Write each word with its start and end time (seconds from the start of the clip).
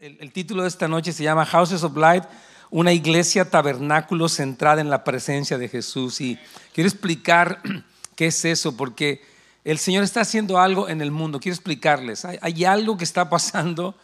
El, 0.00 0.32
título 0.32 0.62
de 0.62 0.68
esta 0.68 0.88
noche 0.88 1.12
se 1.12 1.22
llama 1.22 1.44
Houses 1.44 1.82
of 1.84 1.94
Light, 1.94 2.24
una 2.70 2.90
iglesia 2.90 3.50
tabernáculo 3.50 4.30
centrada 4.30 4.80
en 4.80 4.88
la 4.88 5.04
presencia 5.04 5.58
de 5.58 5.68
Jesús. 5.68 6.22
Y 6.22 6.38
quiero 6.72 6.88
explicar 6.88 7.60
qué 8.16 8.28
es 8.28 8.42
eso, 8.46 8.78
porque 8.78 9.20
el 9.62 9.76
Señor 9.76 10.02
está 10.02 10.22
haciendo 10.22 10.58
algo 10.58 10.88
en 10.88 11.02
el 11.02 11.10
mundo. 11.10 11.38
Quiero 11.38 11.54
explicarles. 11.54 12.24
Hay, 12.24 12.64
algo 12.64 12.96
que 12.96 13.04
está 13.04 13.28
pasando 13.28 13.94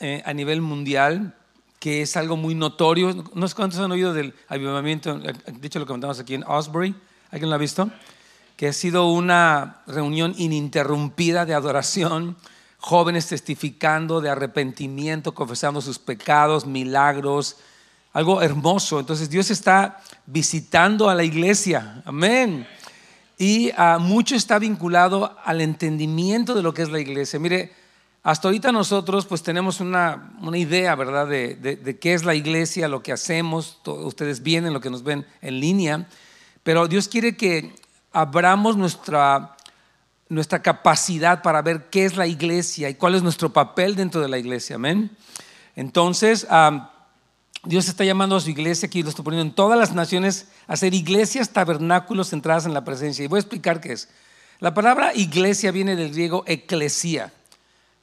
eh, 0.00 0.24
a, 0.26 0.34
nivel 0.34 0.60
mundial 0.60 1.36
que 1.78 2.02
es 2.02 2.16
algo 2.16 2.36
muy 2.36 2.56
notorio. 2.56 3.24
No 3.32 3.46
sé 3.46 3.54
cuántos 3.54 3.78
han 3.78 3.92
oído 3.92 4.12
del 4.12 4.34
avivamiento, 4.48 5.20
dicho 5.60 5.78
lo 5.78 5.86
comentamos 5.86 6.18
aquí 6.18 6.34
en 6.34 6.42
Osbury. 6.42 6.96
¿Alguien 7.30 7.48
lo 7.48 7.54
ha 7.54 7.60
visto? 7.60 7.92
Que 8.56 8.66
ha 8.66 8.72
sido 8.72 9.08
una 9.08 9.82
reunión 9.86 10.34
ininterrumpida 10.36 11.46
de 11.46 11.54
adoración 11.54 12.36
jóvenes 12.82 13.28
testificando 13.28 14.20
de 14.20 14.28
arrepentimiento, 14.28 15.34
confesando 15.34 15.80
sus 15.80 16.00
pecados, 16.00 16.66
milagros, 16.66 17.56
algo 18.12 18.42
hermoso. 18.42 18.98
Entonces 18.98 19.30
Dios 19.30 19.50
está 19.50 20.02
visitando 20.26 21.08
a 21.08 21.14
la 21.14 21.22
iglesia, 21.22 22.02
amén. 22.04 22.66
Y 23.38 23.70
ah, 23.76 23.98
mucho 24.00 24.34
está 24.34 24.58
vinculado 24.58 25.36
al 25.44 25.60
entendimiento 25.60 26.54
de 26.54 26.62
lo 26.62 26.74
que 26.74 26.82
es 26.82 26.90
la 26.90 26.98
iglesia. 26.98 27.38
Mire, 27.38 27.72
hasta 28.24 28.48
ahorita 28.48 28.72
nosotros 28.72 29.26
pues 29.26 29.44
tenemos 29.44 29.78
una, 29.78 30.32
idea, 30.52 30.96
¿verdad?, 30.96 31.28
de, 31.28 31.54
de, 31.54 31.98
qué 32.00 32.14
es 32.14 32.24
la 32.24 32.34
iglesia, 32.34 32.88
lo 32.88 33.02
que 33.02 33.12
hacemos, 33.12 33.78
ustedes 33.84 34.42
vienen, 34.42 34.72
lo 34.72 34.80
que 34.80 34.90
nos 34.90 35.04
ven 35.04 35.24
en 35.40 35.60
línea, 35.60 36.08
pero 36.64 36.88
Dios 36.88 37.06
quiere 37.06 37.36
que 37.36 37.74
abramos 38.12 38.76
nuestra 38.76 39.56
nuestra 40.32 40.62
capacidad 40.62 41.42
para 41.42 41.62
ver 41.62 41.90
qué 41.90 42.04
es 42.04 42.16
la 42.16 42.26
iglesia 42.26 42.88
y 42.88 42.94
cuál 42.94 43.14
es 43.14 43.22
nuestro 43.22 43.52
papel 43.52 43.96
dentro 43.96 44.20
de 44.20 44.28
la 44.28 44.38
iglesia. 44.38 44.76
Amén. 44.76 45.10
Entonces, 45.76 46.46
Dios 47.64 47.88
está 47.88 48.04
llamando 48.04 48.36
a 48.36 48.40
su 48.40 48.50
iglesia, 48.50 48.86
aquí 48.86 49.02
lo 49.02 49.10
estoy 49.10 49.24
poniendo 49.24 49.48
en 49.48 49.54
todas 49.54 49.78
las 49.78 49.94
naciones, 49.94 50.48
a 50.66 50.76
ser 50.76 50.94
iglesias, 50.94 51.50
tabernáculos 51.50 52.30
centradas 52.30 52.66
en 52.66 52.74
la 52.74 52.84
presencia. 52.84 53.24
Y 53.24 53.28
voy 53.28 53.38
a 53.38 53.40
explicar 53.40 53.80
qué 53.80 53.92
es. 53.92 54.08
La 54.58 54.74
palabra 54.74 55.14
iglesia 55.14 55.70
viene 55.70 55.96
del 55.96 56.12
griego 56.12 56.44
eclesia. 56.46 57.32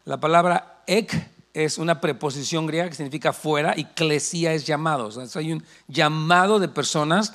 La 0.06 0.20
palabra 0.20 0.84
ek 0.88 1.30
es 1.54 1.78
una 1.78 2.00
preposición 2.00 2.68
griega 2.68 2.90
que 2.90 2.96
significa 2.96 3.34
fuera 3.34 3.74
y 3.76 3.82
eclesia 3.82 4.54
es 4.54 4.66
llamado. 4.66 5.10
Hay 5.36 5.52
un 5.52 5.64
llamado 5.88 6.60
de 6.60 6.68
personas 6.68 7.34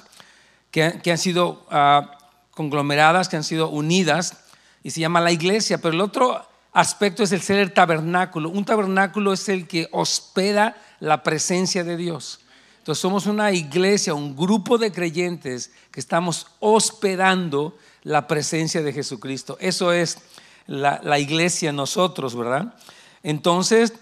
que, 0.71 0.83
han 0.83 1.19
sido 1.19 1.67
ah, 1.71 2.17
conglomeradas, 2.53 3.29
que 3.29 3.37
han 3.37 3.45
sido 3.45 3.69
unidas 3.69 4.44
y 4.85 4.91
se 4.91 5.01
llama 5.01 5.21
la 5.21 5.33
iglesia, 5.33 5.79
pero 5.79 5.95
el 5.95 6.01
otro 6.03 6.47
aspecto 6.73 7.23
es 7.23 7.33
el 7.33 7.41
ser 7.41 7.59
el 7.59 7.73
tabernáculo. 7.73 8.51
Un 8.51 8.67
tabernáculo 8.67 9.33
es 9.33 9.49
el 9.49 9.67
que 9.67 9.89
hospeda 9.91 10.77
la 11.01 11.23
presencia 11.23 11.83
de 11.83 11.97
Dios. 11.97 12.41
Entonces 12.79 13.01
somos 13.01 13.27
una 13.27 13.51
iglesia, 13.51 14.13
un 14.13 14.37
grupo 14.37 14.77
de 14.77 14.93
creyentes 14.93 15.73
que 15.91 16.01
estamos 16.01 16.49
hospedando 16.61 17.79
la 18.03 18.27
presencia 18.29 18.83
de 18.83 18.93
Jesucristo. 18.93 19.57
Eso 19.59 19.91
es 19.91 20.19
la, 20.67 21.19
iglesia 21.19 21.73
nosotros, 21.73 22.37
¿verdad? 22.37 22.75
Entonces, 23.23 23.95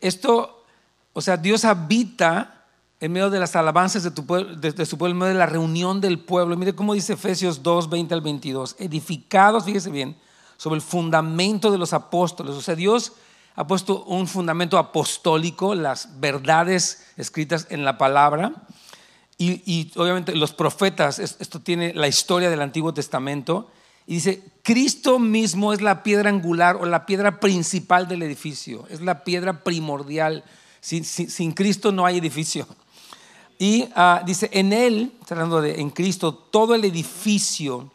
esto, 0.00 0.66
o 1.14 1.22
sea, 1.22 1.38
Dios 1.38 1.64
habita 1.64 2.53
en 3.04 3.12
medio 3.12 3.28
de 3.28 3.38
las 3.38 3.54
alabanzas 3.54 4.02
de, 4.02 4.10
tu 4.10 4.24
pueblo, 4.24 4.56
de, 4.56 4.86
su 4.86 4.96
pueblo, 4.96 5.12
en 5.12 5.18
medio 5.18 5.32
de 5.34 5.38
la 5.38 5.44
reunión 5.44 6.00
del 6.00 6.18
pueblo. 6.18 6.56
Mire 6.56 6.74
cómo 6.74 6.94
dice 6.94 7.12
Efesios 7.12 7.62
2, 7.62 7.90
20 7.90 8.14
al 8.14 8.22
22. 8.22 8.76
Edificados, 8.78 9.66
fíjese 9.66 9.90
bien, 9.90 10.16
sobre 10.56 10.76
el 10.76 10.80
fundamento 10.80 11.70
de 11.70 11.76
los 11.76 11.92
apóstoles. 11.92 12.54
O 12.54 12.62
sea, 12.62 12.74
Dios 12.74 13.12
ha 13.56 13.66
puesto 13.66 14.04
un 14.04 14.26
fundamento 14.26 14.78
apostólico, 14.78 15.74
las 15.74 16.18
verdades 16.18 17.04
escritas 17.18 17.66
en 17.68 17.84
la 17.84 17.98
palabra. 17.98 18.54
Y, 19.36 19.92
obviamente 19.96 20.34
los 20.34 20.54
profetas, 20.54 21.18
esto 21.18 21.60
tiene 21.60 21.92
la 21.92 22.08
historia 22.08 22.48
del 22.48 22.62
Antiguo 22.62 22.94
Testamento, 22.94 23.68
y 24.06 24.14
dice, 24.14 24.42
Cristo 24.62 25.18
mismo 25.18 25.74
es 25.74 25.82
la 25.82 26.02
piedra 26.02 26.30
angular 26.30 26.76
o 26.76 26.86
la 26.86 27.04
piedra 27.04 27.38
principal 27.38 28.08
del 28.08 28.22
edificio, 28.22 28.86
es 28.88 29.02
la 29.02 29.24
piedra 29.24 29.62
primordial. 29.62 30.44
Sin 30.80 31.52
Cristo 31.52 31.92
no 31.92 32.04
hay 32.06 32.18
edificio. 32.18 32.66
Y 33.58 33.88
ah, 33.94 34.22
dice, 34.24 34.50
en 34.52 34.72
él, 34.72 35.12
hablando 35.28 35.60
de 35.60 35.80
en 35.80 35.90
Cristo, 35.90 36.34
todo 36.34 36.74
el 36.74 36.84
edificio 36.84 37.92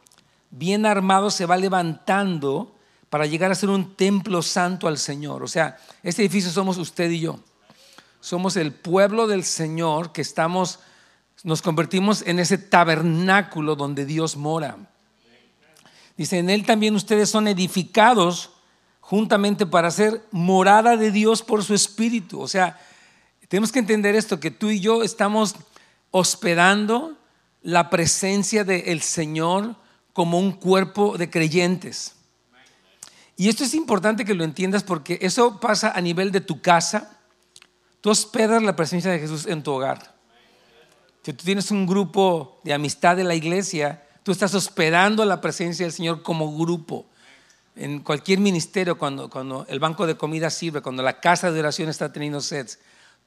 bien 0.52 0.86
armado 0.86 1.30
se 1.30 1.46
va 1.46 1.58
levantando 1.58 2.76
para 3.10 3.26
llegar 3.26 3.52
a 3.52 3.56
ser 3.56 3.70
un 3.70 3.96
templo 3.96 4.42
santo 4.42 4.88
al 4.88 4.98
Señor. 4.98 5.44
O 5.44 5.48
sea, 5.48 5.78
este 6.04 6.22
edificio 6.22 6.52
somos 6.52 6.78
usted 6.78 7.10
y 7.10 7.20
yo. 7.22 7.40
Somos 8.22 8.56
el 8.56 8.74
pueblo 8.74 9.28
del 9.28 9.44
Señor 9.44 10.12
que 10.12 10.22
estamos, 10.22 10.80
nos 11.44 11.62
convertimos 11.62 12.22
en 12.26 12.40
ese 12.40 12.58
tabernáculo 12.58 13.76
donde 13.76 14.06
Dios 14.06 14.36
mora. 14.36 14.78
Dice, 16.18 16.38
en 16.38 16.50
él 16.50 16.66
también 16.66 16.96
ustedes 16.96 17.30
son 17.30 17.48
edificados 17.48 18.52
juntamente 19.00 19.66
para 19.66 19.90
ser 19.90 20.24
morada 20.32 20.98
de 20.98 21.12
Dios 21.12 21.42
por 21.42 21.64
su 21.64 21.74
Espíritu. 21.74 22.42
O 22.42 22.48
sea, 22.48 22.78
tenemos 23.50 23.72
que 23.72 23.80
entender 23.80 24.16
esto, 24.16 24.40
que 24.40 24.52
tú 24.52 24.70
y 24.70 24.80
yo 24.80 25.04
estamos 25.04 25.56
hospedando 26.12 27.18
la 27.62 27.90
presencia 27.90 28.64
del 28.64 29.02
Señor 29.02 29.76
como 30.14 30.40
un 30.40 30.54
cuerpo 30.54 31.18
de 31.18 31.30
creyentes. 31.30 32.14
Y 33.36 33.50
esto 33.50 33.64
es 33.64 33.74
importante 33.74 34.24
que 34.24 34.34
lo 34.34 34.44
entiendas 34.44 34.84
porque 34.84 35.18
eso 35.22 35.60
pasa 35.60 35.92
a 35.92 36.02
nivel 36.02 36.32
de 36.32 36.42
tu 36.42 36.62
casa. 36.62 37.18
Tú 38.02 38.12
hospedas 38.12 38.62
la 38.62 38.76
presencia 38.76 39.12
de 39.12 39.20
Jesús 39.20 39.46
en 39.48 39.64
tu 39.64 39.72
hogar. 39.72 40.14
Si 41.24 41.34
tú 41.34 41.44
tienes 41.44 41.72
un 41.72 41.88
grupo 41.88 42.60
de 42.64 42.74
amistad 42.74 43.16
de 43.16 43.24
la 43.24 43.36
iglesia, 43.36 44.04
tú 44.24 44.32
estás 44.32 44.54
hospedando 44.54 45.26
la 45.26 45.42
presencia 45.42 45.86
del 45.86 45.94
Señor 45.94 46.22
como 46.22 46.56
grupo. 46.56 47.08
En 47.76 48.02
cualquier 48.02 48.40
ministerio, 48.40 48.98
cuando, 48.98 49.30
cuando 49.30 49.66
el 49.70 49.80
banco 49.80 50.06
de 50.06 50.18
comida 50.18 50.50
sirve, 50.50 50.82
cuando 50.82 51.02
la 51.02 51.20
casa 51.20 51.52
de 51.52 51.60
oración 51.60 51.90
está 51.90 52.12
teniendo 52.12 52.42
sets, 52.42 52.78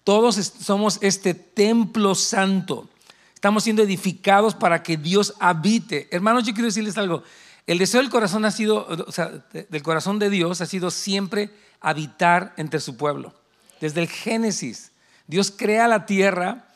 todos 0.04 0.36
somos 0.36 0.98
este 1.00 1.34
templo 1.34 2.14
santo. 2.14 2.88
Estamos 3.34 3.64
siendo 3.64 3.82
edificados 3.82 4.54
para 4.54 4.82
que 4.82 4.96
Dios 4.96 5.34
habite. 5.40 6.08
Hermanos, 6.10 6.44
yo 6.44 6.52
quiero 6.52 6.66
decirles 6.66 6.96
algo. 6.98 7.22
El 7.66 7.78
deseo 7.78 8.00
del 8.00 8.10
corazón 8.10 8.44
ha 8.44 8.50
sido, 8.50 8.86
o 8.86 9.12
sea, 9.12 9.30
del 9.52 9.82
corazón 9.82 10.18
de 10.18 10.30
Dios 10.30 10.60
ha 10.60 10.66
sido 10.66 10.90
siempre 10.90 11.50
habitar 11.80 12.54
entre 12.56 12.80
su 12.80 12.96
pueblo. 12.96 13.34
Desde 13.80 14.00
el 14.00 14.08
Génesis, 14.08 14.92
Dios 15.26 15.52
crea 15.56 15.88
la 15.88 16.06
tierra, 16.06 16.68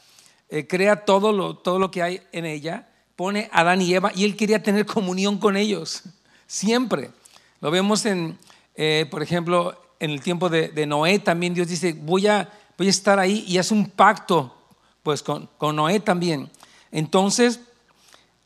eh, 0.49 0.67
crea 0.67 1.05
todo 1.05 1.33
lo, 1.33 1.57
todo 1.57 1.79
lo 1.79 1.91
que 1.91 2.03
hay 2.03 2.23
en 2.33 2.47
ella, 2.47 2.89
pone 3.17 3.49
a 3.53 3.61
Adán 3.61 3.83
y 3.83 3.95
Eva 3.95 4.13
y 4.15 4.25
él 4.25 4.37
quería 4.37 4.63
tener 4.63 4.87
comunión 4.87 5.39
con 5.39 5.57
ellos, 5.57 6.03
siempre. 6.47 7.11
Lo 7.61 7.71
vemos 7.71 8.07
en, 8.07 8.39
eh, 8.75 9.07
por 9.11 9.23
ejemplo, 9.23 9.81
en 9.99 10.11
el 10.11 10.21
tiempo 10.21 10.49
de, 10.49 10.69
de 10.69 10.87
Noé 10.87 11.19
también 11.19 11.55
Dios 11.55 11.69
dice, 11.69 11.95
voy 11.95 12.27
a 12.27 12.51
voy 12.77 12.87
a 12.89 12.91
estar 12.91 13.19
ahí 13.19 13.45
y 13.47 13.59
hace 13.59 13.75
un 13.75 13.89
pacto 13.91 14.55
pues 15.03 15.23
con, 15.23 15.49
Noé 15.61 16.01
también. 16.01 16.51
Entonces, 16.91 17.61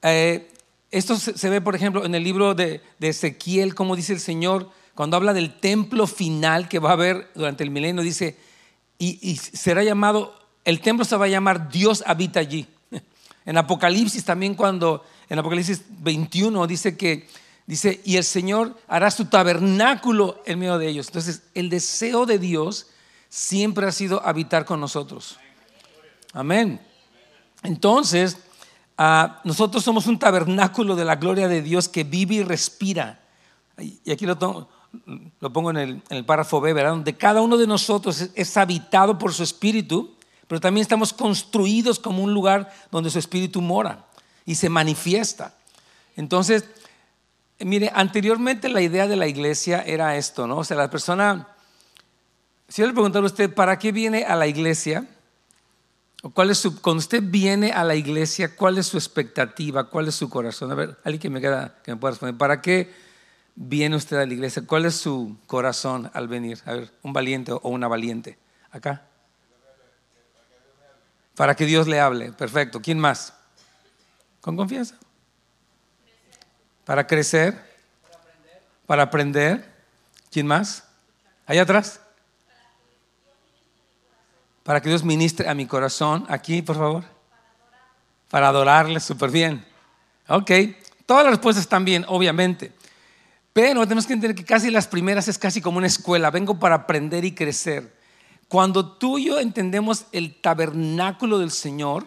eh, 0.02 0.50
esto 0.90 1.16
se, 1.16 1.48
ve, 1.48 1.60
por 1.60 1.74
ejemplo, 1.74 2.04
en 2.04 2.14
el 2.14 2.22
libro 2.22 2.54
de, 2.54 2.82
Ezequiel, 3.00 3.74
como 3.74 3.96
dice 3.96 4.12
el 4.12 4.20
Señor, 4.20 4.68
cuando 4.94 5.16
habla 5.16 5.32
del 5.32 5.58
templo 5.58 6.06
final 6.06 6.68
que 6.68 6.78
va 6.78 6.90
a 6.90 6.94
haber 6.94 7.30
durante 7.34 7.64
el 7.64 7.70
milenio, 7.70 8.02
dice, 8.02 8.36
y, 8.98 9.18
y 9.22 9.36
será 9.36 9.82
llamado, 9.82 10.38
el 10.64 10.80
templo 10.80 11.04
se 11.04 11.16
va 11.16 11.24
a 11.24 11.28
llamar 11.28 11.70
Dios 11.70 12.04
habita 12.06 12.40
allí. 12.40 12.66
En 13.46 13.56
Apocalipsis 13.56 14.22
también 14.22 14.54
cuando, 14.54 15.02
en 15.30 15.38
Apocalipsis 15.38 15.82
21 15.88 16.66
dice 16.66 16.96
que, 16.98 17.26
dice, 17.66 18.02
y 18.04 18.16
el 18.16 18.24
Señor 18.24 18.76
hará 18.86 19.10
su 19.10 19.24
tabernáculo 19.24 20.42
en 20.44 20.58
medio 20.58 20.76
de 20.76 20.88
ellos. 20.88 21.06
Entonces, 21.06 21.42
el 21.54 21.70
deseo 21.70 22.26
de 22.26 22.38
Dios 22.38 22.88
siempre 23.30 23.86
ha 23.86 23.92
sido 23.92 24.26
habitar 24.26 24.66
con 24.66 24.80
nosotros. 24.80 25.38
Amén. 26.34 26.80
Entonces, 27.62 28.36
ah, 28.98 29.40
nosotros 29.44 29.82
somos 29.82 30.06
un 30.06 30.18
tabernáculo 30.18 30.96
de 30.96 31.04
la 31.04 31.16
gloria 31.16 31.48
de 31.48 31.62
Dios 31.62 31.88
que 31.88 32.04
vive 32.04 32.34
y 32.34 32.42
respira. 32.42 33.20
Y 33.78 34.10
aquí 34.10 34.26
lo, 34.26 34.38
pongo 35.52 35.70
en 35.70 36.02
el, 36.08 36.24
párrafo 36.26 36.60
B, 36.60 36.72
¿verdad? 36.72 36.90
Donde 36.90 37.16
cada 37.16 37.40
uno 37.40 37.56
de 37.56 37.66
nosotros 37.66 38.30
es, 38.34 38.56
habitado 38.56 39.16
por 39.16 39.32
su 39.32 39.42
espíritu, 39.42 40.14
pero 40.48 40.60
también 40.60 40.82
estamos 40.82 41.12
construidos 41.12 41.98
como 41.98 42.22
un 42.22 42.34
lugar 42.34 42.72
donde 42.90 43.10
su 43.10 43.18
espíritu 43.18 43.60
mora 43.60 44.06
y 44.44 44.56
se 44.56 44.68
manifiesta. 44.68 45.54
Entonces, 46.16 46.64
mire, 47.60 47.90
anteriormente 47.94 48.68
la 48.68 48.82
idea 48.82 49.06
de 49.06 49.16
la 49.16 49.28
iglesia 49.28 49.82
era 49.82 50.16
esto, 50.16 50.46
¿no? 50.46 50.58
O 50.58 50.64
sea, 50.64 50.76
la 50.76 50.90
persona 50.90 51.46
si 52.70 52.82
yo 52.82 52.86
le 52.86 52.94
preguntara 52.94 53.24
a 53.24 53.26
usted, 53.26 53.52
¿para 53.52 53.78
qué 53.78 53.90
viene 53.90 54.24
a 54.24 54.36
la 54.36 54.46
iglesia? 54.46 55.04
¿O 56.22 56.30
cuál 56.30 56.50
es 56.50 56.58
su, 56.58 56.80
cuando 56.80 57.00
usted 57.00 57.20
viene 57.20 57.72
a 57.72 57.82
la 57.82 57.96
iglesia, 57.96 58.54
¿cuál 58.54 58.78
es 58.78 58.86
su 58.86 58.96
expectativa? 58.96 59.90
¿Cuál 59.90 60.06
es 60.06 60.14
su 60.14 60.30
corazón? 60.30 60.70
A 60.70 60.76
ver, 60.76 60.96
alguien 61.02 61.20
que 61.20 61.30
me, 61.30 61.40
queda, 61.40 61.74
que 61.82 61.90
me 61.90 61.96
pueda 61.96 62.12
responder. 62.12 62.38
¿Para 62.38 62.62
qué, 62.62 62.94
viene 63.56 63.96
usted 63.96 64.18
a 64.18 64.26
la 64.26 64.32
iglesia? 64.32 64.62
¿Cuál 64.64 64.86
es 64.86 64.94
su 64.94 65.36
corazón 65.48 66.12
al 66.14 66.28
venir? 66.28 66.60
A 66.64 66.74
ver, 66.74 66.92
un 67.02 67.12
valiente 67.12 67.50
o 67.50 67.60
una 67.64 67.88
valiente. 67.88 68.38
Acá. 68.70 69.02
Para 71.34 71.56
que 71.56 71.66
Dios 71.66 71.88
le 71.88 71.98
hable. 71.98 72.32
Perfecto. 72.32 72.80
¿Quién 72.80 73.00
más? 73.00 73.34
Con 74.40 74.56
confianza. 74.56 74.96
Para 76.84 77.04
crecer. 77.06 77.60
Para 78.86 79.02
aprender. 79.02 79.68
¿Quién 80.30 80.46
más? 80.46 80.84
Allá 81.46 81.62
atrás. 81.62 82.00
Para 84.70 84.80
que 84.80 84.88
Dios 84.88 85.02
ministre 85.02 85.48
a 85.48 85.54
mi 85.54 85.66
corazón. 85.66 86.24
Aquí, 86.28 86.62
por 86.62 86.76
favor. 86.76 87.02
Para 88.28 88.46
adorarle 88.46 89.00
súper 89.00 89.32
bien. 89.32 89.66
Ok. 90.28 90.48
Todas 91.06 91.24
las 91.24 91.32
respuestas 91.32 91.64
están 91.64 91.84
bien, 91.84 92.04
obviamente. 92.06 92.70
Pero 93.52 93.82
tenemos 93.82 94.06
que 94.06 94.12
entender 94.12 94.36
que 94.36 94.44
casi 94.44 94.70
las 94.70 94.86
primeras 94.86 95.26
es 95.26 95.38
casi 95.38 95.60
como 95.60 95.78
una 95.78 95.88
escuela. 95.88 96.30
Vengo 96.30 96.60
para 96.60 96.76
aprender 96.76 97.24
y 97.24 97.34
crecer. 97.34 97.96
Cuando 98.46 98.92
tú 98.92 99.18
y 99.18 99.24
yo 99.24 99.40
entendemos 99.40 100.06
el 100.12 100.40
tabernáculo 100.40 101.40
del 101.40 101.50
Señor, 101.50 102.06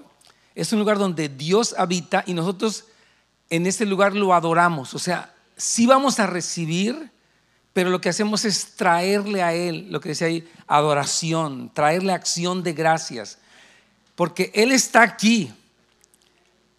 es 0.56 0.72
un 0.72 0.80
lugar 0.80 0.98
donde 0.98 1.28
Dios 1.28 1.76
habita 1.78 2.24
y 2.26 2.34
nosotros 2.34 2.86
en 3.50 3.68
ese 3.68 3.86
lugar 3.86 4.16
lo 4.16 4.34
adoramos. 4.34 4.94
O 4.94 5.00
sea, 5.00 5.36
sí 5.58 5.86
vamos 5.86 6.18
a 6.22 6.28
recibir, 6.28 7.12
pero 7.74 7.90
lo 7.90 8.00
que 8.00 8.10
hacemos 8.10 8.46
es 8.46 8.76
traerle 8.76 9.42
a 9.42 9.54
Él, 9.54 9.88
lo 9.90 10.00
que 10.00 10.10
decía 10.10 10.28
ahí, 10.28 10.48
adoración, 10.68 11.72
traerle 11.74 12.14
acción 12.14 12.62
de 12.62 12.74
gracias. 12.74 13.40
Porque 14.16 14.52
Él 14.54 14.72
está 14.72 15.02
aquí. 15.02 15.52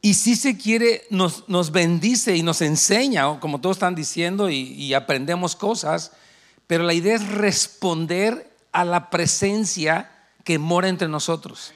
Y 0.01 0.15
si 0.15 0.37
se 0.37 0.57
quiere, 0.57 1.03
nos, 1.11 1.49
nos 1.49 1.73
bendice 1.73 2.37
y 2.37 2.45
nos 2.45 2.61
enseña, 2.61 3.41
como 3.41 3.61
todos 3.61 3.77
están 3.77 3.97
diciendo, 3.97 4.49
y, 4.49 4.95
aprendemos 4.95 5.57
cosas, 5.57 6.13
pero 6.69 6.85
la 6.85 6.95
idea 6.95 7.17
es 7.17 7.27
responder 7.27 8.53
a 8.71 8.85
la 8.85 9.11
presencia 9.11 10.11
que 10.45 10.59
mora 10.59 10.89
entre 10.89 11.09
nosotros. 11.09 11.73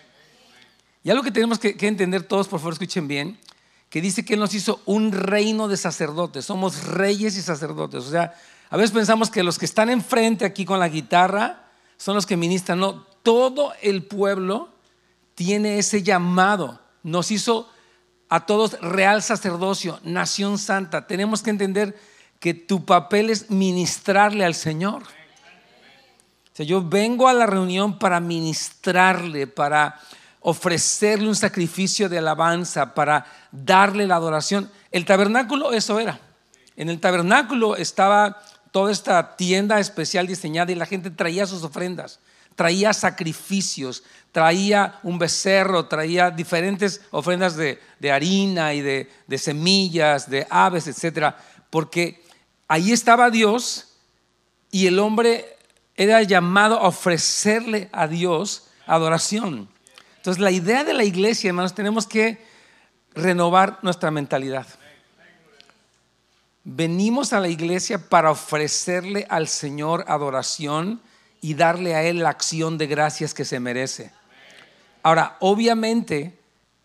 Y 1.03 1.11
algo 1.11 1.25
que 1.25 1.33
tenemos 1.33 1.59
que, 1.59 1.77
que, 1.77 1.89
entender 1.89 2.23
todos, 2.23 2.47
por 2.47 2.61
favor, 2.61 2.75
escuchen 2.75 3.09
bien, 3.09 3.39
que 3.91 4.01
dice 4.01 4.25
que 4.25 4.35
Él 4.35 4.41
nos 4.41 4.55
hizo 4.55 4.81
un 4.85 5.11
reino 5.11 5.67
de 5.67 5.77
sacerdotes, 5.77 6.45
somos 6.45 6.85
reyes 6.85 7.37
y 7.37 7.43
sacerdotes. 7.43 8.05
O 8.05 8.11
sea, 8.11 8.35
a 8.71 8.77
veces 8.77 8.93
pensamos 8.93 9.31
que 9.31 9.43
los 9.43 9.59
que 9.59 9.65
están 9.65 9.89
enfrente 9.89 10.45
aquí 10.45 10.65
con 10.65 10.79
la 10.79 10.89
guitarra 10.89 11.65
son 11.97 12.15
los 12.15 12.27
que 12.27 12.37
ministran. 12.37 12.81
No, 12.81 13.07
todo 13.23 13.73
el 13.81 14.05
pueblo 14.05 14.69
tiene 15.35 15.79
ese 15.79 16.03
llamado. 16.03 16.81
Nos 17.03 17.31
hizo 17.31 17.71
a 18.29 18.45
todos 18.45 18.79
real 18.81 19.23
sacerdocio, 19.23 20.01
nación 20.03 20.59
santa. 20.59 21.07
Tenemos 21.07 21.43
que 21.43 21.51
entender 21.51 21.99
que 22.41 22.55
tu 22.55 22.85
papel 22.85 23.31
es 23.31 23.51
ministrarle 23.51 24.45
al 24.45 24.55
Señor. 24.55 25.03
O 25.03 26.57
sea, 26.59 26.67
yo 26.67 26.83
vengo 26.83 27.29
a 27.29 27.35
la 27.35 27.47
reunión 27.47 27.99
para 27.99 28.21
ministrarle, 28.21 29.47
para 29.47 29.99
ofrecerle 30.41 31.29
un 31.29 31.37
sacrificio 31.37 32.09
de 32.09 32.19
alabanza, 32.19 32.95
para 32.95 33.27
darle 33.51 34.07
la 34.07 34.17
adoración. 34.17 34.71
El 34.91 35.05
tabernáculo 35.05 35.73
eso 35.73 35.99
era. 35.99 36.21
En 36.77 36.89
el 36.89 37.01
tabernáculo 37.01 37.77
estaba 37.77 38.41
toda 38.71 38.93
esta 38.93 39.37
tienda 39.37 39.81
especial 39.81 40.27
diseñada 40.27 40.73
y 40.73 40.75
la 40.75 40.87
gente 40.87 41.11
traía 41.11 41.47
sus 41.47 41.63
ofrendas 41.65 42.21
traía 42.59 42.93
sacrificios, 42.93 44.03
traía 44.33 44.99
un 45.05 45.17
becerro, 45.17 45.87
traía 45.87 46.33
diferentes 46.33 47.03
ofrendas 47.13 47.55
de, 47.55 47.79
harina 48.13 48.75
y 48.75 48.81
de, 48.81 49.09
de, 49.29 49.39
semillas, 49.39 50.29
de 50.29 50.45
aves, 50.51 50.89
etc. 50.89 51.37
Porque 51.71 52.21
ahí 52.67 52.91
estaba 52.91 53.31
Dios 53.31 53.95
y 54.73 54.89
el 54.89 54.99
hombre 54.99 55.57
era 55.95 56.21
llamado 56.25 56.81
a 56.81 56.89
ofrecerle 56.89 57.89
a 57.93 58.09
Dios 58.09 58.67
adoración. 58.89 59.69
Entonces 60.17 60.43
la 60.43 60.51
idea 60.51 60.83
de 60.83 60.95
la 60.95 61.05
iglesia, 61.05 61.51
hermanos, 61.51 61.77
tenemos 61.77 62.09
que 62.09 62.45
renovar 63.15 63.79
nuestra 63.83 64.11
mentalidad. 64.11 64.67
Venimos 66.71 67.33
a 67.33 67.41
la 67.41 67.49
iglesia 67.49 68.11
para 68.11 68.31
ofrecerle 68.31 69.27
al 69.31 69.49
Señor 69.49 70.05
adoración 70.07 71.01
y 71.41 71.55
darle 71.55 71.95
a 71.95 72.03
Él 72.03 72.19
la 72.19 72.29
acción 72.29 72.77
de 72.77 72.87
gracias 72.87 73.33
que 73.33 73.47
se 73.47 73.59
merece. 73.59 74.13
Ahora, 75.03 75.39
obviamente, 75.41 76.39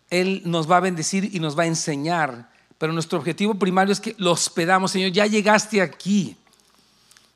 Él 0.08 0.40
nos 0.46 0.70
va 0.70 0.78
a 0.78 0.80
bendecir 0.80 1.34
y 1.34 1.38
nos 1.38 1.58
va 1.58 1.64
a 1.64 1.66
enseñar, 1.66 2.48
pero 2.78 2.94
nuestro 2.94 3.18
objetivo 3.18 3.56
primario 3.56 3.92
es 3.92 4.00
que 4.00 4.14
lo 4.16 4.32
hospedamos, 4.32 4.90
Señor, 4.90 5.12
ya 5.12 5.26
llegaste 5.26 5.82
aquí, 5.82 6.38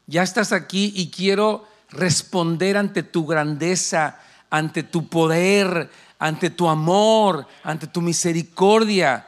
ya 0.06 0.22
estás 0.22 0.52
aquí 0.52 0.94
y 0.96 1.10
quiero 1.10 1.68
responder 1.90 2.78
ante 2.78 3.02
tu 3.02 3.26
grandeza, 3.26 4.20
ante 4.48 4.82
tu 4.84 5.06
poder, 5.10 5.90
ante 6.18 6.48
tu 6.48 6.66
amor, 6.66 7.46
ante 7.62 7.86
tu 7.88 8.00
misericordia. 8.00 9.27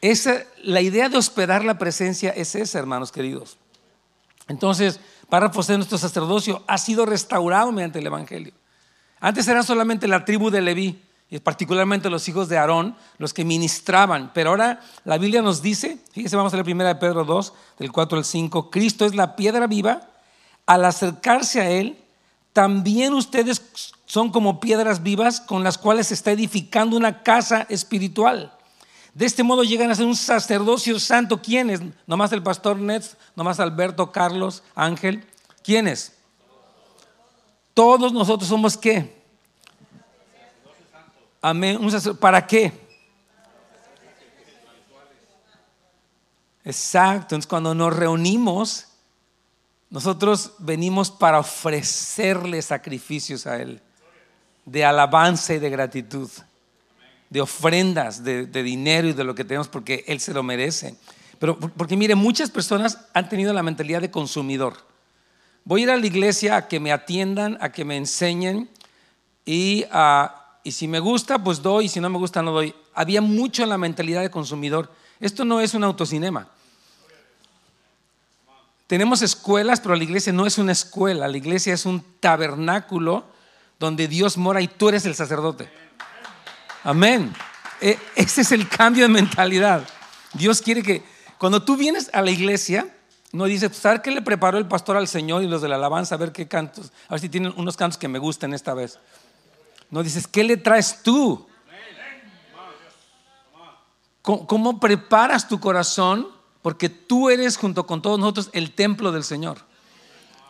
Esa, 0.00 0.44
la 0.62 0.80
idea 0.80 1.08
de 1.08 1.18
hospedar 1.18 1.64
la 1.64 1.78
presencia 1.78 2.30
es 2.30 2.54
esa, 2.54 2.78
hermanos 2.78 3.12
queridos. 3.12 3.58
Entonces, 4.48 4.98
párrafos 5.28 5.66
de 5.66 5.76
nuestro 5.76 5.98
sacerdocio 5.98 6.64
ha 6.66 6.78
sido 6.78 7.06
restaurado 7.06 7.70
mediante 7.70 7.98
el 7.98 8.06
Evangelio. 8.06 8.52
Antes 9.20 9.46
era 9.46 9.62
solamente 9.62 10.08
la 10.08 10.24
tribu 10.24 10.50
de 10.50 10.62
Leví, 10.62 11.02
y 11.30 11.38
particularmente 11.38 12.10
los 12.10 12.28
hijos 12.28 12.48
de 12.48 12.58
Aarón, 12.58 12.96
los 13.18 13.32
que 13.32 13.44
ministraban. 13.44 14.32
Pero 14.34 14.50
ahora 14.50 14.80
la 15.04 15.16
Biblia 15.16 15.42
nos 15.42 15.62
dice, 15.62 15.98
fíjese, 16.12 16.34
vamos 16.34 16.52
a 16.52 16.56
la 16.56 16.64
primera 16.64 16.92
de 16.92 17.00
Pedro 17.00 17.24
2, 17.24 17.52
del 17.78 17.92
4 17.92 18.18
al 18.18 18.24
5, 18.24 18.70
Cristo 18.70 19.06
es 19.06 19.14
la 19.14 19.36
piedra 19.36 19.68
viva. 19.68 20.08
Al 20.66 20.84
acercarse 20.84 21.60
a 21.60 21.70
Él, 21.70 21.98
también 22.52 23.14
ustedes 23.14 23.62
son 24.06 24.30
como 24.30 24.58
piedras 24.58 25.04
vivas 25.04 25.40
con 25.40 25.62
las 25.62 25.78
cuales 25.78 26.08
se 26.08 26.14
está 26.14 26.32
edificando 26.32 26.96
una 26.96 27.22
casa 27.22 27.64
espiritual. 27.68 28.52
De 29.20 29.26
este 29.26 29.42
modo 29.42 29.62
llegan 29.62 29.90
a 29.90 29.94
ser 29.94 30.06
un 30.06 30.16
sacerdocio 30.16 30.98
santo. 30.98 31.42
¿Quiénes? 31.42 31.82
Nomás 32.06 32.32
el 32.32 32.42
pastor 32.42 32.78
Nets, 32.78 33.18
nomás 33.36 33.60
Alberto, 33.60 34.10
Carlos, 34.10 34.62
Ángel. 34.74 35.22
¿Quiénes? 35.62 36.16
Todos 37.74 38.14
nosotros 38.14 38.48
somos 38.48 38.78
qué? 38.78 39.22
Amén. 41.42 41.78
¿Para 42.18 42.46
qué? 42.46 42.72
Exacto. 46.64 47.34
Entonces 47.34 47.46
cuando 47.46 47.74
nos 47.74 47.94
reunimos, 47.94 48.86
nosotros 49.90 50.54
venimos 50.60 51.10
para 51.10 51.40
ofrecerle 51.40 52.62
sacrificios 52.62 53.46
a 53.46 53.60
Él 53.60 53.82
de 54.64 54.82
alabanza 54.82 55.52
y 55.52 55.58
de 55.58 55.68
gratitud 55.68 56.30
de 57.30 57.40
ofrendas, 57.40 58.24
de, 58.24 58.46
dinero 58.46 59.08
y 59.08 59.12
de 59.12 59.24
lo 59.24 59.34
que 59.34 59.44
tenemos 59.44 59.68
porque 59.68 60.04
Él 60.08 60.20
se 60.20 60.34
lo 60.34 60.42
merece. 60.42 60.96
Pero 61.38 61.58
porque 61.58 61.96
mire, 61.96 62.16
muchas 62.16 62.50
personas 62.50 62.98
han 63.14 63.28
tenido 63.28 63.52
la 63.52 63.62
mentalidad 63.62 64.00
de 64.00 64.10
consumidor. 64.10 64.76
Voy 65.64 65.80
a 65.80 65.84
ir 65.84 65.90
a 65.90 65.96
la 65.96 66.06
iglesia 66.06 66.56
a 66.56 66.68
que 66.68 66.80
me 66.80 66.92
atiendan, 66.92 67.56
a 67.60 67.70
que 67.70 67.84
me 67.84 67.96
enseñen 67.96 68.68
y, 69.46 69.84
y 70.64 70.72
si 70.72 70.88
me 70.88 70.98
gusta, 70.98 71.42
pues 71.42 71.62
doy 71.62 71.86
y 71.86 71.88
si 71.88 72.00
no 72.00 72.10
me 72.10 72.18
gusta, 72.18 72.42
no 72.42 72.50
doy. 72.50 72.74
Había 72.94 73.20
mucho 73.20 73.62
en 73.62 73.68
la 73.68 73.78
mentalidad 73.78 74.22
de 74.22 74.30
consumidor. 74.30 74.92
Esto 75.20 75.44
no 75.44 75.60
es 75.60 75.72
un 75.74 75.84
autocinema. 75.84 76.48
Tenemos 78.88 79.22
escuelas, 79.22 79.80
pero 79.80 79.94
la 79.94 80.02
iglesia 80.02 80.32
no 80.32 80.46
es 80.46 80.58
una 80.58 80.72
escuela. 80.72 81.28
La 81.28 81.36
iglesia 81.36 81.72
es 81.72 81.86
un 81.86 82.04
tabernáculo 82.18 83.24
donde 83.78 84.08
Dios 84.08 84.36
mora 84.36 84.60
y 84.60 84.66
tú 84.66 84.88
eres 84.88 85.06
el 85.06 85.14
sacerdote. 85.14 85.70
Amén. 86.84 87.34
E, 87.80 87.98
ese 88.14 88.42
es 88.42 88.52
el 88.52 88.68
cambio 88.68 89.04
de 89.04 89.08
mentalidad. 89.08 89.86
Dios 90.34 90.60
quiere 90.60 90.82
que 90.82 91.02
cuando 91.38 91.62
tú 91.62 91.76
vienes 91.76 92.10
a 92.12 92.22
la 92.22 92.30
iglesia, 92.30 92.94
no 93.32 93.44
dices, 93.44 93.76
¿sabes 93.76 94.00
qué 94.00 94.10
le 94.10 94.22
preparó 94.22 94.58
el 94.58 94.66
pastor 94.66 94.96
al 94.96 95.08
Señor 95.08 95.42
y 95.42 95.48
los 95.48 95.62
de 95.62 95.68
la 95.68 95.76
alabanza? 95.76 96.16
A 96.16 96.18
ver 96.18 96.32
qué 96.32 96.48
cantos, 96.48 96.92
a 97.08 97.14
ver 97.14 97.20
si 97.20 97.28
tienen 97.28 97.52
unos 97.56 97.76
cantos 97.76 97.98
que 97.98 98.08
me 98.08 98.18
gusten 98.18 98.52
esta 98.54 98.74
vez. 98.74 98.98
No 99.90 100.02
dices, 100.02 100.26
¿qué 100.26 100.44
le 100.44 100.56
traes 100.56 101.02
tú? 101.02 101.46
¿Cómo, 104.22 104.78
preparas 104.78 105.48
tu 105.48 105.58
corazón? 105.58 106.28
Porque 106.62 106.88
tú 106.88 107.30
eres 107.30 107.56
junto 107.56 107.86
con 107.86 108.02
todos 108.02 108.18
nosotros 108.18 108.50
el 108.52 108.72
templo 108.72 109.12
del 109.12 109.24
Señor. 109.24 109.58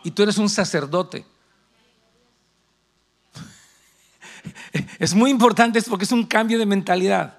Y 0.02 0.10
tú 0.10 0.22
eres 0.22 0.38
un 0.38 0.48
sacerdote. 0.48 1.24
Es 4.98 5.14
muy 5.14 5.30
importante 5.30 5.80
porque 5.82 6.04
es 6.04 6.12
un 6.12 6.26
cambio 6.26 6.58
de 6.58 6.66
mentalidad. 6.66 7.38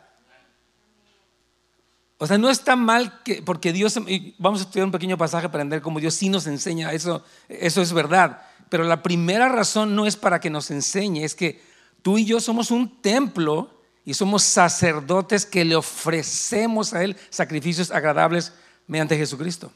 O 2.18 2.28
sea, 2.28 2.38
no 2.38 2.52
está 2.52 2.76
mal 2.76 3.24
que, 3.24 3.42
porque 3.42 3.74
Dios, 3.74 4.00
vamos 4.38 4.60
a 4.62 4.64
estudiar 4.64 4.86
un 4.86 4.92
pequeño 4.92 5.18
pasaje 5.18 5.50
para 5.50 5.64
entender 5.64 5.82
cómo 5.82 6.00
Dios 6.00 6.14
sí 6.14 6.30
nos 6.30 6.46
enseña, 6.46 6.92
eso, 6.94 7.24
eso 7.50 7.82
es 7.82 7.94
verdad. 7.94 8.44
Pero 8.70 8.84
la 8.84 9.02
primera 9.02 9.50
razón 9.50 9.96
no 9.96 10.06
es 10.06 10.16
para 10.16 10.40
que 10.40 10.52
nos 10.52 10.70
enseñe, 10.70 11.24
es 11.24 11.34
que 11.34 11.62
tú 12.04 12.20
y 12.20 12.26
yo 12.26 12.40
somos 12.40 12.70
un 12.70 13.02
templo 13.02 13.72
y 14.06 14.14
somos 14.14 14.44
sacerdotes 14.44 15.48
que 15.48 15.66
le 15.66 15.76
ofrecemos 15.76 16.94
a 16.94 17.04
Él 17.04 17.18
sacrificios 17.32 17.90
agradables 17.90 18.54
mediante 18.86 19.18
Jesucristo. 19.18 19.72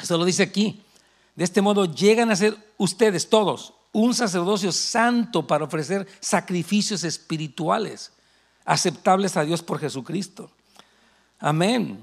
Eso 0.00 0.16
lo 0.16 0.24
dice 0.24 0.42
aquí. 0.42 0.82
De 1.34 1.44
este 1.44 1.60
modo 1.60 1.84
llegan 1.84 2.30
a 2.30 2.36
ser 2.36 2.56
ustedes 2.78 3.28
todos 3.28 3.74
un 3.96 4.12
sacerdocio 4.12 4.72
santo 4.72 5.46
para 5.46 5.64
ofrecer 5.64 6.06
sacrificios 6.20 7.02
espirituales 7.02 8.12
aceptables 8.66 9.38
a 9.38 9.44
Dios 9.44 9.62
por 9.62 9.78
Jesucristo. 9.78 10.50
Amén. 11.38 11.98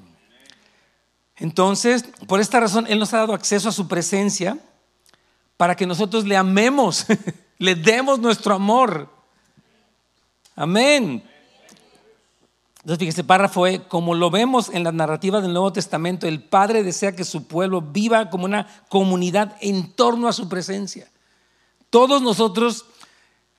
Entonces, 1.35 2.03
por 2.25 2.39
esta 2.39 2.59
razón, 2.59 2.87
Él 2.89 2.97
nos 2.97 3.13
ha 3.13 3.19
dado 3.19 3.35
acceso 3.35 3.69
a 3.69 3.71
su 3.71 3.87
presencia 3.87 4.57
para 5.55 5.75
que 5.75 5.85
nosotros 5.85 6.25
le 6.25 6.35
amemos, 6.35 7.05
le 7.59 7.75
demos 7.75 8.19
nuestro 8.19 8.55
amor. 8.55 9.07
Amén. 10.55 11.23
Entonces, 12.77 12.97
fíjese, 12.97 13.23
párrafo 13.23 13.67
E, 13.67 13.83
como 13.83 14.15
lo 14.15 14.31
vemos 14.31 14.69
en 14.69 14.83
la 14.83 14.91
narrativa 14.91 15.41
del 15.41 15.53
Nuevo 15.53 15.71
Testamento, 15.71 16.27
el 16.27 16.41
Padre 16.41 16.81
desea 16.81 17.15
que 17.15 17.23
su 17.23 17.45
pueblo 17.45 17.81
viva 17.81 18.31
como 18.31 18.45
una 18.45 18.67
comunidad 18.89 19.57
en 19.61 19.93
torno 19.93 20.27
a 20.27 20.33
su 20.33 20.49
presencia. 20.49 21.12
Todos 21.93 22.23
nosotros, 22.23 22.85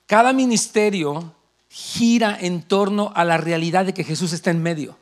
cada 0.07 0.33
ministerio 0.33 1.33
gira 1.69 2.37
en 2.37 2.63
torno 2.63 3.13
a 3.15 3.23
la 3.23 3.37
realidad 3.37 3.85
de 3.85 3.93
que 3.93 4.03
Jesús 4.03 4.33
está 4.33 4.51
en 4.51 4.61
medio. 4.61 4.97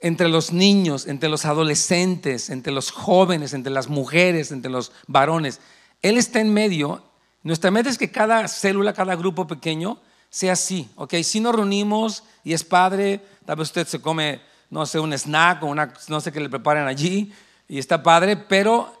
Entre 0.00 0.28
los 0.28 0.52
niños, 0.52 1.06
entre 1.06 1.30
los 1.30 1.46
adolescentes, 1.46 2.50
entre 2.50 2.74
los 2.74 2.90
jóvenes, 2.90 3.54
entre 3.54 3.72
las 3.72 3.88
mujeres, 3.88 4.52
entre 4.52 4.70
los 4.70 4.92
varones. 5.06 5.60
Él 6.02 6.18
está 6.18 6.42
en 6.42 6.52
medio. 6.52 7.02
Nuestra 7.42 7.70
meta 7.70 7.88
es 7.88 7.96
que 7.96 8.10
cada 8.10 8.48
célula, 8.48 8.92
cada 8.92 9.16
grupo 9.16 9.46
pequeño 9.46 9.98
sea 10.28 10.52
así, 10.52 10.90
¿ok? 10.96 11.14
Si 11.22 11.40
nos 11.40 11.54
reunimos 11.54 12.22
y 12.44 12.52
es 12.52 12.64
padre, 12.64 13.24
tal 13.46 13.56
vez 13.56 13.68
usted 13.68 13.86
se 13.86 14.02
come, 14.02 14.42
no 14.68 14.84
sé, 14.84 15.00
un 15.00 15.14
snack 15.14 15.62
o 15.62 15.68
una, 15.68 15.94
no 16.08 16.20
sé 16.20 16.32
qué 16.32 16.40
le 16.40 16.50
preparan 16.50 16.86
allí 16.86 17.32
y 17.66 17.78
está 17.78 18.02
padre, 18.02 18.36
pero 18.36 18.92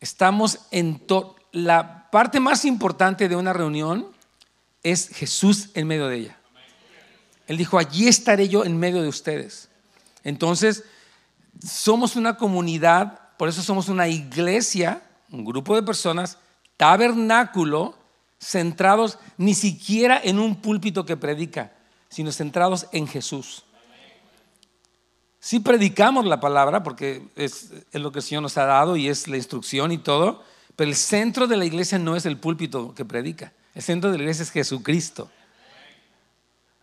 estamos 0.00 0.60
en 0.70 0.98
todo. 1.00 1.43
La 1.54 2.10
parte 2.10 2.40
más 2.40 2.64
importante 2.64 3.28
de 3.28 3.36
una 3.36 3.52
reunión 3.52 4.08
es 4.82 5.08
Jesús 5.08 5.70
en 5.74 5.86
medio 5.86 6.08
de 6.08 6.16
ella. 6.16 6.38
Él 7.46 7.56
dijo, 7.56 7.78
allí 7.78 8.08
estaré 8.08 8.48
yo 8.48 8.64
en 8.64 8.76
medio 8.76 9.02
de 9.02 9.08
ustedes. 9.08 9.68
Entonces, 10.24 10.82
somos 11.64 12.16
una 12.16 12.36
comunidad, 12.36 13.20
por 13.36 13.48
eso 13.48 13.62
somos 13.62 13.88
una 13.88 14.08
iglesia, 14.08 15.00
un 15.30 15.44
grupo 15.44 15.76
de 15.76 15.84
personas, 15.84 16.38
tabernáculo, 16.76 17.96
centrados 18.40 19.20
ni 19.36 19.54
siquiera 19.54 20.20
en 20.22 20.40
un 20.40 20.56
púlpito 20.56 21.06
que 21.06 21.16
predica, 21.16 21.72
sino 22.08 22.32
centrados 22.32 22.88
en 22.90 23.06
Jesús. 23.06 23.64
Sí 25.38 25.60
predicamos 25.60 26.24
la 26.24 26.40
palabra 26.40 26.82
porque 26.82 27.28
es, 27.36 27.70
lo 27.92 28.10
que 28.10 28.18
el 28.18 28.24
Señor 28.24 28.42
nos 28.42 28.58
ha 28.58 28.64
dado 28.64 28.96
y 28.96 29.08
es 29.08 29.28
la 29.28 29.36
instrucción 29.36 29.92
y 29.92 29.98
todo, 29.98 30.42
pero 30.76 30.90
el 30.90 30.96
centro 30.96 31.46
de 31.46 31.56
la 31.56 31.64
iglesia 31.64 31.98
no 31.98 32.16
es 32.16 32.26
el 32.26 32.36
púlpito 32.36 32.94
que 32.94 33.04
predica, 33.04 33.52
el 33.74 33.82
centro 33.82 34.10
de 34.10 34.18
la 34.18 34.24
iglesia 34.24 34.42
es 34.42 34.50
Jesucristo. 34.50 35.30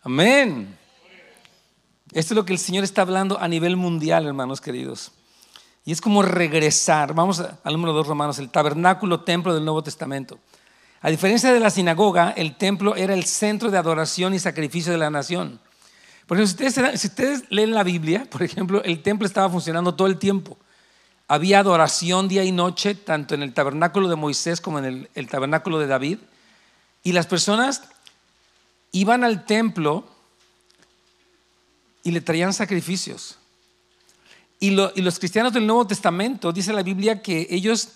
Amén. 0.02 0.76
Esto 2.12 2.34
es 2.34 2.36
lo 2.36 2.44
que 2.44 2.52
el 2.52 2.58
Señor 2.58 2.84
está 2.84 3.02
hablando 3.02 3.38
a 3.40 3.48
nivel 3.48 3.76
mundial, 3.76 4.26
hermanos 4.26 4.60
queridos. 4.60 5.12
Y 5.84 5.92
es 5.92 6.00
como 6.00 6.22
regresar, 6.22 7.14
vamos 7.14 7.40
al 7.40 7.72
número 7.72 7.92
dos 7.92 8.06
romanos, 8.06 8.38
el 8.38 8.50
tabernáculo 8.50 9.20
templo 9.20 9.54
del 9.54 9.64
Nuevo 9.64 9.82
Testamento. 9.82 10.38
A 11.00 11.10
diferencia 11.10 11.52
de 11.52 11.58
la 11.58 11.70
sinagoga, 11.70 12.30
el 12.36 12.56
templo 12.56 12.94
era 12.94 13.14
el 13.14 13.24
centro 13.24 13.70
de 13.70 13.78
adoración 13.78 14.34
y 14.34 14.38
sacrificio 14.38 14.92
de 14.92 14.98
la 14.98 15.10
nación. 15.10 15.58
Por 16.26 16.38
ejemplo, 16.38 16.96
si 16.96 17.06
ustedes, 17.08 17.44
leen 17.50 17.72
la 17.72 17.82
Biblia, 17.82 18.26
por 18.30 18.42
ejemplo, 18.42 18.82
el 18.84 19.02
templo 19.02 19.26
estaba 19.26 19.50
funcionando 19.50 19.94
todo 19.94 20.06
el 20.06 20.18
tiempo. 20.18 20.56
Había 21.32 21.60
adoración 21.60 22.28
día 22.28 22.44
y 22.44 22.52
noche, 22.52 22.94
tanto 22.94 23.34
en 23.34 23.42
el 23.42 23.54
tabernáculo 23.54 24.10
de 24.10 24.16
Moisés 24.16 24.60
como 24.60 24.80
en 24.80 25.08
el, 25.14 25.28
tabernáculo 25.28 25.78
de 25.78 25.86
David. 25.86 26.18
Y 27.02 27.12
las 27.12 27.26
personas 27.26 27.84
iban 28.90 29.24
al 29.24 29.46
templo 29.46 30.04
y 32.02 32.10
le 32.10 32.20
traían 32.20 32.52
sacrificios. 32.52 33.38
Y, 34.60 34.72
y, 34.72 35.00
los 35.00 35.18
cristianos 35.18 35.54
del 35.54 35.66
Nuevo 35.66 35.86
Testamento, 35.86 36.52
dice 36.52 36.74
la 36.74 36.82
Biblia, 36.82 37.22
que 37.22 37.46
ellos 37.48 37.92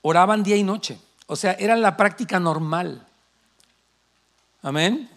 oraban 0.00 0.42
día 0.42 0.56
y 0.56 0.64
noche. 0.64 0.98
O 1.28 1.36
sea, 1.36 1.52
era 1.52 1.76
la 1.76 1.96
práctica 1.96 2.40
normal. 2.40 3.06
Amén. 4.60 5.08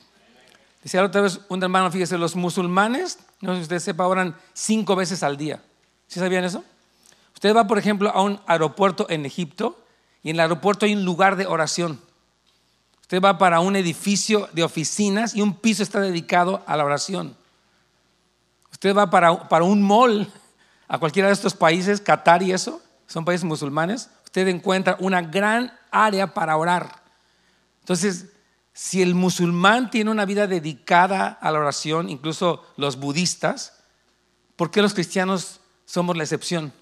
Decía 0.84 1.04
otra 1.04 1.22
vez 1.22 1.40
un 1.50 1.64
hermano, 1.64 1.92
fíjese, 1.92 2.20
los 2.20 2.36
musulmanes, 2.36 3.18
no 3.42 3.54
sé 3.54 3.58
si 3.58 3.64
usted 3.64 3.80
sepa, 3.80 4.06
oran 4.06 4.36
cinco 4.54 4.96
veces 4.96 5.24
al 5.24 5.36
día. 5.36 5.64
¿Sí 6.08 6.20
sabían 6.20 6.44
eso? 6.44 6.64
Usted 7.36 7.56
va, 7.56 7.68
por 7.68 7.78
ejemplo, 7.78 8.10
a 8.10 8.22
un 8.22 8.40
aeropuerto 8.48 9.06
en 9.10 9.26
Egipto 9.26 9.80
y 10.24 10.32
en 10.32 10.38
el 10.38 10.40
aeropuerto 10.40 10.86
hay 10.86 10.96
un 10.96 11.06
lugar 11.06 11.36
de 11.36 11.46
oración. 11.46 12.02
Usted 13.02 13.22
va 13.22 13.38
para 13.38 13.60
un 13.60 13.76
edificio 13.76 14.50
de 14.54 14.64
oficinas 14.64 15.36
y 15.36 15.42
un 15.42 15.54
piso 15.54 15.84
está 15.84 16.00
dedicado 16.00 16.64
a 16.66 16.76
la 16.76 16.86
oración. 16.86 17.38
Usted 18.72 18.96
va 18.96 19.10
para, 19.10 19.48
para 19.48 19.64
un 19.66 19.84
mall 19.84 20.32
a 20.88 20.98
cualquiera 20.98 21.28
de 21.28 21.34
estos 21.34 21.54
países, 21.54 22.02
Qatar 22.02 22.42
y 22.42 22.52
eso, 22.52 22.82
son 23.06 23.26
países 23.26 23.44
musulmanes, 23.44 24.10
usted 24.24 24.48
encuentra 24.48 24.98
una 25.00 25.22
gran 25.22 25.72
área 25.92 26.34
para 26.34 26.58
orar. 26.58 27.04
Entonces, 27.82 28.28
si 28.74 29.02
el 29.02 29.14
musulmán 29.14 29.92
tiene 29.92 30.12
una 30.12 30.26
vida 30.26 30.48
dedicada 30.48 31.28
a 31.28 31.52
la 31.52 31.60
oración, 31.60 32.10
incluso 32.10 32.66
los 32.76 32.98
budistas, 32.98 33.74
¿por 34.56 34.72
qué 34.72 34.82
los 34.82 34.94
cristianos 34.94 35.60
somos 35.86 36.18
la 36.18 36.24
excepción? 36.24 36.74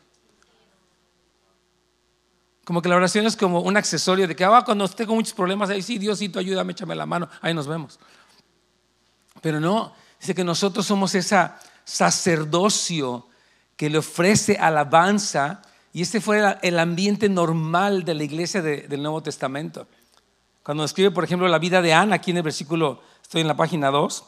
Como 2.65 2.81
que 2.81 2.89
la 2.89 2.95
oración 2.95 3.25
es 3.25 3.35
como 3.35 3.59
un 3.61 3.75
accesorio 3.75 4.27
de 4.27 4.35
que 4.35 4.45
ah, 4.45 4.63
cuando 4.65 4.87
tengo 4.87 5.15
muchos 5.15 5.33
problemas, 5.33 5.69
ahí 5.69 5.81
sí, 5.81 5.97
Diosito, 5.97 6.39
ayúdame, 6.39 6.71
échame 6.71 6.95
la 6.95 7.05
mano, 7.05 7.29
ahí 7.41 7.53
nos 7.53 7.67
vemos. 7.67 7.99
Pero 9.41 9.59
no, 9.59 9.93
dice 10.19 10.33
que 10.33 10.43
nosotros 10.43 10.85
somos 10.85 11.13
ese 11.15 11.49
sacerdocio 11.83 13.27
que 13.75 13.89
le 13.89 13.97
ofrece 13.97 14.55
alabanza 14.55 15.61
y 15.91 16.01
este 16.01 16.21
fue 16.21 16.57
el 16.61 16.79
ambiente 16.79 17.27
normal 17.27 18.05
de 18.05 18.13
la 18.13 18.23
iglesia 18.23 18.61
del 18.61 19.01
Nuevo 19.01 19.21
Testamento. 19.21 19.87
Cuando 20.63 20.85
escribe, 20.85 21.11
por 21.11 21.25
ejemplo, 21.25 21.47
la 21.49 21.59
vida 21.59 21.81
de 21.81 21.93
Ana, 21.93 22.15
aquí 22.15 22.31
en 22.31 22.37
el 22.37 22.43
versículo, 22.43 23.01
estoy 23.21 23.41
en 23.41 23.47
la 23.47 23.57
página 23.57 23.91
2, 23.91 24.23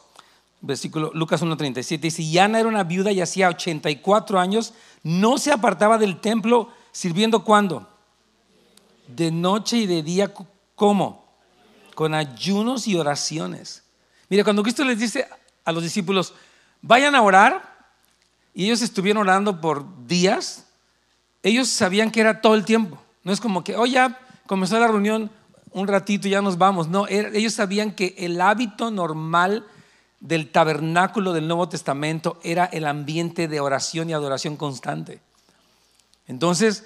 versículo 0.60 1.10
Lucas 1.14 1.42
1.37, 1.42 1.98
dice, 1.98 2.22
y 2.22 2.38
Ana 2.38 2.60
era 2.60 2.68
una 2.68 2.84
viuda 2.84 3.10
y 3.10 3.22
hacía 3.22 3.48
84 3.48 4.38
años, 4.38 4.74
no 5.02 5.38
se 5.38 5.50
apartaba 5.50 5.96
del 5.96 6.20
templo 6.20 6.70
sirviendo 6.92 7.42
cuando? 7.42 7.95
De 9.08 9.30
noche 9.30 9.78
y 9.78 9.86
de 9.86 10.02
día, 10.02 10.32
¿cómo? 10.74 11.24
Con 11.94 12.14
ayunos 12.14 12.86
y 12.86 12.96
oraciones. 12.96 13.82
Mira, 14.28 14.44
cuando 14.44 14.62
Cristo 14.62 14.84
les 14.84 14.98
dice 14.98 15.28
a 15.64 15.72
los 15.72 15.82
discípulos, 15.82 16.34
vayan 16.82 17.14
a 17.14 17.22
orar, 17.22 17.76
y 18.54 18.64
ellos 18.64 18.82
estuvieron 18.82 19.22
orando 19.22 19.60
por 19.60 20.06
días, 20.06 20.66
ellos 21.42 21.68
sabían 21.68 22.10
que 22.10 22.20
era 22.20 22.40
todo 22.40 22.54
el 22.54 22.64
tiempo. 22.64 22.98
No 23.22 23.32
es 23.32 23.40
como 23.40 23.62
que, 23.62 23.76
oh, 23.76 23.86
ya 23.86 24.18
comenzó 24.46 24.78
la 24.80 24.88
reunión 24.88 25.30
un 25.72 25.86
ratito 25.86 26.26
y 26.26 26.30
ya 26.30 26.40
nos 26.40 26.56
vamos. 26.56 26.88
No, 26.88 27.06
ellos 27.06 27.52
sabían 27.52 27.92
que 27.92 28.14
el 28.16 28.40
hábito 28.40 28.90
normal 28.90 29.66
del 30.20 30.50
tabernáculo 30.50 31.34
del 31.34 31.46
Nuevo 31.46 31.68
Testamento 31.68 32.40
era 32.42 32.64
el 32.64 32.86
ambiente 32.86 33.46
de 33.46 33.60
oración 33.60 34.08
y 34.08 34.14
adoración 34.14 34.56
constante. 34.56 35.20
Entonces, 36.26 36.84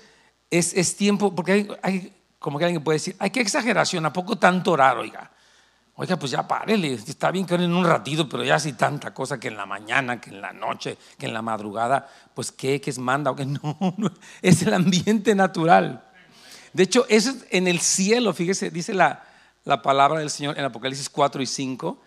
es, 0.50 0.96
tiempo, 0.96 1.34
porque 1.34 1.68
hay, 1.82 2.12
como 2.38 2.58
que 2.58 2.64
alguien 2.64 2.82
puede 2.82 2.96
decir, 2.96 3.16
ay, 3.18 3.30
qué 3.30 3.40
exageración, 3.40 4.04
¿a 4.06 4.12
poco 4.12 4.36
tanto 4.36 4.72
orar, 4.72 4.98
oiga? 4.98 5.30
Oiga, 5.94 6.16
pues 6.18 6.32
ya 6.32 6.48
párele, 6.48 6.94
está 6.94 7.30
bien 7.30 7.44
que 7.44 7.54
oren 7.54 7.72
un 7.72 7.84
ratito, 7.84 8.28
pero 8.28 8.42
ya 8.42 8.54
así 8.54 8.72
tanta 8.72 9.12
cosa 9.12 9.38
que 9.38 9.48
en 9.48 9.56
la 9.56 9.66
mañana, 9.66 10.20
que 10.20 10.30
en 10.30 10.40
la 10.40 10.52
noche, 10.52 10.96
que 11.18 11.26
en 11.26 11.34
la 11.34 11.42
madrugada, 11.42 12.08
pues 12.34 12.50
qué, 12.50 12.80
que 12.80 12.90
es 12.90 12.98
manda 12.98 13.30
o 13.30 13.36
que 13.36 13.44
no, 13.46 13.76
no, 13.96 14.10
es 14.40 14.62
el 14.62 14.72
ambiente 14.72 15.34
natural. 15.34 16.02
De 16.72 16.84
hecho, 16.84 17.04
eso 17.08 17.30
es 17.30 17.46
en 17.50 17.68
el 17.68 17.80
cielo, 17.80 18.32
fíjese, 18.32 18.70
dice 18.70 18.94
la, 18.94 19.24
la 19.64 19.82
palabra 19.82 20.20
del 20.20 20.30
Señor 20.30 20.58
en 20.58 20.64
Apocalipsis 20.64 21.10
4 21.10 21.42
y 21.42 21.46
5, 21.46 22.00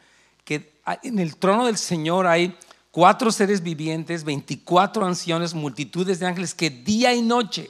que 0.44 0.74
en 1.04 1.20
el 1.20 1.38
trono 1.38 1.66
del 1.66 1.78
Señor 1.78 2.28
hay 2.28 2.58
cuatro 2.92 3.32
seres 3.32 3.62
vivientes, 3.62 4.24
24 4.24 5.06
ancianos, 5.06 5.54
multitudes 5.54 6.20
de 6.20 6.26
ángeles 6.26 6.54
que 6.54 6.70
día 6.70 7.14
y 7.14 7.22
noche, 7.22 7.70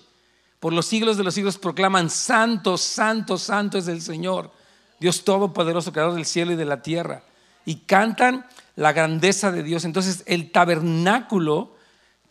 por 0.63 0.71
los 0.71 0.85
siglos 0.85 1.17
de 1.17 1.25
los 1.25 1.33
siglos, 1.33 1.57
proclaman, 1.57 2.09
santo, 2.09 2.77
santo, 2.77 3.37
santo 3.37 3.77
es 3.77 3.89
el 3.89 4.01
Señor 4.01 4.49
Dios 4.97 5.25
Todopoderoso, 5.25 5.91
Creador 5.91 6.13
del 6.13 6.25
cielo 6.25 6.53
y 6.53 6.55
de 6.55 6.63
la 6.63 6.81
tierra. 6.81 7.21
Y 7.65 7.79
cantan 7.79 8.45
la 8.77 8.93
grandeza 8.93 9.51
de 9.51 9.61
Dios. 9.61 9.83
Entonces 9.83 10.23
el 10.25 10.53
tabernáculo 10.53 11.75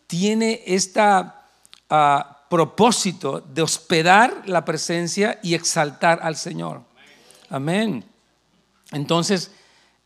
tiene 0.07 0.63
este 0.65 0.99
propósito 2.49 3.39
de 3.39 3.61
hospedar 3.61 4.41
la 4.47 4.65
presencia 4.65 5.39
y 5.43 5.53
exaltar 5.53 6.19
al 6.23 6.35
Señor. 6.35 6.81
Amén. 7.51 8.03
Entonces, 8.93 9.51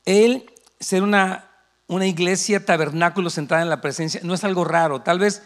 él 0.04 0.52
ser 0.82 1.02
una, 1.02 1.46
una 1.88 2.06
iglesia 2.06 2.66
tabernáculo 2.66 3.30
centrada 3.30 3.64
en 3.64 3.70
la 3.70 3.80
presencia 3.80 4.20
no 4.22 4.34
es 4.34 4.44
algo 4.44 4.66
raro. 4.66 5.02
Tal 5.02 5.18
vez 5.18 5.44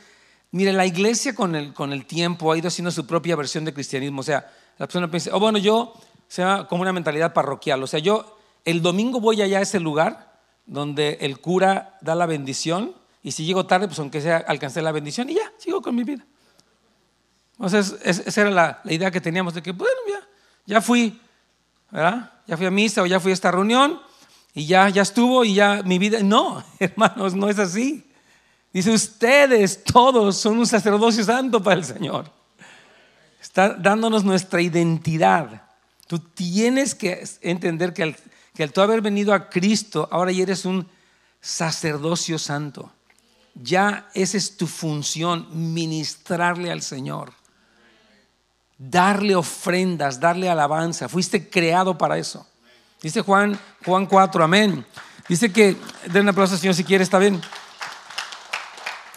Mire, 0.51 0.74
la 0.74 0.86
iglesia 0.86 1.34
con 1.34 1.55
el, 1.55 1.74
con 1.74 1.93
el 1.93 2.05
tiempo 2.05 2.51
ha 2.51 2.58
ido 2.58 2.67
haciendo 2.67 2.91
su 2.91 3.08
propia 3.08 3.36
versión 3.36 3.63
de 3.63 3.74
cristianismo. 3.74 4.20
O 4.22 4.24
sea, 4.24 4.51
la 4.77 4.88
persona 4.88 5.10
piensa, 5.10 5.29
oh, 5.34 5.39
bueno, 5.39 5.58
yo, 5.58 5.93
sea 6.27 6.67
como 6.70 6.81
una 6.81 6.93
mentalidad 6.93 7.34
parroquial. 7.34 7.81
O 7.84 7.88
sea, 7.88 8.00
yo 8.00 8.38
el 8.65 8.81
domingo 8.81 9.20
voy 9.20 9.41
allá 9.41 9.60
a 9.60 9.62
ese 9.62 9.79
lugar 9.79 10.39
donde 10.65 11.17
el 11.22 11.39
cura 11.39 11.98
da 12.01 12.15
la 12.15 12.25
bendición 12.25 12.93
y 13.24 13.31
si 13.31 13.46
llego 13.46 13.65
tarde, 13.65 13.88
pues 13.88 14.00
aunque 14.00 14.22
sea, 14.22 14.38
alcancé 14.38 14.81
la 14.81 14.91
bendición 14.91 15.29
y 15.29 15.36
ya, 15.36 15.51
sigo 15.58 15.81
con 15.81 15.96
mi 15.96 16.03
vida. 16.03 16.25
O 17.58 17.70
sea, 17.70 17.79
esa 17.79 18.41
era 18.41 18.50
la, 18.50 18.81
idea 18.86 19.12
que 19.12 19.22
teníamos 19.22 19.53
de 19.53 19.62
que, 19.62 19.72
bueno, 19.72 20.00
ya, 20.08 20.27
ya 20.65 20.81
fui, 20.81 21.22
¿verdad? 21.91 22.31
Ya 22.48 22.58
fui 22.58 22.65
a 22.65 22.72
misa 22.72 23.03
o 23.03 23.05
ya 23.05 23.20
fui 23.20 23.31
a 23.31 23.34
esta 23.34 23.51
reunión 23.51 24.00
y 24.53 24.65
ya, 24.65 24.89
ya 24.89 25.03
estuvo 25.03 25.46
y 25.46 25.53
ya 25.53 25.84
mi 25.84 26.00
vida. 26.00 26.24
No, 26.24 26.63
hermanos, 26.79 27.36
no 27.36 27.50
es 27.50 27.60
así. 27.60 28.11
Dice, 28.74 28.92
ustedes 28.92 29.84
todos 29.84 30.38
son 30.38 30.60
un 30.60 30.68
sacerdocio 30.68 31.24
santo 31.24 31.62
para 31.62 31.78
el 31.78 31.86
Señor. 31.86 32.32
Está 33.42 33.70
dándonos 33.70 34.24
nuestra 34.24 34.62
identidad. 34.62 35.63
Tú 36.08 36.20
tienes 36.20 36.96
que 36.96 37.24
entender 37.42 37.94
que 37.94 38.04
al, 38.04 38.16
que 38.54 38.63
al 38.63 38.72
tú 38.72 38.82
haber 38.82 39.01
venido 39.01 39.34
a 39.34 39.50
Cristo, 39.50 40.08
ahora 40.12 40.32
ya 40.32 40.44
eres 40.44 40.66
un 40.66 40.88
sacerdocio 41.42 42.40
santo. 42.40 42.92
Ya 43.56 44.10
esa 44.13 44.38
es 44.38 44.56
tu 44.56 44.68
función, 44.68 45.48
ministrarle 45.74 46.72
al 46.72 46.82
Señor. 46.82 47.34
Darle 48.78 49.36
ofrendas, 49.36 50.20
darle 50.20 50.50
alabanza. 50.50 51.10
Fuiste 51.10 51.50
creado 51.50 51.98
para 51.98 52.18
eso. 52.18 52.48
Dice 53.01 53.22
Juan, 53.22 53.60
Juan 53.86 54.06
4, 54.06 54.44
amén. 54.44 54.86
Dice 55.28 55.51
que, 55.51 55.75
den 56.08 56.24
un 56.24 56.30
aplauso 56.30 56.58
Señor 56.58 56.75
si 56.75 56.84
quiere, 56.84 57.04
está 57.04 57.20
bien. 57.20 57.42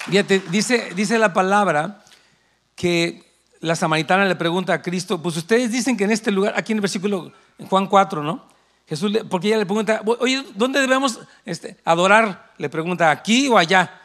Fíjate, 0.06 0.42
dice, 0.50 0.90
dice 0.94 1.18
la 1.18 1.32
palabra 1.32 2.04
que 2.74 3.24
la 3.60 3.76
samaritana 3.76 4.24
le 4.24 4.36
pregunta 4.36 4.74
a 4.74 4.82
Cristo, 4.82 5.22
pues 5.22 5.36
ustedes 5.36 5.72
dicen 5.72 5.96
que 5.96 6.04
en 6.04 6.10
este 6.10 6.30
lugar, 6.30 6.54
aquí 6.56 6.72
en 6.72 6.78
el 6.78 6.82
versículo, 6.82 7.32
Juan 7.68 7.86
4, 7.86 8.22
¿no? 8.22 8.46
Jesús, 8.86 9.12
porque 9.30 9.48
ella 9.48 9.58
le 9.58 9.66
pregunta, 9.66 10.02
oye, 10.20 10.44
¿dónde 10.54 10.80
debemos 10.80 11.20
este, 11.46 11.78
adorar? 11.84 12.52
Le 12.58 12.68
pregunta, 12.68 13.10
¿aquí 13.10 13.48
o 13.48 13.56
allá? 13.56 14.00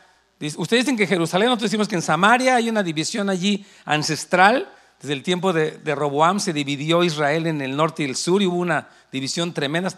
Ustedes 0.57 0.85
dicen 0.85 0.95
que 0.95 1.05
Jerusalén, 1.05 1.47
nosotros 1.47 1.69
decimos 1.69 1.89
que 1.89 1.95
en 1.95 2.01
Samaria 2.01 2.55
hay 2.55 2.69
una 2.69 2.81
división 2.81 3.29
allí 3.29 3.65
ancestral 3.83 4.71
desde 5.01 5.13
el 5.13 5.23
tiempo 5.23 5.53
de, 5.53 5.79
Roboam 5.95 6.39
se 6.39 6.51
dividió 6.51 7.03
Israel 7.03 7.47
en 7.47 7.61
el 7.61 7.75
norte 7.75 8.03
y 8.03 8.05
el 8.05 8.15
sur 8.17 8.41
y 8.41 8.45
hubo 8.45 8.57
una 8.57 8.89
división 9.11 9.53
tremenda, 9.53 9.89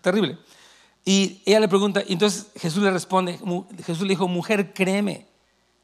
terrible. 0.00 0.38
Y 1.04 1.42
ella 1.44 1.60
le 1.60 1.68
pregunta, 1.68 2.02
entonces 2.06 2.48
Jesús 2.56 2.82
le 2.82 2.90
responde, 2.90 3.38
Jesús 3.84 4.02
le 4.02 4.10
dijo, 4.10 4.28
mujer, 4.28 4.72
créeme 4.72 5.26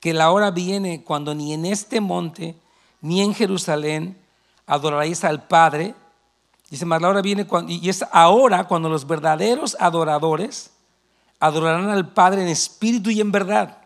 que 0.07 0.15
la 0.15 0.31
hora 0.31 0.53
viene 0.53 1.03
cuando 1.03 1.35
ni 1.35 1.53
en 1.53 1.67
este 1.67 2.01
monte 2.01 2.55
ni 3.01 3.23
en 3.23 3.35
Jerusalén 3.35 4.17
adoraréis 4.65 5.25
al 5.25 5.49
Padre. 5.49 5.97
Dice, 6.71 6.87
más 6.87 7.03
la 7.03 7.09
hora 7.09 7.23
viene 7.23 7.45
cuando, 7.45 7.73
y 7.73 7.89
es 7.89 8.05
ahora 8.13 8.69
cuando 8.69 8.89
los 8.89 9.05
verdaderos 9.05 9.77
adoradores 9.81 10.71
adorarán 11.41 11.91
al 11.91 12.13
Padre 12.13 12.43
en 12.43 12.47
espíritu 12.47 13.11
y 13.11 13.21
en 13.21 13.33
verdad. 13.33 13.79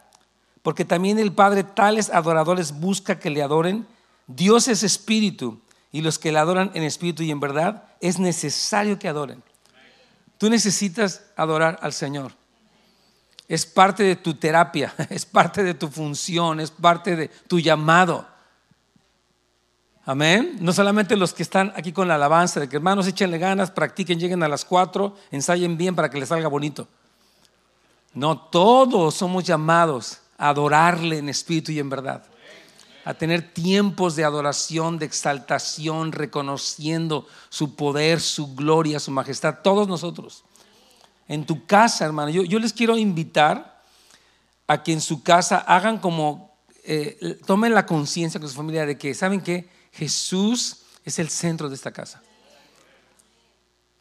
Porque 0.60 0.84
también 0.84 1.18
el 1.18 1.32
Padre 1.32 1.64
tales 1.64 2.10
adoradores 2.10 2.78
busca 2.78 3.18
que 3.18 3.30
le 3.30 3.42
adoren 3.42 3.86
Dios 4.26 4.68
es 4.68 4.82
espíritu 4.82 5.58
y 5.90 6.02
los 6.02 6.18
que 6.18 6.32
le 6.32 6.38
adoran 6.38 6.70
en 6.74 6.82
espíritu 6.82 7.22
y 7.22 7.30
en 7.30 7.40
verdad 7.40 7.84
es 8.02 8.18
necesario 8.18 8.98
que 8.98 9.08
adoren. 9.08 9.42
Tú 10.36 10.50
necesitas 10.50 11.22
adorar 11.34 11.78
al 11.80 11.94
Señor. 11.94 12.32
Es 13.50 13.66
parte 13.66 14.04
de 14.04 14.14
tu 14.14 14.34
terapia, 14.34 14.94
es 15.10 15.26
parte 15.26 15.64
de 15.64 15.74
tu 15.74 15.88
función, 15.88 16.60
es 16.60 16.70
parte 16.70 17.16
de 17.16 17.26
tu 17.48 17.58
llamado. 17.58 18.24
Amén. 20.04 20.56
No 20.60 20.72
solamente 20.72 21.16
los 21.16 21.34
que 21.34 21.42
están 21.42 21.72
aquí 21.74 21.90
con 21.90 22.06
la 22.06 22.14
alabanza, 22.14 22.60
de 22.60 22.68
que 22.68 22.76
hermanos 22.76 23.08
échenle 23.08 23.38
ganas, 23.38 23.72
practiquen, 23.72 24.20
lleguen 24.20 24.44
a 24.44 24.48
las 24.48 24.64
cuatro, 24.64 25.16
ensayen 25.32 25.76
bien 25.76 25.96
para 25.96 26.08
que 26.08 26.20
les 26.20 26.28
salga 26.28 26.46
bonito. 26.46 26.86
No, 28.14 28.38
todos 28.38 29.16
somos 29.16 29.42
llamados 29.42 30.20
a 30.38 30.50
adorarle 30.50 31.18
en 31.18 31.28
espíritu 31.28 31.72
y 31.72 31.80
en 31.80 31.90
verdad 31.90 32.22
a 33.04 33.14
tener 33.14 33.52
tiempos 33.52 34.14
de 34.14 34.24
adoración, 34.24 34.98
de 34.98 35.06
exaltación, 35.06 36.12
reconociendo 36.12 37.26
su 37.48 37.74
poder, 37.74 38.20
su 38.20 38.54
gloria, 38.54 39.00
su 39.00 39.10
majestad, 39.10 39.58
todos 39.64 39.88
nosotros. 39.88 40.44
En 41.30 41.46
tu 41.46 41.64
casa, 41.64 42.04
hermano, 42.04 42.30
yo, 42.30 42.58
les 42.58 42.72
quiero 42.72 42.98
invitar 42.98 43.84
a 44.66 44.82
que 44.82 44.92
en 44.92 45.00
su 45.00 45.22
casa 45.22 45.58
hagan 45.58 45.98
como, 45.98 46.56
eh, 46.82 47.38
tomen 47.46 47.72
la 47.72 47.86
conciencia 47.86 48.40
con 48.40 48.48
su 48.48 48.56
familia 48.56 48.84
de 48.84 48.98
que, 48.98 49.14
¿saben 49.14 49.40
que 49.40 49.68
Jesús 49.92 50.80
es 51.04 51.18
el 51.18 51.28
centro 51.28 51.68
de 51.68 51.74
esta 51.74 51.92
casa. 51.92 52.22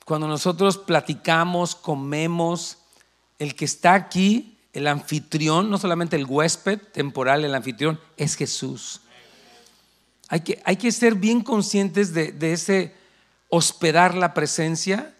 Cuando 0.06 0.28
nosotros 0.28 0.78
platicamos, 0.78 1.76
comemos, 1.76 2.78
el 3.38 3.56
que 3.56 3.66
está 3.66 3.94
aquí 3.94 4.56
el 4.74 4.88
anfitrión, 4.88 5.70
no 5.70 5.78
solamente 5.78 6.16
el 6.16 6.26
huésped 6.26 6.80
temporal, 6.94 7.44
el 7.44 7.56
anfitrión, 7.56 8.00
es 8.18 8.36
Jesús. 8.36 9.02
Hay 10.28 10.42
que, 10.42 10.62
hay 10.64 10.78
que 10.78 10.92
ser 10.92 11.16
bien 11.16 11.42
conscientes 11.42 12.14
de, 12.14 12.36
ese 12.54 12.96
hospedar 13.50 14.14
la 14.14 14.34
presencia, 14.34 15.16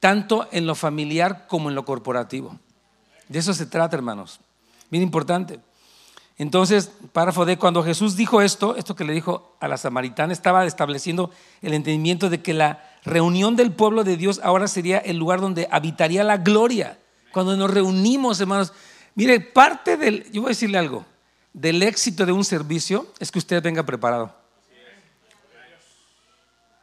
tanto 0.00 0.48
en 0.52 0.66
lo 0.66 0.74
familiar 0.74 1.46
como 1.46 1.68
en 1.68 1.74
lo 1.74 1.84
corporativo. 1.84 2.58
De 3.28 3.38
eso 3.38 3.54
se 3.54 3.66
trata, 3.66 3.96
hermanos. 3.96 4.40
Bien 4.90 5.02
importante. 5.02 5.60
Entonces, 6.38 6.90
párrafo 7.12 7.46
de 7.46 7.56
cuando 7.56 7.82
Jesús 7.82 8.14
dijo 8.14 8.42
esto, 8.42 8.76
esto 8.76 8.94
que 8.94 9.04
le 9.04 9.14
dijo 9.14 9.56
a 9.58 9.68
la 9.68 9.78
samaritana, 9.78 10.32
estaba 10.32 10.66
estableciendo 10.66 11.30
el 11.62 11.72
entendimiento 11.72 12.28
de 12.28 12.42
que 12.42 12.52
la 12.52 12.84
reunión 13.04 13.56
del 13.56 13.72
pueblo 13.72 14.04
de 14.04 14.16
Dios 14.16 14.40
ahora 14.44 14.68
sería 14.68 14.98
el 14.98 15.16
lugar 15.16 15.40
donde 15.40 15.66
habitaría 15.70 16.24
la 16.24 16.36
gloria 16.36 16.98
cuando 17.32 17.56
nos 17.56 17.70
reunimos, 17.70 18.40
hermanos. 18.40 18.72
Mire, 19.14 19.40
parte 19.40 19.96
del, 19.96 20.30
yo 20.30 20.42
voy 20.42 20.48
a 20.48 20.50
decirle 20.50 20.78
algo, 20.78 21.06
del 21.54 21.82
éxito 21.82 22.26
de 22.26 22.32
un 22.32 22.44
servicio 22.44 23.06
es 23.18 23.32
que 23.32 23.38
usted 23.38 23.62
venga 23.62 23.82
preparado. 23.82 24.34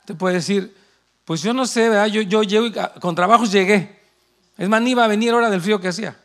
Usted 0.02 0.16
puede 0.16 0.36
decir, 0.36 0.76
pues 1.26 1.42
yo 1.42 1.54
no 1.54 1.66
sé, 1.66 1.90
Yo, 2.12 2.22
yo 2.22 2.44
llego 2.44 2.68
con 3.00 3.16
trabajos 3.16 3.52
llegué. 3.52 4.02
Es 4.58 4.70
más, 4.70 4.82
ni 4.82 4.92
iba 4.92 5.04
a 5.04 5.08
venir 5.08 5.34
hora 5.34 5.50
del 5.50 5.62
frío 5.62 5.80
que 5.80 5.88
hacía. 5.88 6.18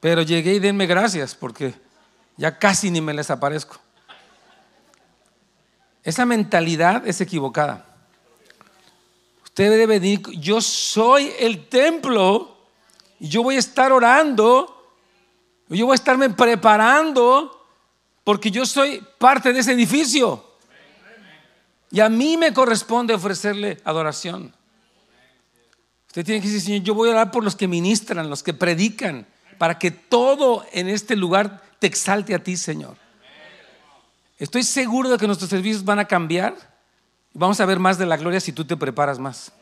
Pero 0.00 0.22
llegué 0.22 0.54
y 0.54 0.58
denme 0.58 0.86
gracias 0.86 1.34
porque 1.34 1.74
ya 2.36 2.58
casi 2.58 2.90
ni 2.90 3.00
me 3.00 3.14
les 3.14 3.30
aparezco. 3.30 3.78
Esa 6.02 6.24
mentalidad 6.24 7.06
es 7.06 7.20
equivocada. 7.20 7.84
Usted 9.44 9.70
debe 9.70 9.98
decir, 9.98 10.22
yo 10.38 10.60
soy 10.60 11.32
el 11.38 11.66
templo 11.68 12.56
y 13.18 13.28
yo 13.28 13.42
voy 13.42 13.56
a 13.56 13.58
estar 13.58 13.90
orando, 13.90 14.94
yo 15.68 15.86
voy 15.86 15.94
a 15.94 15.96
estarme 15.96 16.30
preparando 16.30 17.66
porque 18.22 18.50
yo 18.50 18.64
soy 18.64 19.04
parte 19.18 19.52
de 19.52 19.60
ese 19.60 19.72
edificio. 19.72 20.47
Y 21.90 22.00
a 22.00 22.08
mí 22.08 22.36
me 22.36 22.52
corresponde 22.52 23.14
ofrecerle 23.14 23.80
adoración. 23.84 24.52
Usted 26.08 26.24
tiene 26.24 26.40
que 26.40 26.48
decir, 26.48 26.62
Señor, 26.62 26.82
yo 26.82 26.94
voy 26.94 27.08
a 27.08 27.12
orar 27.12 27.30
por 27.30 27.44
los 27.44 27.56
que 27.56 27.68
ministran, 27.68 28.28
los 28.28 28.42
que 28.42 28.54
predican, 28.54 29.26
para 29.58 29.78
que 29.78 29.90
todo 29.90 30.64
en 30.72 30.88
este 30.88 31.16
lugar 31.16 31.62
te 31.78 31.86
exalte 31.86 32.34
a 32.34 32.42
ti, 32.42 32.56
Señor. 32.56 32.96
Estoy 34.38 34.62
seguro 34.62 35.08
de 35.08 35.18
que 35.18 35.26
nuestros 35.26 35.50
servicios 35.50 35.84
van 35.84 35.98
a 35.98 36.06
cambiar 36.06 36.56
Vamos 37.38 37.60
a 37.60 37.66
ver 37.66 37.78
más 37.78 37.98
de 37.98 38.06
la 38.06 38.16
gloria 38.16 38.40
si 38.40 38.52
tú 38.52 38.64
te 38.64 38.76
preparas 38.76 39.20
más. 39.20 39.52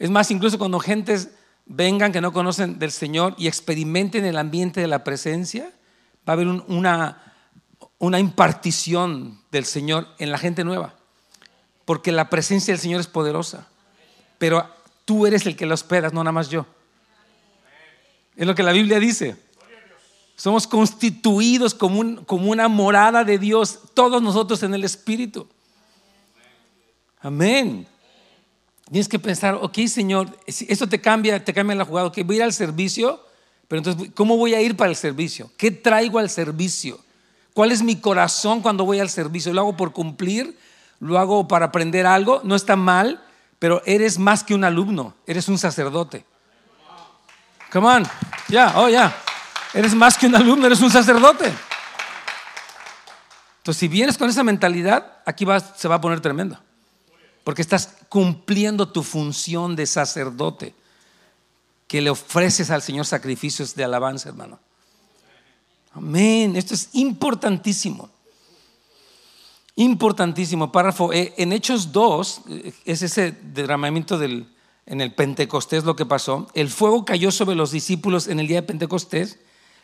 Es 0.00 0.10
más, 0.10 0.32
incluso 0.32 0.58
cuando 0.58 0.80
gentes 0.80 1.30
vengan 1.64 2.10
que 2.10 2.20
no 2.20 2.32
conocen 2.32 2.80
del 2.80 2.90
Señor 2.90 3.34
y 3.38 3.46
experimenten 3.46 4.24
el 4.24 4.36
ambiente 4.36 4.80
de 4.80 4.88
la 4.88 5.04
presencia, 5.04 5.70
va 6.28 6.32
a 6.32 6.32
haber 6.32 6.48
una, 6.48 7.25
una 7.98 8.20
impartición 8.20 9.40
del 9.50 9.64
Señor 9.64 10.08
en 10.18 10.30
la 10.30 10.38
gente 10.38 10.64
nueva. 10.64 10.94
Porque 11.84 12.12
la 12.12 12.28
presencia 12.28 12.72
del 12.72 12.80
Señor 12.80 13.00
es 13.00 13.06
poderosa. 13.06 13.68
Pero 14.38 14.68
tú 15.04 15.26
eres 15.26 15.46
el 15.46 15.56
que 15.56 15.66
la 15.66 15.74
hospedas, 15.74 16.12
no 16.12 16.22
nada 16.22 16.32
más 16.32 16.48
yo. 16.48 16.66
Es 18.36 18.46
lo 18.46 18.54
que 18.54 18.62
la 18.62 18.72
Biblia 18.72 18.98
dice. 18.98 19.36
Somos 20.36 20.66
constituidos 20.66 21.74
como, 21.74 22.24
como 22.26 22.50
una 22.50 22.68
morada 22.68 23.24
de 23.24 23.38
Dios, 23.38 23.78
todos 23.94 24.20
nosotros 24.20 24.62
en 24.62 24.74
el 24.74 24.84
Espíritu. 24.84 25.48
Amén. 27.20 27.86
Tienes 28.90 29.08
que 29.08 29.18
pensar, 29.18 29.54
ok, 29.54 29.78
Señor, 29.86 30.28
esto 30.46 30.88
te 30.88 31.00
cambia, 31.00 31.42
te 31.42 31.54
cambia 31.54 31.74
la 31.74 31.84
jugada, 31.84 32.08
ok, 32.08 32.18
voy 32.24 32.36
a 32.36 32.38
ir 32.38 32.42
al 32.44 32.52
servicio, 32.52 33.24
pero 33.66 33.78
entonces, 33.78 34.10
¿cómo 34.14 34.36
voy 34.36 34.54
a 34.54 34.60
ir 34.60 34.76
para 34.76 34.90
el 34.90 34.96
servicio? 34.96 35.50
¿Qué 35.56 35.70
traigo 35.70 36.18
al 36.18 36.30
servicio? 36.30 37.00
¿Cuál 37.56 37.72
es 37.72 37.82
mi 37.82 37.98
corazón 37.98 38.60
cuando 38.60 38.84
voy 38.84 39.00
al 39.00 39.08
servicio? 39.08 39.50
¿Lo 39.50 39.62
hago 39.62 39.78
por 39.78 39.94
cumplir? 39.94 40.58
¿Lo 41.00 41.18
hago 41.18 41.48
para 41.48 41.64
aprender 41.64 42.04
algo? 42.04 42.42
No 42.44 42.54
está 42.54 42.76
mal, 42.76 43.24
pero 43.58 43.80
eres 43.86 44.18
más 44.18 44.44
que 44.44 44.54
un 44.54 44.62
alumno, 44.62 45.14
eres 45.26 45.48
un 45.48 45.56
sacerdote. 45.56 46.26
Come 47.72 47.86
on, 47.86 48.02
ya, 48.48 48.74
oh 48.76 48.90
ya. 48.90 49.16
Eres 49.72 49.94
más 49.94 50.18
que 50.18 50.26
un 50.26 50.36
alumno, 50.36 50.66
eres 50.66 50.82
un 50.82 50.90
sacerdote. 50.90 51.50
Entonces, 53.56 53.80
si 53.80 53.88
vienes 53.88 54.18
con 54.18 54.28
esa 54.28 54.44
mentalidad, 54.44 55.22
aquí 55.24 55.46
se 55.76 55.88
va 55.88 55.94
a 55.94 56.00
poner 56.02 56.20
tremendo. 56.20 56.58
Porque 57.42 57.62
estás 57.62 57.94
cumpliendo 58.10 58.90
tu 58.90 59.02
función 59.02 59.76
de 59.76 59.86
sacerdote, 59.86 60.74
que 61.88 62.02
le 62.02 62.10
ofreces 62.10 62.70
al 62.70 62.82
Señor 62.82 63.06
sacrificios 63.06 63.74
de 63.74 63.84
alabanza, 63.84 64.28
hermano. 64.28 64.60
Amén. 65.96 66.56
Esto 66.56 66.74
es 66.74 66.90
importantísimo. 66.92 68.10
Importantísimo. 69.76 70.70
Párrafo 70.70 71.12
e. 71.12 71.32
En 71.38 71.52
Hechos 71.52 71.92
2, 71.92 72.40
eh, 72.48 72.72
es 72.84 73.02
ese 73.02 73.32
derramamiento 73.32 74.18
del, 74.18 74.46
en 74.84 75.00
el 75.00 75.14
Pentecostés 75.14 75.84
lo 75.84 75.96
que 75.96 76.04
pasó. 76.04 76.48
El 76.52 76.68
fuego 76.68 77.06
cayó 77.06 77.30
sobre 77.30 77.56
los 77.56 77.70
discípulos 77.70 78.28
en 78.28 78.40
el 78.40 78.46
día 78.46 78.60
de 78.60 78.66
Pentecostés 78.66 79.38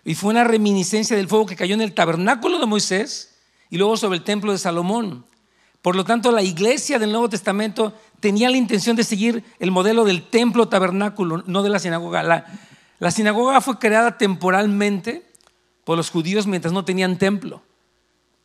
y 0.04 0.14
fue 0.14 0.30
una 0.30 0.44
reminiscencia 0.44 1.16
del 1.16 1.28
fuego 1.28 1.46
que 1.46 1.56
cayó 1.56 1.74
en 1.74 1.80
el 1.80 1.94
tabernáculo 1.94 2.58
de 2.58 2.66
Moisés 2.66 3.36
y 3.70 3.78
luego 3.78 3.96
sobre 3.96 4.18
el 4.18 4.24
templo 4.24 4.52
de 4.52 4.58
Salomón. 4.58 5.24
Por 5.80 5.96
lo 5.96 6.04
tanto, 6.04 6.30
la 6.30 6.42
iglesia 6.42 6.98
del 6.98 7.10
Nuevo 7.10 7.30
Testamento 7.30 7.94
tenía 8.20 8.50
la 8.50 8.58
intención 8.58 8.96
de 8.96 9.04
seguir 9.04 9.44
el 9.58 9.70
modelo 9.70 10.04
del 10.04 10.28
templo 10.28 10.68
tabernáculo, 10.68 11.42
no 11.46 11.62
de 11.62 11.70
la 11.70 11.78
sinagoga. 11.78 12.22
La, 12.22 13.10
sinagoga 13.10 13.62
fue 13.62 13.78
creada 13.78 14.18
temporalmente 14.18 15.31
por 15.84 15.96
los 15.96 16.10
judíos 16.10 16.46
mientras 16.46 16.72
no 16.72 16.84
tenían 16.84 17.18
templo. 17.18 17.62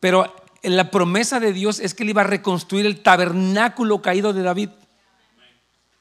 Pero 0.00 0.34
la 0.62 0.90
promesa 0.90 1.40
de 1.40 1.52
Dios 1.52 1.80
es 1.80 1.94
que 1.94 2.02
él 2.02 2.10
iba 2.10 2.22
a 2.22 2.26
reconstruir 2.26 2.86
el 2.86 3.02
tabernáculo 3.02 4.02
caído 4.02 4.32
de 4.32 4.42
David. 4.42 4.70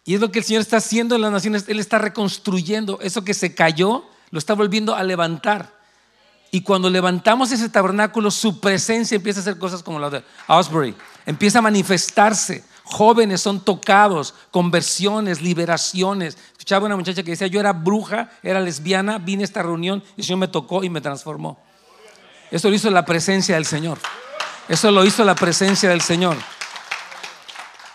Y 0.06 0.16
es 0.16 0.22
lo 0.22 0.32
que 0.32 0.40
el 0.40 0.46
Señor 0.46 0.62
está 0.62 0.78
haciendo 0.78 1.16
en 1.16 1.22
las 1.22 1.32
naciones. 1.32 1.66
Él 1.68 1.80
está 1.80 1.98
reconstruyendo 1.98 3.00
eso 3.02 3.24
que 3.24 3.34
se 3.34 3.54
cayó, 3.54 4.06
lo 4.32 4.40
está 4.40 4.54
volviendo 4.54 4.96
a 4.96 5.04
levantar. 5.04 5.78
Y 6.50 6.62
cuando 6.62 6.90
levantamos 6.90 7.52
ese 7.52 7.68
tabernáculo, 7.68 8.32
su 8.32 8.60
presencia 8.60 9.16
empieza 9.16 9.40
a 9.40 9.42
hacer 9.42 9.58
cosas 9.58 9.84
como 9.84 10.00
la 10.00 10.10
de 10.10 10.24
Osbury. 10.48 10.96
Empieza 11.26 11.60
a 11.60 11.62
manifestarse. 11.62 12.64
Jóvenes 12.84 13.42
son 13.42 13.60
tocados, 13.60 14.34
conversiones, 14.50 15.42
liberaciones. 15.42 16.38
Escuchaba 16.68 16.88
una 16.88 16.98
muchacha 16.98 17.24
que 17.24 17.32
decía, 17.32 17.48
yo 17.48 17.62
era 17.62 17.72
bruja, 17.72 18.30
era 18.44 18.60
lesbiana, 18.60 19.20
vine 19.20 19.44
a 19.44 19.46
esta 19.46 19.64
reunión 19.64 20.04
y 20.18 20.20
el 20.20 20.26
Señor 20.26 20.40
me 20.40 20.48
tocó 20.50 20.84
y 20.84 20.90
me 20.90 21.00
transformó. 21.00 21.58
Eso 22.52 22.68
lo 22.70 22.76
hizo 22.76 22.90
la 22.90 23.06
presencia 23.06 23.56
del 23.56 23.66
Señor. 23.66 23.98
Eso 24.68 24.92
lo 24.92 25.06
hizo 25.06 25.24
la 25.24 25.34
presencia 25.34 25.88
del 25.88 26.02
Señor. 26.02 26.36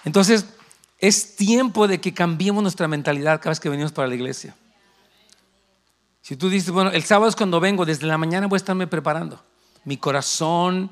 Entonces, 0.07 0.47
es 0.99 1.37
tiempo 1.37 1.87
de 1.87 2.01
que 2.01 2.15
cambiemos 2.15 2.63
nuestra 2.63 2.89
mentalidad 2.89 3.43
cada 3.43 3.51
vez 3.51 3.61
que 3.61 3.69
venimos 3.69 3.93
para 3.93 4.09
la 4.09 4.15
iglesia. 4.15 4.57
Si 6.23 6.39
tú 6.39 6.49
dices, 6.49 6.71
bueno, 6.71 6.93
el 6.93 7.05
sábado 7.05 7.29
es 7.29 7.37
cuando 7.37 7.61
vengo, 7.61 7.85
desde 7.85 8.07
la 8.07 8.17
mañana 8.17 8.47
voy 8.47 8.57
a 8.57 8.63
estarme 8.65 8.87
preparando. 8.87 9.39
Mi 9.85 9.99
corazón, 9.99 10.91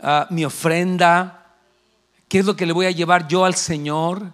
ah, 0.00 0.26
mi 0.30 0.46
ofrenda, 0.46 1.56
qué 2.26 2.38
es 2.38 2.46
lo 2.46 2.56
que 2.56 2.64
le 2.64 2.72
voy 2.72 2.86
a 2.86 2.90
llevar 2.90 3.28
yo 3.28 3.44
al 3.44 3.54
Señor, 3.54 4.32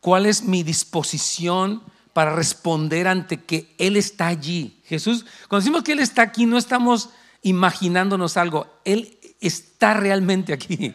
cuál 0.00 0.26
es 0.26 0.42
mi 0.42 0.62
disposición 0.62 1.82
para 2.12 2.34
responder 2.34 3.08
ante 3.08 3.44
que 3.44 3.74
Él 3.78 3.96
está 3.96 4.26
allí. 4.26 4.80
Jesús, 4.84 5.24
cuando 5.48 5.62
decimos 5.62 5.82
que 5.82 5.92
Él 5.92 6.00
está 6.00 6.22
aquí, 6.22 6.46
no 6.46 6.58
estamos 6.58 7.10
imaginándonos 7.42 8.36
algo, 8.36 8.66
Él 8.84 9.18
está 9.40 9.94
realmente 9.94 10.52
aquí. 10.52 10.94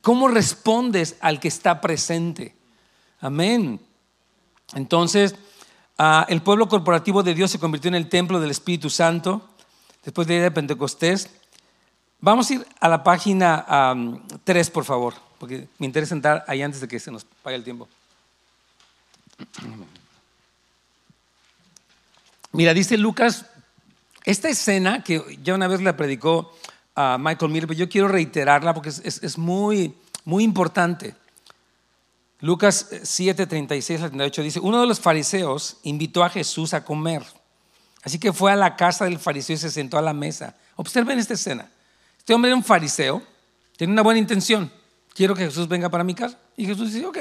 ¿Cómo 0.00 0.28
respondes 0.28 1.16
al 1.20 1.40
que 1.40 1.48
está 1.48 1.80
presente? 1.80 2.54
Amén. 3.20 3.80
Entonces, 4.74 5.34
Ah, 6.02 6.24
el 6.30 6.40
pueblo 6.40 6.66
corporativo 6.66 7.22
de 7.22 7.34
Dios 7.34 7.50
se 7.50 7.58
convirtió 7.58 7.88
en 7.88 7.94
el 7.94 8.08
templo 8.08 8.40
del 8.40 8.50
Espíritu 8.50 8.88
Santo 8.88 9.50
después 10.02 10.26
de 10.26 10.50
Pentecostés. 10.50 11.28
Vamos 12.20 12.48
a 12.48 12.54
ir 12.54 12.66
a 12.80 12.88
la 12.88 13.04
página 13.04 13.94
3, 14.42 14.70
por 14.70 14.86
favor, 14.86 15.12
porque 15.40 15.66
me 15.78 15.86
interesa 15.86 16.14
entrar 16.14 16.44
ahí 16.46 16.60
antes 16.60 16.82
de 16.82 16.86
que 16.86 17.00
se 17.00 17.10
nos 17.10 17.24
vaya 17.42 17.56
el 17.56 17.64
tiempo. 17.64 17.88
Mira, 22.52 22.74
dice 22.74 22.98
Lucas, 22.98 23.46
esta 24.26 24.50
escena 24.50 25.02
que 25.02 25.38
ya 25.42 25.54
una 25.54 25.66
vez 25.66 25.80
la 25.80 25.96
predicó 25.96 26.54
a 26.94 27.16
Michael 27.18 27.50
Miller, 27.50 27.66
pero 27.66 27.78
yo 27.78 27.88
quiero 27.88 28.06
reiterarla 28.06 28.74
porque 28.74 28.90
es, 28.90 29.00
es 29.02 29.38
muy, 29.38 29.94
muy 30.26 30.44
importante. 30.44 31.14
Lucas 32.40 32.90
7, 33.02 33.46
36 33.46 34.02
al 34.02 34.10
38 34.10 34.42
dice, 34.42 34.60
uno 34.60 34.78
de 34.78 34.86
los 34.86 35.00
fariseos 35.00 35.78
invitó 35.84 36.22
a 36.22 36.28
Jesús 36.28 36.74
a 36.74 36.84
comer. 36.84 37.24
Así 38.02 38.18
que 38.18 38.34
fue 38.34 38.52
a 38.52 38.56
la 38.56 38.76
casa 38.76 39.06
del 39.06 39.18
fariseo 39.18 39.54
y 39.54 39.58
se 39.58 39.70
sentó 39.70 39.96
a 39.96 40.02
la 40.02 40.12
mesa. 40.12 40.54
Observen 40.76 41.18
esta 41.18 41.32
escena. 41.32 41.70
Este 42.18 42.34
hombre 42.34 42.50
era 42.50 42.56
un 42.56 42.64
fariseo, 42.64 43.22
tiene 43.78 43.94
una 43.94 44.02
buena 44.02 44.20
intención. 44.20 44.70
Quiero 45.14 45.34
que 45.34 45.44
Jesús 45.44 45.68
venga 45.68 45.88
para 45.88 46.04
mi 46.04 46.14
casa. 46.14 46.38
Y 46.56 46.66
Jesús 46.66 46.92
dice, 46.92 47.06
ok, 47.06 47.18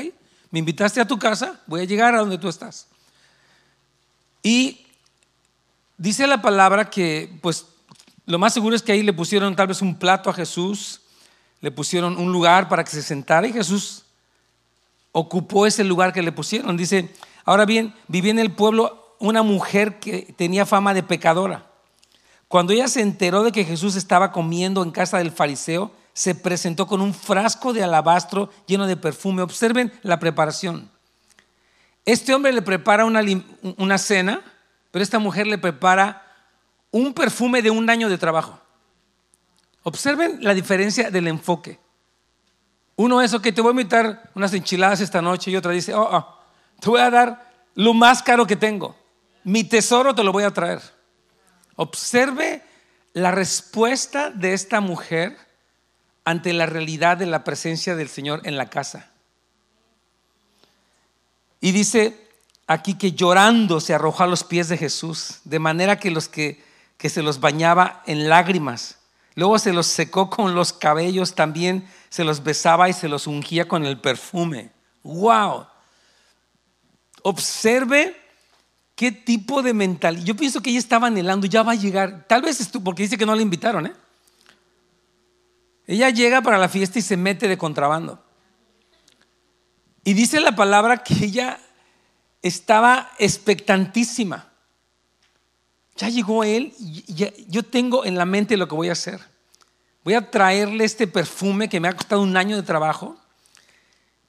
me 0.52 0.60
invitaste 0.60 1.02
a 1.02 1.08
tu 1.08 1.18
casa, 1.20 1.62
voy 1.68 1.82
a 1.82 1.86
llegar 1.86 2.16
a 2.16 2.20
donde 2.20 2.38
tú 2.38 2.48
estás. 2.48 2.88
Y 4.42 4.86
dice 5.98 6.28
la 6.28 6.42
palabra 6.42 6.90
que, 6.90 7.38
pues, 7.42 7.66
lo 8.26 8.40
más 8.40 8.54
seguro 8.54 8.76
es 8.76 8.82
que 8.82 8.92
ahí 8.92 9.04
le 9.04 9.14
pusieron 9.14 9.56
tal 9.56 9.68
vez 9.68 9.82
un 9.82 9.98
plato 9.98 10.30
a 10.30 10.34
Jesús, 10.34 11.02
le 11.62 11.72
pusieron 11.72 12.18
un 12.18 12.32
lugar 12.32 12.70
para 12.70 12.84
que 12.84 12.92
se 12.92 13.02
sentara 13.02 13.48
y 13.48 13.54
Jesús 13.54 14.04
ocupó 15.12 15.66
ese 15.66 15.84
lugar 15.84 16.14
que 16.14 16.22
le 16.22 16.32
pusieron. 16.32 16.78
Dice, 16.78 17.14
ahora 17.44 17.66
bien, 17.66 17.94
vivía 18.08 18.32
en 18.32 18.40
el 18.40 18.52
pueblo 18.52 19.16
una 19.20 19.44
mujer 19.44 20.00
que 20.00 20.34
tenía 20.38 20.66
fama 20.66 20.94
de 20.94 21.04
pecadora. 21.04 21.66
Cuando 22.48 22.74
ella 22.74 22.88
se 22.88 23.02
enteró 23.02 23.44
de 23.44 23.52
que 23.52 23.66
Jesús 23.66 23.96
estaba 23.96 24.32
comiendo 24.32 24.82
en 24.82 24.92
casa 24.92 25.18
del 25.18 25.32
fariseo, 25.32 25.92
se 26.20 26.36
presentó 26.36 26.86
con 26.86 27.00
un 27.00 27.14
frasco 27.14 27.72
de 27.72 27.82
alabastro 27.82 28.50
lleno 28.68 28.88
de 28.88 28.98
perfume. 28.98 29.42
Observen 29.42 29.90
la 30.02 30.20
preparación. 30.20 30.92
Este 32.04 32.34
hombre 32.34 32.52
le 32.52 32.62
prepara 32.62 33.06
una, 33.06 33.22
una 33.78 33.98
cena, 33.98 34.42
pero 34.92 35.02
esta 35.02 35.18
mujer 35.18 35.48
le 35.48 35.58
prepara 35.58 36.22
un 36.92 37.14
perfume 37.14 37.62
de 37.62 37.72
un 37.72 37.90
año 37.90 38.10
de 38.10 38.18
trabajo. 38.18 38.60
Observen 39.84 40.40
la 40.44 40.54
diferencia 40.54 41.10
del 41.10 41.26
enfoque. 41.30 41.80
Uno 42.98 43.22
es, 43.22 43.34
que 43.40 43.54
te 43.54 43.62
voy 43.62 43.70
a 43.70 43.80
invitar 43.80 44.30
unas 44.36 44.54
enchiladas 44.54 45.00
esta 45.00 45.22
noche 45.22 45.52
y 45.52 45.56
otra 45.56 45.72
dice, 45.72 45.94
oh, 45.94 46.10
oh, 46.12 46.38
te 46.82 46.90
voy 46.90 47.00
a 47.00 47.10
dar 47.10 47.50
lo 47.76 47.94
más 47.94 48.22
caro 48.22 48.46
que 48.46 48.58
tengo. 48.58 48.94
Mi 49.46 49.64
tesoro 49.64 50.14
te 50.14 50.26
lo 50.26 50.34
voy 50.34 50.44
a 50.44 50.52
traer. 50.52 50.82
Observe 51.78 52.62
la 53.14 53.32
respuesta 53.32 54.30
de 54.32 54.52
esta 54.52 54.82
mujer 54.82 55.48
ante 56.30 56.54
la 56.54 56.66
realidad 56.66 57.18
de 57.18 57.26
la 57.26 57.44
presencia 57.44 57.96
del 57.96 58.08
Señor 58.08 58.42
en 58.44 58.56
la 58.56 58.70
casa. 58.70 59.10
Y 61.60 61.72
dice 61.72 62.28
aquí 62.68 62.94
que 62.94 63.14
llorando 63.14 63.80
se 63.80 63.96
arrojó 63.96 64.24
a 64.24 64.28
los 64.28 64.44
pies 64.44 64.70
de 64.70 64.78
Jesús, 64.78 65.40
de 65.44 65.58
manera 65.58 66.00
que 66.00 66.12
los 66.12 66.28
que, 66.30 66.64
que 66.98 67.10
se 67.10 67.24
los 67.24 67.40
bañaba 67.40 68.04
en 68.06 68.30
lágrimas. 68.30 69.00
Luego 69.34 69.58
se 69.58 69.74
los 69.74 69.88
secó 69.88 70.30
con 70.30 70.54
los 70.54 70.72
cabellos 70.72 71.34
también 71.34 71.88
se 72.10 72.24
los 72.24 72.44
besaba 72.44 72.90
y 72.90 72.94
se 72.94 73.08
los 73.08 73.28
ungía 73.28 73.68
con 73.68 73.86
el 73.86 74.00
perfume. 74.00 74.72
¡Wow! 75.04 75.66
Observe 77.24 78.16
qué 78.96 79.12
tipo 79.12 79.62
de 79.62 79.74
mentalidad. 79.74 80.26
Yo 80.26 80.36
pienso 80.36 80.62
que 80.62 80.72
ella 80.72 80.80
estaba 80.80 81.08
anhelando, 81.08 81.48
ya 81.48 81.64
va 81.64 81.74
a 81.74 81.76
llegar. 81.76 82.26
Tal 82.28 82.42
vez 82.42 82.70
porque 82.84 83.04
dice 83.04 83.18
que 83.18 83.26
no 83.26 83.36
la 83.36 83.42
invitaron, 83.42 83.88
¿eh? 83.88 83.94
Ella 85.90 86.10
llega 86.10 86.42
para 86.42 86.58
la 86.58 86.70
fiesta 86.70 87.00
y 87.00 87.02
se 87.02 87.18
mete 87.18 87.48
de 87.48 87.58
contrabando. 87.58 88.24
Y 90.04 90.14
dice 90.14 90.40
la 90.40 90.56
palabra 90.56 91.04
que 91.04 91.14
ella 91.26 91.60
estaba 92.42 93.12
expectantísima. 93.18 94.50
Ya 95.98 96.10
llegó 96.10 96.44
él, 96.44 96.74
yo 97.48 97.64
tengo 97.64 98.06
en 98.06 98.16
la 98.16 98.26
mente 98.26 98.56
lo 98.56 98.68
que 98.68 98.76
voy 98.76 98.90
a 98.90 98.94
hacer 98.94 99.20
voy 100.04 100.16
a 100.16 100.32
traerle 100.32 100.86
este 100.86 101.06
perfume 101.08 101.70
que 101.70 101.80
me 101.80 101.88
ha 101.88 101.96
costado 101.96 102.22
un 102.22 102.36
año 102.38 102.56
de 102.56 102.64
trabajo. 102.64 103.18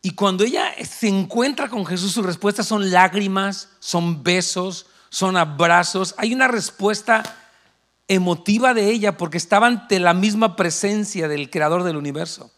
Y 0.02 0.10
cuando 0.10 0.44
ella 0.44 0.72
se 0.84 1.08
encuentra 1.08 1.68
con 1.68 1.86
Jesús, 1.86 2.12
su 2.12 2.22
respuesta 2.22 2.62
son 2.62 2.90
lágrimas, 2.90 3.68
son 3.78 4.22
besos, 4.22 4.86
son 5.08 5.36
abrazos. 5.36 6.14
Hay 6.16 6.34
una 6.34 6.48
respuesta 6.48 7.22
emotiva 8.10 8.74
de 8.74 8.90
ella 8.90 9.16
porque 9.16 9.38
estaba 9.38 9.68
ante 9.68 10.00
la 10.00 10.14
misma 10.14 10.56
presencia 10.56 11.28
del 11.28 11.48
creador 11.48 11.84
del 11.84 11.96
universo. 11.96 12.50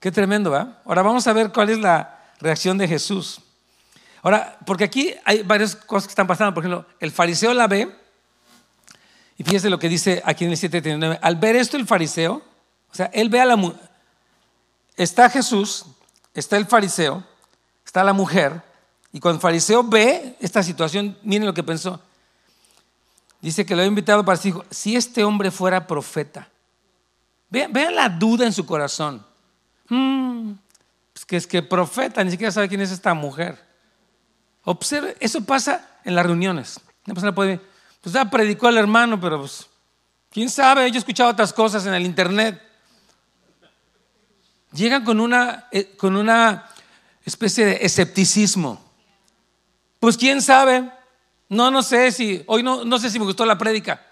Qué 0.00 0.12
tremendo, 0.12 0.50
¿verdad? 0.50 0.78
Ahora 0.84 1.00
vamos 1.00 1.26
a 1.26 1.32
ver 1.32 1.50
cuál 1.50 1.70
es 1.70 1.78
la 1.78 2.22
reacción 2.38 2.76
de 2.76 2.86
Jesús. 2.86 3.40
Ahora, 4.22 4.58
porque 4.66 4.84
aquí 4.84 5.14
hay 5.24 5.42
varias 5.42 5.74
cosas 5.74 6.06
que 6.06 6.12
están 6.12 6.26
pasando. 6.26 6.52
Por 6.52 6.62
ejemplo, 6.62 6.86
el 7.00 7.10
fariseo 7.10 7.54
la 7.54 7.66
ve 7.66 7.90
y 9.38 9.44
fíjese 9.44 9.70
lo 9.70 9.78
que 9.78 9.88
dice 9.88 10.22
aquí 10.26 10.44
en 10.44 10.50
el 10.50 10.58
739. 10.58 11.18
Al 11.22 11.36
ver 11.36 11.56
esto 11.56 11.78
el 11.78 11.86
fariseo, 11.86 12.42
o 12.92 12.94
sea, 12.94 13.06
él 13.14 13.30
ve 13.30 13.40
a 13.40 13.46
la 13.46 13.56
mujer, 13.56 13.80
está 14.96 15.30
Jesús, 15.30 15.86
está 16.34 16.58
el 16.58 16.66
fariseo, 16.66 17.24
está 17.84 18.04
la 18.04 18.12
mujer, 18.12 18.62
y 19.10 19.20
cuando 19.20 19.36
el 19.36 19.42
fariseo 19.42 19.82
ve 19.82 20.36
esta 20.40 20.62
situación, 20.62 21.16
miren 21.22 21.46
lo 21.46 21.54
que 21.54 21.62
pensó. 21.62 22.00
Dice 23.40 23.64
que 23.64 23.74
lo 23.74 23.80
había 23.80 23.88
invitado 23.88 24.24
para 24.24 24.36
decir, 24.36 24.54
si 24.70 24.96
este 24.96 25.24
hombre 25.24 25.50
fuera 25.50 25.86
profeta. 25.86 26.48
Vean, 27.50 27.94
la 27.94 28.08
duda 28.08 28.44
en 28.44 28.52
su 28.52 28.66
corazón. 28.66 29.24
Hmm, 29.88 30.52
pues 31.12 31.24
que 31.24 31.36
es 31.36 31.46
que 31.46 31.62
profeta, 31.62 32.22
ni 32.24 32.30
siquiera 32.30 32.50
sabe 32.50 32.68
quién 32.68 32.80
es 32.80 32.90
esta 32.90 33.14
mujer. 33.14 33.64
Observe, 34.64 35.16
eso 35.20 35.44
pasa 35.44 35.88
en 36.04 36.14
las 36.14 36.26
reuniones. 36.26 36.80
Una 37.06 37.14
persona 37.14 37.34
puede, 37.34 37.60
pues 38.00 38.12
ya 38.12 38.28
predicó 38.28 38.68
el 38.68 38.78
hermano, 38.78 39.20
pero 39.20 39.38
pues, 39.40 39.66
quién 40.30 40.50
sabe, 40.50 40.90
yo 40.90 40.96
he 40.96 40.98
escuchado 40.98 41.30
otras 41.30 41.52
cosas 41.52 41.86
en 41.86 41.94
el 41.94 42.04
internet. 42.04 42.60
Llegan 44.72 45.04
con 45.04 45.20
una, 45.20 45.68
eh, 45.70 45.94
con 45.96 46.16
una 46.16 46.68
especie 47.24 47.64
de 47.64 47.78
escepticismo. 47.82 48.82
Pues 50.00 50.16
quién 50.16 50.42
sabe, 50.42 50.90
no, 51.48 51.70
no 51.70 51.82
sé 51.82 52.10
si, 52.12 52.42
hoy 52.46 52.62
no, 52.62 52.84
no 52.84 52.98
sé 52.98 53.10
si 53.10 53.18
me 53.18 53.24
gustó 53.24 53.44
la 53.44 53.58
prédica. 53.58 54.04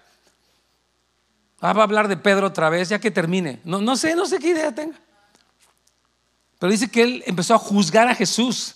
Ah, 1.59 1.73
va 1.73 1.81
a 1.81 1.85
hablar 1.85 2.07
de 2.07 2.17
Pedro 2.17 2.47
otra 2.47 2.69
vez, 2.69 2.89
ya 2.89 2.99
que 2.99 3.11
termine. 3.11 3.59
No, 3.63 3.81
no 3.81 3.95
sé, 3.95 4.15
no 4.15 4.25
sé 4.25 4.39
qué 4.39 4.49
idea 4.49 4.73
tenga. 4.73 4.97
Pero 6.59 6.71
dice 6.71 6.89
que 6.89 7.03
él 7.03 7.23
empezó 7.25 7.55
a 7.55 7.59
juzgar 7.59 8.07
a 8.07 8.15
Jesús. 8.15 8.75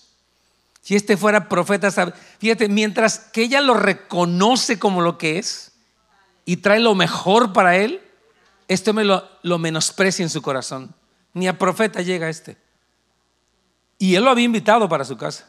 Si 0.82 0.96
este 0.96 1.18
fuera 1.18 1.48
profeta, 1.50 1.92
fíjate, 2.40 2.68
mientras 2.68 3.20
que 3.20 3.44
ella 3.44 3.62
lo 3.62 3.74
reconoce 3.74 4.80
como 4.80 5.02
lo 5.02 5.18
que 5.18 5.38
es 5.38 5.74
y 6.46 6.58
trae 6.58 6.80
lo 6.80 6.96
mejor 6.96 7.54
para 7.54 7.76
él, 7.76 8.02
este 8.68 8.90
hombre 8.90 9.06
lo, 9.06 9.28
lo 9.44 9.60
menosprecia 9.60 10.24
en 10.24 10.30
su 10.30 10.42
corazón. 10.42 10.94
Ni 11.34 11.48
a 11.48 11.58
profeta 11.58 12.02
llega 12.02 12.30
este. 12.30 12.58
Y 13.98 14.16
él 14.16 14.24
lo 14.24 14.32
había 14.32 14.46
invitado 14.46 14.90
para 14.90 15.06
su 15.06 15.18
casa. 15.18 15.46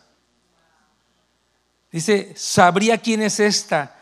Dice, 1.90 2.33
sabría 2.37 2.98
quién 2.98 3.22
es 3.22 3.40
esta. 3.40 3.96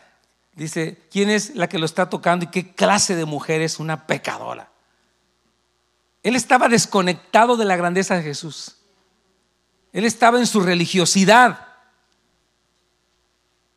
Dice, 0.53 0.97
quién 1.11 1.29
es 1.29 1.55
la 1.55 1.69
que 1.69 1.79
lo 1.79 1.85
está 1.85 2.09
tocando 2.09 2.45
y 2.45 2.49
qué 2.49 2.73
clase 2.73 3.15
de 3.15 3.25
mujer 3.25 3.61
es 3.61 3.79
una 3.79 4.05
pecadora. 4.05 4.69
Él 6.21 6.35
estaba 6.35 6.67
desconectado 6.67 7.57
de 7.57 7.65
la 7.65 7.77
grandeza 7.77 8.15
de 8.15 8.23
Jesús. 8.23 8.75
Él 9.93 10.05
estaba 10.05 10.37
en 10.37 10.45
su 10.45 10.59
religiosidad, 10.59 11.67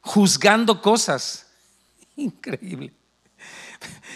juzgando 0.01 0.83
cosas. 0.83 1.47
Increíble. 2.17 2.93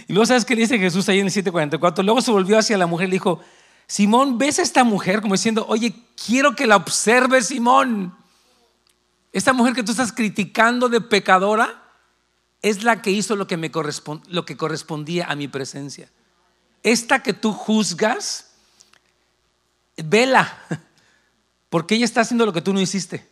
Y 0.08 0.12
luego, 0.12 0.26
¿sabes 0.26 0.44
qué 0.44 0.54
dice 0.54 0.78
Jesús 0.78 1.08
ahí 1.08 1.20
en 1.20 1.26
el 1.26 1.32
744? 1.32 2.04
Luego 2.04 2.20
se 2.20 2.30
volvió 2.30 2.58
hacia 2.58 2.76
la 2.76 2.86
mujer 2.86 3.08
y 3.08 3.10
le 3.10 3.14
dijo, 3.14 3.40
Simón, 3.86 4.38
¿ves 4.38 4.58
a 4.58 4.62
esta 4.62 4.84
mujer? 4.84 5.20
Como 5.20 5.34
diciendo, 5.34 5.64
oye, 5.68 5.94
quiero 6.26 6.54
que 6.54 6.66
la 6.66 6.76
observes, 6.76 7.46
Simón. 7.46 8.16
Esta 9.32 9.52
mujer 9.52 9.74
que 9.74 9.82
tú 9.82 9.92
estás 9.92 10.12
criticando 10.12 10.88
de 10.88 11.00
pecadora 11.00 11.82
es 12.62 12.82
la 12.82 13.02
que 13.02 13.10
hizo 13.10 13.36
lo 13.36 13.46
que, 13.46 13.56
me 13.56 13.70
lo 14.28 14.44
que 14.44 14.56
correspondía 14.56 15.26
a 15.26 15.36
mi 15.36 15.48
presencia. 15.48 16.10
Esta 16.82 17.22
que 17.22 17.32
tú 17.32 17.52
juzgas, 17.52 18.50
vela, 19.96 20.58
porque 21.68 21.94
ella 21.94 22.04
está 22.04 22.22
haciendo 22.22 22.46
lo 22.46 22.52
que 22.52 22.62
tú 22.62 22.72
no 22.72 22.80
hiciste. 22.80 23.28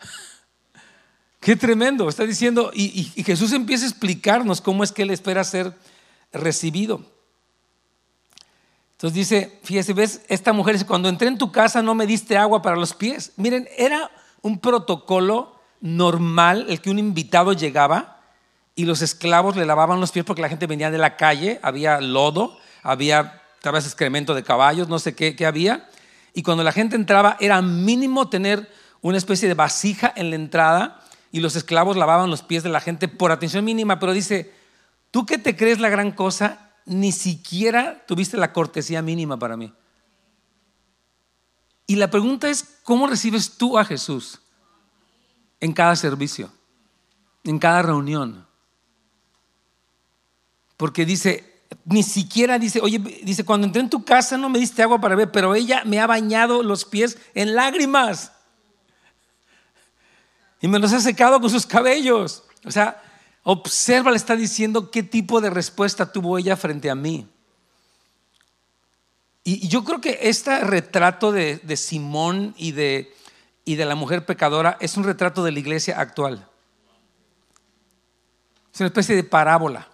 Qué 1.40 1.56
tremendo, 1.56 2.08
está 2.08 2.24
diciendo, 2.24 2.70
y, 2.74 3.12
y, 3.14 3.22
Jesús 3.24 3.52
empieza 3.52 3.84
a 3.84 3.88
explicarnos 3.88 4.60
cómo 4.60 4.82
es 4.84 4.92
que 4.92 5.02
Él 5.02 5.10
espera 5.10 5.44
ser 5.44 5.76
recibido. 6.32 7.04
Entonces 8.92 9.14
dice, 9.14 9.60
fíjese, 9.62 9.92
ves, 9.92 10.22
esta 10.26 10.52
mujer 10.52 10.74
dice, 10.74 10.86
cuando 10.86 11.08
entré 11.08 11.28
en 11.28 11.38
tu 11.38 11.52
casa 11.52 11.82
no 11.82 11.94
me 11.94 12.04
diste 12.04 12.36
agua 12.36 12.62
para 12.62 12.74
los 12.74 12.94
pies. 12.94 13.32
Miren, 13.36 13.68
era 13.76 14.10
un 14.42 14.58
protocolo 14.58 15.56
normal, 15.80 16.66
el 16.68 16.80
que 16.80 16.90
un 16.90 16.98
invitado 16.98 17.52
llegaba 17.52 18.20
y 18.74 18.84
los 18.84 19.02
esclavos 19.02 19.56
le 19.56 19.66
lavaban 19.66 20.00
los 20.00 20.12
pies 20.12 20.24
porque 20.24 20.42
la 20.42 20.48
gente 20.48 20.66
venía 20.66 20.90
de 20.90 20.98
la 20.98 21.16
calle, 21.16 21.58
había 21.62 22.00
lodo, 22.00 22.58
había 22.82 23.42
tal 23.60 23.72
vez 23.72 23.84
excremento 23.84 24.34
de 24.34 24.44
caballos, 24.44 24.88
no 24.88 24.98
sé 24.98 25.14
qué, 25.14 25.34
qué 25.34 25.46
había. 25.46 25.88
Y 26.32 26.42
cuando 26.42 26.62
la 26.62 26.72
gente 26.72 26.96
entraba 26.96 27.36
era 27.40 27.60
mínimo 27.62 28.28
tener 28.28 28.70
una 29.00 29.18
especie 29.18 29.48
de 29.48 29.54
vasija 29.54 30.12
en 30.14 30.30
la 30.30 30.36
entrada 30.36 31.00
y 31.32 31.40
los 31.40 31.56
esclavos 31.56 31.96
lavaban 31.96 32.30
los 32.30 32.42
pies 32.42 32.62
de 32.62 32.68
la 32.68 32.80
gente 32.80 33.08
por 33.08 33.32
atención 33.32 33.64
mínima, 33.64 33.98
pero 33.98 34.12
dice, 34.12 34.52
tú 35.10 35.26
que 35.26 35.38
te 35.38 35.56
crees 35.56 35.80
la 35.80 35.88
gran 35.88 36.12
cosa, 36.12 36.70
ni 36.86 37.12
siquiera 37.12 38.04
tuviste 38.06 38.36
la 38.36 38.52
cortesía 38.52 39.02
mínima 39.02 39.38
para 39.38 39.56
mí. 39.56 39.72
Y 41.88 41.96
la 41.96 42.10
pregunta 42.10 42.50
es, 42.50 42.80
¿cómo 42.84 43.06
recibes 43.06 43.56
tú 43.56 43.78
a 43.78 43.84
Jesús 43.84 44.40
en 45.58 45.72
cada 45.72 45.96
servicio, 45.96 46.52
en 47.44 47.58
cada 47.58 47.80
reunión? 47.80 48.46
Porque 50.76 51.06
dice, 51.06 51.62
ni 51.86 52.02
siquiera 52.02 52.58
dice, 52.58 52.82
oye, 52.82 52.98
dice, 52.98 53.42
cuando 53.42 53.66
entré 53.66 53.80
en 53.80 53.88
tu 53.88 54.04
casa 54.04 54.36
no 54.36 54.50
me 54.50 54.58
diste 54.58 54.82
agua 54.82 55.00
para 55.00 55.16
beber, 55.16 55.32
pero 55.32 55.54
ella 55.54 55.82
me 55.86 55.98
ha 55.98 56.06
bañado 56.06 56.62
los 56.62 56.84
pies 56.84 57.16
en 57.34 57.54
lágrimas. 57.54 58.32
Y 60.60 60.68
me 60.68 60.78
los 60.78 60.92
ha 60.92 61.00
secado 61.00 61.40
con 61.40 61.48
sus 61.48 61.64
cabellos. 61.64 62.44
O 62.66 62.70
sea, 62.70 63.02
observa, 63.44 64.10
le 64.10 64.18
está 64.18 64.36
diciendo 64.36 64.90
qué 64.90 65.02
tipo 65.02 65.40
de 65.40 65.48
respuesta 65.48 66.12
tuvo 66.12 66.36
ella 66.36 66.54
frente 66.54 66.90
a 66.90 66.94
mí. 66.94 67.26
Y 69.50 69.66
yo 69.66 69.82
creo 69.82 69.98
que 69.98 70.18
este 70.24 70.60
retrato 70.60 71.32
de, 71.32 71.58
Simón 71.78 72.54
y 72.58 72.72
de, 72.72 73.14
la 73.64 73.94
mujer 73.94 74.26
pecadora 74.26 74.76
es 74.78 74.98
un 74.98 75.04
retrato 75.04 75.42
de 75.42 75.52
la 75.52 75.58
iglesia 75.58 75.98
actual. 75.98 76.46
Es 78.74 78.78
una 78.78 78.88
especie 78.88 79.16
de 79.16 79.24
parábola. 79.24 79.88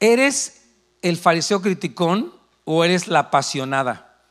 ¿Eres 0.00 0.64
el 1.02 1.18
fariseo 1.18 1.62
criticón 1.62 2.32
o 2.64 2.82
eres 2.82 3.06
la 3.06 3.20
apasionada? 3.20 4.24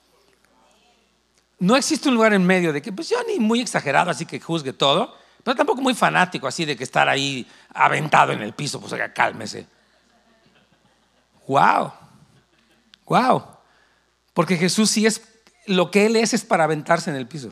No 1.59 1.77
existe 1.77 2.09
un 2.09 2.15
lugar 2.15 2.33
en 2.33 2.45
medio 2.45 2.73
de 2.73 2.81
que, 2.81 2.91
pues 2.91 3.07
yo 3.07 3.15
ni 3.29 3.39
muy 3.39 3.61
exagerado, 3.61 4.11
así 4.11 4.25
que 4.25 4.41
juzgue 4.41 4.73
todo, 4.73 5.15
pero 5.41 5.55
tampoco 5.55 5.81
muy 5.81 5.93
fanático, 5.93 6.49
así 6.49 6.65
de 6.65 6.75
que 6.75 6.83
estar 6.83 7.07
ahí 7.07 7.47
aventado 7.73 8.33
en 8.33 8.41
el 8.41 8.51
piso, 8.51 8.81
pues 8.81 8.91
oiga, 8.91 9.13
cálmese. 9.13 9.65
¡Wow! 11.47 11.93
¡Wow! 13.05 13.60
Porque 14.33 14.57
Jesús 14.57 14.89
sí 14.89 15.05
es, 15.05 15.21
lo 15.65 15.91
que 15.91 16.05
Él 16.05 16.15
es 16.15 16.33
es 16.33 16.43
para 16.43 16.63
aventarse 16.63 17.09
en 17.09 17.15
el 17.15 17.27
piso. 17.27 17.51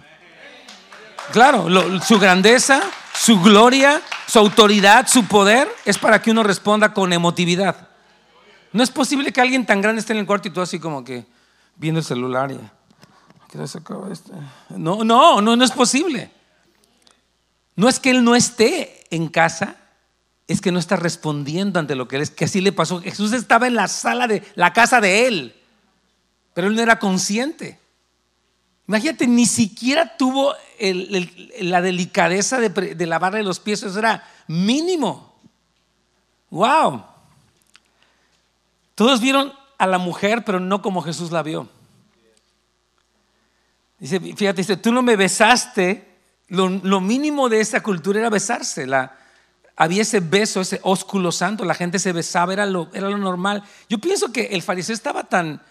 Claro, 1.32 1.68
su 2.02 2.18
grandeza, 2.20 2.82
su 3.14 3.40
gloria, 3.42 4.02
su 4.28 4.40
autoridad, 4.40 5.08
su 5.08 5.26
poder 5.26 5.70
es 5.86 5.98
para 5.98 6.22
que 6.22 6.32
uno 6.32 6.44
responda 6.44 6.94
con 6.94 7.14
emotividad. 7.14 7.90
No 8.72 8.84
es 8.84 8.90
posible 8.90 9.32
que 9.32 9.42
alguien 9.42 9.66
tan 9.66 9.82
grande 9.82 10.00
esté 10.00 10.14
en 10.14 10.20
el 10.20 10.26
cuarto 10.26 10.48
y 10.48 10.52
tú 10.52 10.62
así 10.62 10.80
como 10.80 11.04
que 11.04 11.26
viendo 11.76 12.00
el 12.00 12.06
celular 12.06 12.52
y... 12.52 12.60
No, 14.70 15.04
no, 15.04 15.42
no, 15.42 15.56
no 15.56 15.64
es 15.64 15.72
posible. 15.72 16.32
No 17.76 17.90
es 17.90 18.00
que 18.00 18.12
Él 18.12 18.24
no 18.24 18.36
esté 18.36 19.06
en 19.10 19.28
casa, 19.28 19.76
es 20.48 20.62
que 20.62 20.72
no 20.72 20.80
está 20.80 20.96
respondiendo 20.96 21.80
ante 21.80 21.96
lo 21.96 22.08
que 22.08 22.18
Él 22.18 22.22
es, 22.22 22.30
que 22.30 22.46
así 22.46 22.62
le 22.62 22.72
pasó. 22.72 23.02
Jesús 23.02 23.34
estaba 23.34 23.68
en 23.68 23.76
la 23.76 23.88
sala 23.88 24.28
de 24.28 24.44
la 24.56 24.74
casa 24.74 25.02
de 25.02 25.28
Él 25.28 25.59
pero 26.60 26.68
él 26.68 26.76
no 26.76 26.82
era 26.82 27.00
consciente. 27.00 27.80
Imagínate, 28.86 29.26
ni 29.28 29.46
siquiera 29.46 30.18
tuvo 30.18 30.54
la 31.62 31.82
delicadeza 31.82 32.60
de, 32.60 33.06
lavarle 33.06 33.44
los 33.44 33.62
pies, 33.62 33.82
eso 33.84 33.98
era 33.98 34.28
mínimo. 34.46 35.40
¡Wow! 36.50 37.06
Todos 38.94 39.22
vieron 39.22 39.54
a 39.78 39.88
la 39.88 40.00
mujer, 40.00 40.44
pero 40.44 40.60
no 40.60 40.82
como 40.82 41.02
Jesús 41.02 41.32
la 41.32 41.44
vio. 41.44 41.70
Dice, 43.98 44.20
fíjate, 44.20 44.58
dice, 44.58 44.76
tú 44.76 44.92
no 44.92 45.02
me 45.02 45.16
besaste. 45.16 46.14
Lo, 46.50 47.00
mínimo 47.00 47.48
de 47.48 47.62
esa 47.62 47.82
cultura 47.82 48.20
era 48.20 48.30
besarse. 48.30 48.86
La, 48.86 49.16
había 49.78 50.02
ese 50.02 50.20
beso, 50.20 50.60
ese 50.60 50.82
ósculo 50.84 51.32
santo, 51.32 51.64
la 51.64 51.74
gente 51.74 52.00
se 52.00 52.12
besaba, 52.12 52.52
era 52.52 52.66
lo, 52.66 52.90
era 52.92 53.10
lo 53.10 53.18
normal. 53.18 53.64
Yo 53.88 54.00
pienso 54.00 54.34
que 54.34 54.48
el 54.48 54.62
fariseo 54.62 54.94
estaba 54.94 55.24
tan, 55.24 55.62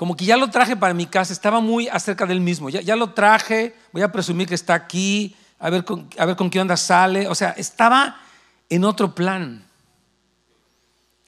como 0.00 0.16
que 0.16 0.24
ya 0.24 0.38
lo 0.38 0.48
traje 0.48 0.78
para 0.78 0.94
mi 0.94 1.04
casa, 1.04 1.30
estaba 1.30 1.60
muy 1.60 1.86
acerca 1.88 2.24
del 2.24 2.40
mismo, 2.40 2.70
ya, 2.70 2.80
ya 2.80 2.96
lo 2.96 3.10
traje, 3.10 3.76
voy 3.92 4.00
a 4.00 4.10
presumir 4.10 4.48
que 4.48 4.54
está 4.54 4.72
aquí, 4.72 5.36
a 5.58 5.68
ver, 5.68 5.84
con, 5.84 6.08
a 6.16 6.24
ver 6.24 6.36
con 6.36 6.48
qué 6.48 6.58
onda 6.58 6.78
sale, 6.78 7.28
o 7.28 7.34
sea, 7.34 7.50
estaba 7.50 8.16
en 8.70 8.84
otro 8.84 9.14
plan, 9.14 9.62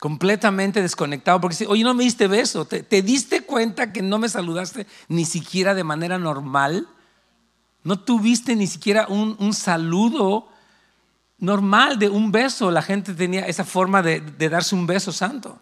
completamente 0.01 0.81
desconectado, 0.81 1.39
porque 1.39 1.55
si, 1.55 1.67
oye, 1.67 1.85
no 1.85 1.93
me 1.93 2.05
diste 2.05 2.29
beso, 2.29 2.65
¿Te, 2.65 3.03
diste 3.03 3.43
cuenta 3.43 3.93
que 3.93 4.01
no 4.01 4.19
me 4.19 4.31
saludaste 4.31 4.87
ni 5.07 5.27
siquiera 5.27 5.75
de 5.75 5.85
manera 5.85 6.17
normal, 6.17 6.89
no 7.85 8.01
tuviste 8.01 8.57
ni 8.57 8.67
siquiera 8.67 9.05
un, 9.07 9.37
un 9.39 9.53
saludo 9.53 10.49
normal 11.37 11.99
de 11.99 12.09
un 12.09 12.33
beso, 12.33 12.71
la 12.71 12.81
gente 12.81 13.13
tenía 13.13 13.43
esa 13.43 13.67
forma 13.67 14.01
de, 14.01 14.23
de 14.23 14.49
darse 14.49 14.75
un 14.75 14.87
beso 14.87 15.13
santo. 15.13 15.61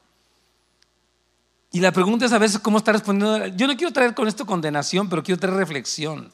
Y 1.73 1.81
la 1.81 1.93
pregunta 1.93 2.27
es 2.27 2.33
a 2.33 2.39
veces 2.39 2.59
cómo 2.59 2.79
está 2.79 2.93
respondiendo. 2.93 3.47
Yo 3.49 3.67
no 3.67 3.77
quiero 3.77 3.93
traer 3.93 4.15
con 4.15 4.27
esto 4.27 4.45
condenación, 4.45 5.09
pero 5.09 5.23
quiero 5.23 5.39
traer 5.39 5.57
reflexión. 5.57 6.33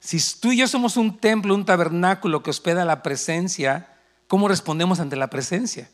Si 0.00 0.18
tú 0.40 0.52
y 0.52 0.58
yo 0.58 0.68
somos 0.68 0.96
un 0.96 1.18
templo, 1.18 1.54
un 1.54 1.64
tabernáculo 1.64 2.42
que 2.42 2.50
hospeda 2.50 2.84
la 2.84 3.02
presencia 3.02 3.90
cómo 4.28 4.48
respondemos 4.48 5.00
ante 5.00 5.16
la 5.16 5.28
presencia. 5.28 5.88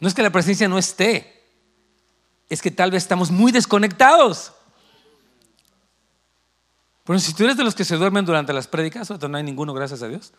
No 0.00 0.08
es 0.08 0.14
que 0.14 0.22
la 0.22 0.30
presencia 0.30 0.68
no 0.68 0.78
esté, 0.78 1.42
es 2.48 2.60
que 2.60 2.70
tal 2.70 2.90
vez 2.90 3.02
estamos 3.02 3.30
muy 3.30 3.52
desconectados. 3.52 4.52
Pero 7.04 7.18
si 7.18 7.34
tú 7.34 7.44
eres 7.44 7.56
de 7.56 7.64
los 7.64 7.74
que 7.74 7.84
se 7.84 7.96
duermen 7.96 8.24
durante 8.24 8.52
las 8.52 8.66
prédicas, 8.66 9.10
no 9.10 9.36
hay 9.36 9.42
ninguno, 9.42 9.74
gracias 9.74 10.02
a 10.02 10.08
Dios. 10.08 10.32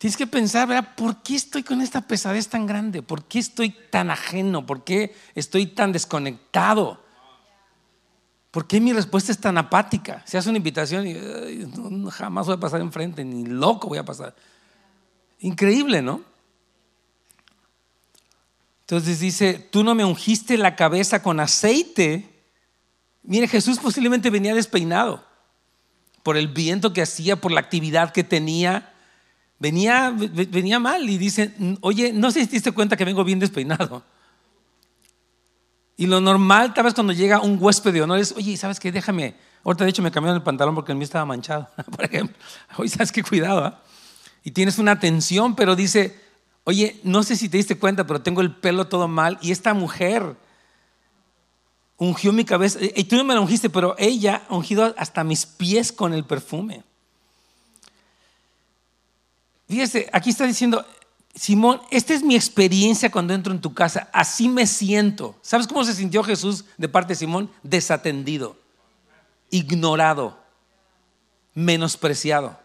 Tienes 0.00 0.16
que 0.16 0.26
pensar, 0.26 0.66
¿verdad? 0.66 0.94
¿Por 0.96 1.22
qué 1.22 1.34
estoy 1.34 1.62
con 1.62 1.82
esta 1.82 2.00
pesadez 2.00 2.48
tan 2.48 2.64
grande? 2.64 3.02
¿Por 3.02 3.24
qué 3.24 3.38
estoy 3.38 3.68
tan 3.90 4.10
ajeno? 4.10 4.64
¿Por 4.64 4.82
qué 4.82 5.14
estoy 5.34 5.66
tan 5.66 5.92
desconectado? 5.92 7.04
¿Por 8.50 8.66
qué 8.66 8.80
mi 8.80 8.94
respuesta 8.94 9.30
es 9.30 9.38
tan 9.38 9.58
apática? 9.58 10.22
Se 10.24 10.38
hace 10.38 10.48
una 10.48 10.56
invitación 10.56 11.06
y 11.06 11.18
jamás 12.12 12.46
voy 12.46 12.54
a 12.54 12.60
pasar 12.60 12.80
enfrente, 12.80 13.22
ni 13.26 13.44
loco 13.44 13.88
voy 13.88 13.98
a 13.98 14.04
pasar. 14.06 14.34
Increíble, 15.40 16.00
¿no? 16.00 16.22
Entonces 18.80 19.20
dice, 19.20 19.68
tú 19.70 19.84
no 19.84 19.94
me 19.94 20.06
ungiste 20.06 20.56
la 20.56 20.76
cabeza 20.76 21.22
con 21.22 21.40
aceite. 21.40 22.26
Mire, 23.22 23.48
Jesús 23.48 23.78
posiblemente 23.78 24.30
venía 24.30 24.54
despeinado 24.54 25.22
por 26.22 26.38
el 26.38 26.48
viento 26.48 26.94
que 26.94 27.02
hacía, 27.02 27.36
por 27.36 27.52
la 27.52 27.60
actividad 27.60 28.12
que 28.14 28.24
tenía. 28.24 28.89
Venía, 29.60 30.10
venía 30.16 30.80
mal 30.80 31.08
y 31.08 31.18
dice, 31.18 31.52
oye, 31.82 32.14
no 32.14 32.30
sé 32.30 32.40
si 32.40 32.46
te 32.46 32.52
diste 32.52 32.72
cuenta 32.72 32.96
que 32.96 33.04
vengo 33.04 33.22
bien 33.24 33.38
despeinado. 33.38 34.02
Y 35.98 36.06
lo 36.06 36.18
normal, 36.18 36.72
tal 36.72 36.84
vez 36.84 36.94
cuando 36.94 37.12
llega 37.12 37.42
un 37.42 37.58
huésped 37.60 37.92
de 37.92 38.00
honor 38.00 38.18
es, 38.18 38.32
oye, 38.32 38.56
¿sabes 38.56 38.80
qué? 38.80 38.90
Déjame. 38.90 39.34
Ahorita 39.62 39.84
de 39.84 39.90
hecho 39.90 40.00
me 40.00 40.10
cambiaron 40.10 40.38
el 40.38 40.42
pantalón 40.42 40.74
porque 40.74 40.92
el 40.92 40.96
mío 40.96 41.04
estaba 41.04 41.26
manchado, 41.26 41.68
por 41.94 42.02
ejemplo. 42.06 42.34
Oye, 42.78 42.88
¿sabes 42.88 43.12
qué? 43.12 43.22
Cuidado. 43.22 43.62
¿ah? 43.62 43.82
Y 44.42 44.52
tienes 44.52 44.78
una 44.78 44.98
tensión, 44.98 45.54
pero 45.54 45.76
dice, 45.76 46.18
oye, 46.64 46.98
no 47.04 47.22
sé 47.22 47.36
si 47.36 47.50
te 47.50 47.58
diste 47.58 47.78
cuenta, 47.78 48.06
pero 48.06 48.22
tengo 48.22 48.40
el 48.40 48.56
pelo 48.56 48.86
todo 48.86 49.08
mal. 49.08 49.38
Y 49.42 49.52
esta 49.52 49.74
mujer 49.74 50.36
ungió 51.98 52.32
mi 52.32 52.46
cabeza. 52.46 52.78
Y 52.96 53.04
tú 53.04 53.16
no 53.16 53.24
me 53.24 53.34
la 53.34 53.42
ungiste, 53.42 53.68
pero 53.68 53.94
ella 53.98 54.40
ungido 54.48 54.94
hasta 54.96 55.22
mis 55.22 55.44
pies 55.44 55.92
con 55.92 56.14
el 56.14 56.24
perfume. 56.24 56.82
Fíjese, 59.70 60.10
aquí 60.12 60.30
está 60.30 60.46
diciendo, 60.46 60.84
Simón, 61.32 61.80
esta 61.92 62.12
es 62.12 62.24
mi 62.24 62.34
experiencia 62.34 63.08
cuando 63.08 63.32
entro 63.32 63.52
en 63.52 63.60
tu 63.60 63.72
casa, 63.72 64.08
así 64.12 64.48
me 64.48 64.66
siento. 64.66 65.36
¿Sabes 65.42 65.68
cómo 65.68 65.84
se 65.84 65.94
sintió 65.94 66.24
Jesús 66.24 66.64
de 66.76 66.88
parte 66.88 67.12
de 67.12 67.20
Simón? 67.20 67.48
Desatendido, 67.62 68.56
ignorado, 69.48 70.36
menospreciado. 71.54 72.58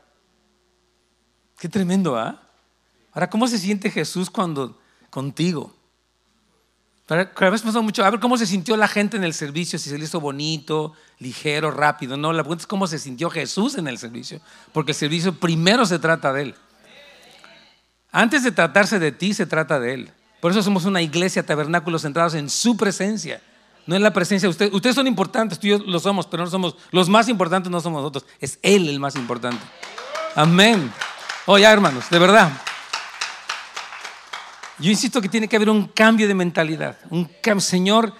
Qué 1.59 1.69
tremendo, 1.69 2.17
¿ah? 2.17 2.41
Ahora, 3.13 3.29
¿cómo 3.29 3.47
se 3.47 3.59
siente 3.59 3.91
Jesús 3.91 4.31
cuando 4.31 4.75
contigo? 5.11 5.71
Cada 7.05 7.51
vez 7.51 7.61
pasó 7.61 7.83
mucho, 7.83 8.03
a 8.03 8.09
ver 8.09 8.19
cómo 8.19 8.35
se 8.35 8.47
sintió 8.47 8.75
la 8.77 8.87
gente 8.87 9.15
en 9.15 9.23
el 9.23 9.35
servicio, 9.35 9.77
si 9.77 9.91
se 9.91 9.99
le 9.99 10.05
hizo 10.05 10.19
bonito, 10.19 10.93
ligero, 11.19 11.69
rápido. 11.69 12.17
No, 12.17 12.33
la 12.33 12.41
pregunta 12.41 12.63
es 12.63 12.67
cómo 12.67 12.87
se 12.87 12.97
sintió 12.97 13.29
Jesús 13.29 13.77
en 13.77 13.87
el 13.87 13.99
servicio, 13.99 14.41
porque 14.73 14.93
el 14.93 14.97
servicio 14.97 15.39
primero 15.39 15.85
se 15.85 15.99
trata 15.99 16.33
de 16.33 16.41
Él. 16.41 16.55
Antes 18.15 18.45
de 18.45 18.53
tratarse 18.53 18.97
de 18.97 19.11
ti, 19.11 19.33
se 19.33 19.45
trata 19.45 19.77
de 19.77 19.93
Él. 19.93 20.09
Por 20.39 20.51
eso 20.51 20.63
somos 20.63 20.85
una 20.85 21.01
iglesia, 21.01 21.45
tabernáculos 21.45 22.03
centrados 22.03 22.33
en 22.35 22.49
su 22.49 22.77
presencia, 22.77 23.41
no 23.87 23.93
en 23.93 24.03
la 24.03 24.13
presencia 24.13 24.47
de 24.47 24.51
ustedes. 24.51 24.73
Ustedes 24.73 24.95
son 24.95 25.05
importantes, 25.05 25.59
tú 25.59 25.67
y 25.67 25.71
yo 25.71 25.79
lo 25.79 25.99
somos, 25.99 26.25
pero 26.25 26.45
no 26.45 26.49
somos, 26.49 26.77
los 26.91 27.09
más 27.09 27.27
importantes 27.27 27.69
no 27.69 27.81
somos 27.81 28.01
nosotros, 28.01 28.25
es 28.39 28.57
Él 28.61 28.87
el 28.87 29.01
más 29.01 29.17
importante. 29.17 29.59
Amén. 30.33 30.93
Oye, 31.45 31.65
hermanos, 31.65 32.09
de 32.09 32.17
verdad. 32.17 32.53
Yo 34.79 34.89
insisto 34.89 35.21
que 35.21 35.27
tiene 35.27 35.49
que 35.49 35.57
haber 35.57 35.69
un 35.69 35.89
cambio 35.89 36.29
de 36.29 36.35
mentalidad. 36.35 36.97
Un 37.09 37.29
cambio. 37.41 37.59
Señor, 37.59 38.13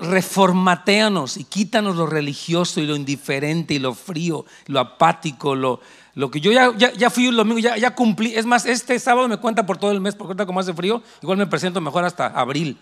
reformateanos 0.00 1.36
y 1.36 1.44
quítanos 1.44 1.94
lo 1.94 2.06
religioso 2.06 2.80
y 2.80 2.86
lo 2.86 2.96
indiferente 2.96 3.74
y 3.74 3.80
lo 3.80 3.92
frío, 3.92 4.46
lo 4.66 4.80
apático, 4.80 5.54
lo, 5.54 5.80
lo 6.18 6.32
que 6.32 6.40
yo 6.40 6.50
ya, 6.50 6.76
ya, 6.76 7.10
fui 7.10 7.28
un 7.28 7.36
domingo, 7.36 7.60
ya, 7.60 7.76
ya, 7.76 7.94
cumplí. 7.94 8.34
Es 8.34 8.44
más, 8.44 8.66
este 8.66 8.98
sábado 8.98 9.28
me 9.28 9.36
cuenta 9.36 9.64
por 9.66 9.78
todo 9.78 9.92
el 9.92 10.00
mes, 10.00 10.16
porque 10.16 10.30
ahorita 10.30 10.46
como 10.46 10.58
hace 10.58 10.74
frío, 10.74 11.00
igual 11.22 11.38
me 11.38 11.46
presento 11.46 11.80
mejor 11.80 12.04
hasta 12.04 12.26
abril. 12.26 12.76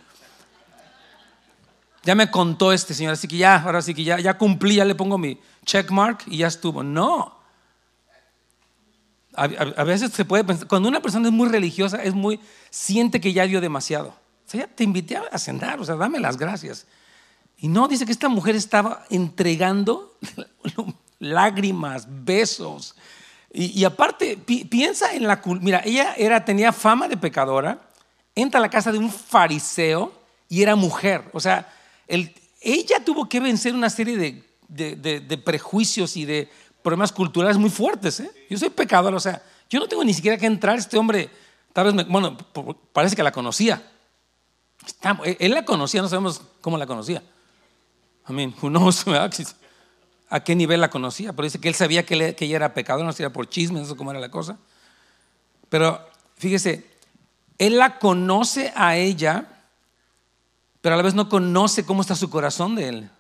Ya 2.02 2.14
me 2.14 2.30
contó 2.30 2.72
este 2.72 2.94
señor, 2.94 3.12
así 3.12 3.28
que 3.28 3.36
ya, 3.36 3.56
ahora 3.56 3.82
sí 3.82 3.92
que 3.92 4.04
ya, 4.04 4.18
ya 4.20 4.38
cumplí, 4.38 4.76
ya 4.76 4.86
le 4.86 4.94
pongo 4.94 5.18
mi 5.18 5.38
check 5.66 5.90
mark 5.90 6.20
y 6.24 6.38
ya 6.38 6.46
estuvo. 6.46 6.82
No. 6.82 7.38
A, 9.34 9.84
veces 9.84 10.12
se 10.12 10.24
puede 10.24 10.42
pensar, 10.42 10.66
cuando 10.66 10.88
una 10.88 11.02
persona 11.02 11.28
es 11.28 11.34
muy 11.34 11.50
religiosa, 11.50 12.02
es 12.02 12.14
muy, 12.14 12.40
siente 12.70 13.20
que 13.20 13.34
ya 13.34 13.46
dio 13.46 13.60
demasiado. 13.60 14.08
O 14.46 14.50
sea, 14.50 14.62
ya 14.62 14.66
te 14.66 14.82
invité 14.82 15.18
a 15.18 15.38
cenar, 15.38 15.78
o 15.78 15.84
sea, 15.84 15.96
dame 15.96 16.20
las 16.20 16.38
gracias. 16.38 16.86
Y 17.58 17.68
no, 17.68 17.86
dice 17.86 18.06
que 18.06 18.12
esta 18.12 18.30
mujer 18.30 18.56
estaba 18.56 19.04
entregando 19.10 20.16
lágrimas, 21.18 22.06
besos, 22.08 22.94
y, 23.58 23.84
aparte, 23.84 24.36
piensa 24.36 25.14
en 25.14 25.26
la... 25.26 25.40
Mira, 25.46 25.80
ella 25.82 26.12
era, 26.18 26.44
tenía 26.44 26.74
fama 26.74 27.08
de 27.08 27.16
pecadora, 27.16 27.80
entra 28.34 28.58
a 28.58 28.60
la 28.60 28.68
casa 28.68 28.92
de 28.92 28.98
un 28.98 29.10
fariseo 29.10 30.12
y 30.46 30.60
era 30.60 30.76
mujer. 30.76 31.24
O 31.32 31.40
sea, 31.40 31.72
ella 32.60 33.02
tuvo 33.02 33.26
que 33.26 33.40
vencer 33.40 33.74
una 33.74 33.88
serie 33.88 34.44
de, 34.68 35.42
prejuicios 35.42 36.18
y 36.18 36.26
de 36.26 36.50
problemas 36.82 37.12
culturales 37.12 37.56
muy 37.56 37.70
fuertes. 37.70 38.20
¿eh? 38.20 38.30
Yo 38.50 38.58
soy 38.58 38.68
pecador, 38.68 39.14
o 39.14 39.20
sea, 39.20 39.42
yo 39.70 39.80
no 39.80 39.88
tengo 39.88 40.04
ni 40.04 40.12
siquiera 40.12 40.36
que 40.36 40.44
entrar. 40.44 40.76
Este 40.76 40.98
hombre, 40.98 41.30
tal 41.72 41.94
vez, 41.94 42.06
bueno, 42.08 42.36
parece 42.92 43.16
que 43.16 43.22
la 43.22 43.32
conocía. 43.32 43.82
él 45.38 45.52
la 45.52 45.64
conocía, 45.64 46.02
no 46.02 46.08
sabemos 46.10 46.42
cómo 46.60 46.76
la 46.76 46.86
conocía. 46.86 47.22
I 48.28 48.34
mean, 48.34 48.54
who 48.60 48.68
knows? 48.68 49.02
a 50.28 50.40
qué 50.40 50.56
nivel 50.56 50.80
la 50.80 50.90
conocía, 50.90 51.32
pero 51.32 51.44
dice 51.44 51.60
que 51.60 51.68
él 51.68 51.74
sabía 51.74 52.04
que, 52.04 52.36
ella 52.38 52.56
era 52.56 52.74
pecadora, 52.74 53.06
no 53.06 53.12
sabía 53.12 53.32
por 53.32 53.48
chismes, 53.48 53.82
no 53.82 53.88
sé 53.88 53.96
cómo 53.96 54.10
era 54.10 54.20
la 54.20 54.30
cosa. 54.30 54.58
Pero 55.68 56.00
fíjese, 56.36 56.86
él 57.58 57.78
la 57.78 57.98
conoce 57.98 58.72
a 58.74 58.96
ella, 58.96 59.46
pero 60.80 60.94
a 60.94 60.96
la 60.96 61.02
vez 61.02 61.14
no 61.14 61.28
conoce 61.28 61.84
cómo 61.84 62.00
está 62.00 62.14
su 62.16 62.28
corazón 62.28 62.74
de 62.74 62.88
él. 62.88 63.10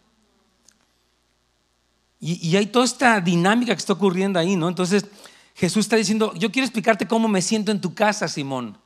Y, 2.18 2.48
y 2.48 2.56
hay 2.56 2.66
toda 2.66 2.84
esta 2.84 3.20
dinámica 3.20 3.74
que 3.74 3.78
está 3.78 3.92
ocurriendo 3.92 4.38
ahí, 4.38 4.56
¿no? 4.56 4.68
Entonces 4.68 5.06
Jesús 5.54 5.86
está 5.86 5.96
diciendo, 5.96 6.32
yo 6.34 6.50
quiero 6.50 6.66
explicarte 6.66 7.06
cómo 7.06 7.28
me 7.28 7.42
siento 7.42 7.70
en 7.70 7.80
tu 7.80 7.94
casa, 7.94 8.26
Simón. 8.26 8.78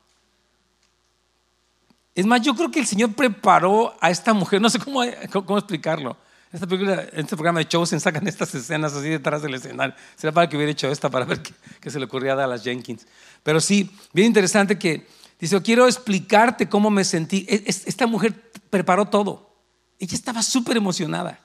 Es 2.15 2.27
más, 2.27 2.43
yo 2.43 2.55
creo 2.55 2.71
que 2.71 2.81
el 2.81 2.87
Señor 2.87 3.15
preparó 3.15 3.95
a 4.01 4.11
esta 4.11 4.35
mujer, 4.35 4.61
no 4.61 4.69
sé 4.69 4.79
cómo, 4.79 5.01
cómo 5.33 5.59
explicarlo 5.59 6.17
esta 6.53 6.67
película, 6.67 7.03
en 7.13 7.21
este 7.21 7.37
programa 7.37 7.61
de 7.61 7.69
Chosen 7.69 8.01
sacan 8.01 8.27
estas 8.27 8.53
escenas 8.55 8.93
así 8.93 9.09
detrás 9.09 9.41
del 9.43 9.55
escenario. 9.55 9.95
Será 10.17 10.33
para 10.33 10.49
que 10.49 10.57
hubiera 10.57 10.73
hecho 10.73 10.91
esta 10.91 11.09
para 11.09 11.25
ver 11.25 11.41
qué, 11.43 11.91
se 11.91 11.99
le 11.99 12.07
ocurría 12.07 12.33
a 12.33 12.37
Dallas 12.37 12.65
Jenkins. 12.65 13.07
Pero 13.45 13.61
sí, 13.61 13.91
bien 14.13 14.27
interesante 14.27 14.77
que 14.77 15.07
dice, 15.39 15.61
quiero 15.63 15.87
explicarte 15.87 16.69
cómo 16.69 16.91
me 16.91 17.05
sentí. 17.05 17.47
E, 17.49 17.63
esta 17.67 18.09
mujer 18.09 18.51
preparó 18.69 19.07
todo. 19.07 19.55
Ella 20.01 20.15
estaba 20.15 20.43
súper 20.43 20.77
emocionada. 20.77 21.39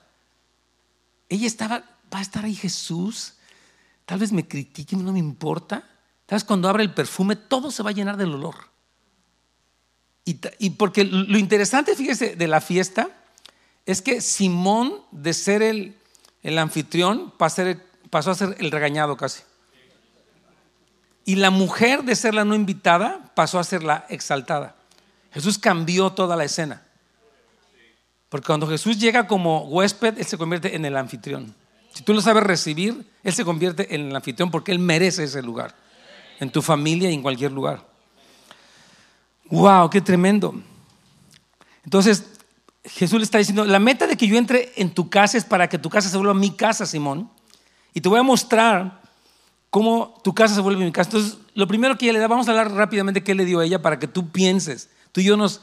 Ella 1.28 1.46
estaba, 1.46 1.84
va 2.12 2.18
a 2.18 2.22
estar 2.22 2.44
ahí 2.44 2.56
Jesús. 2.56 3.34
Tal 4.06 4.18
vez 4.18 4.32
me 4.32 4.48
critique, 4.48 4.96
no 4.96 5.12
me 5.12 5.20
importa. 5.20 5.84
Tal 6.26 6.36
vez 6.36 6.44
cuando 6.44 6.68
abra 6.68 6.82
el 6.82 6.92
perfume 6.92 7.36
todo 7.36 7.70
se 7.70 7.84
va 7.84 7.90
a 7.90 7.94
llenar 7.94 8.16
del 8.16 8.34
olor. 8.34 8.56
Y 10.24 10.70
porque 10.70 11.04
lo 11.04 11.38
interesante, 11.38 11.94
fíjese, 11.94 12.34
de 12.34 12.48
la 12.48 12.60
fiesta 12.60 13.08
es 13.86 14.02
que 14.02 14.20
Simón, 14.20 15.00
de 15.12 15.32
ser 15.32 15.62
el, 15.62 15.94
anfitrión, 16.58 17.32
pasó 17.38 18.30
a 18.30 18.34
ser 18.34 18.56
el 18.58 18.70
regañado 18.70 19.16
casi. 19.16 19.42
Y 21.24 21.36
la 21.36 21.50
mujer, 21.50 22.02
de 22.04 22.14
ser 22.14 22.34
la 22.34 22.44
no 22.44 22.54
invitada, 22.54 23.32
pasó 23.34 23.58
a 23.58 23.64
ser 23.64 23.82
la 23.82 24.04
exaltada. 24.08 24.76
Jesús 25.32 25.58
cambió 25.58 26.10
toda 26.10 26.36
la 26.36 26.44
escena. 26.44 26.82
Porque 28.28 28.46
cuando 28.46 28.66
Jesús 28.66 28.98
llega 28.98 29.26
como 29.26 29.64
huésped, 29.64 30.18
Él 30.18 30.26
se 30.26 30.36
convierte 30.36 30.74
en 30.74 30.84
el 30.84 30.96
anfitrión. 30.96 31.54
Si 31.94 32.02
tú 32.02 32.12
lo 32.12 32.20
sabes 32.20 32.42
recibir, 32.42 33.08
Él 33.22 33.32
se 33.32 33.44
convierte 33.44 33.94
en 33.94 34.08
el 34.08 34.16
anfitrión 34.16 34.50
porque 34.50 34.72
Él 34.72 34.78
merece 34.78 35.24
ese 35.24 35.42
lugar. 35.42 35.74
En 36.40 36.50
tu 36.50 36.60
familia 36.60 37.10
y 37.10 37.14
en 37.14 37.22
cualquier 37.22 37.52
lugar. 37.52 37.86
¡Wow! 39.46 39.90
¡Qué 39.90 40.00
tremendo! 40.00 40.54
Entonces, 41.84 42.35
Jesús 42.88 43.18
le 43.18 43.24
está 43.24 43.38
diciendo, 43.38 43.64
la 43.64 43.78
meta 43.78 44.06
de 44.06 44.16
que 44.16 44.26
yo 44.26 44.36
entre 44.36 44.72
en 44.76 44.90
tu 44.90 45.10
casa 45.10 45.36
es 45.38 45.44
para 45.44 45.68
que 45.68 45.78
tu 45.78 45.90
casa 45.90 46.08
se 46.08 46.16
vuelva 46.16 46.34
mi 46.34 46.50
casa, 46.50 46.86
Simón. 46.86 47.30
Y 47.94 48.00
te 48.00 48.08
voy 48.08 48.18
a 48.18 48.22
mostrar 48.22 49.00
cómo 49.70 50.20
tu 50.22 50.34
casa 50.34 50.54
se 50.54 50.60
vuelve 50.60 50.84
mi 50.84 50.92
casa. 50.92 51.10
Entonces, 51.10 51.38
lo 51.54 51.66
primero 51.66 51.96
que 51.98 52.06
ella 52.06 52.14
le 52.14 52.18
da, 52.20 52.28
vamos 52.28 52.48
a 52.48 52.50
hablar 52.50 52.72
rápidamente 52.72 53.24
qué 53.24 53.34
le 53.34 53.44
dio 53.44 53.60
a 53.60 53.64
ella 53.64 53.82
para 53.82 53.98
que 53.98 54.06
tú 54.06 54.30
pienses, 54.30 54.90
tú 55.12 55.20
y 55.20 55.24
yo 55.24 55.36
nos 55.36 55.60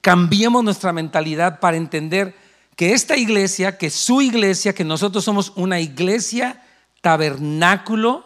cambiemos 0.00 0.64
nuestra 0.64 0.92
mentalidad 0.92 1.60
para 1.60 1.76
entender 1.76 2.34
que 2.76 2.92
esta 2.92 3.16
iglesia, 3.16 3.76
que 3.76 3.90
su 3.90 4.22
iglesia, 4.22 4.74
que 4.74 4.84
nosotros 4.84 5.24
somos 5.24 5.52
una 5.56 5.80
iglesia 5.80 6.62
tabernáculo 7.02 8.24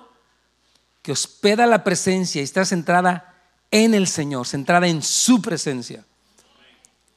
que 1.03 1.13
hospeda 1.13 1.67
la 1.67 1.85
presencia 1.85 2.41
y 2.41 2.45
está 2.45 2.65
centrada 2.65 3.35
en 3.71 3.95
el 3.95 4.07
Señor, 4.07 4.47
centrada 4.47 4.87
en 4.87 5.03
su 5.03 5.43
presencia. 5.43 6.05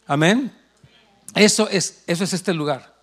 Amén. 0.08 0.52
Eso 1.36 1.70
es, 1.70 2.04
eso 2.08 2.24
es 2.24 2.34
este 2.34 2.54
lugar. 2.54 2.96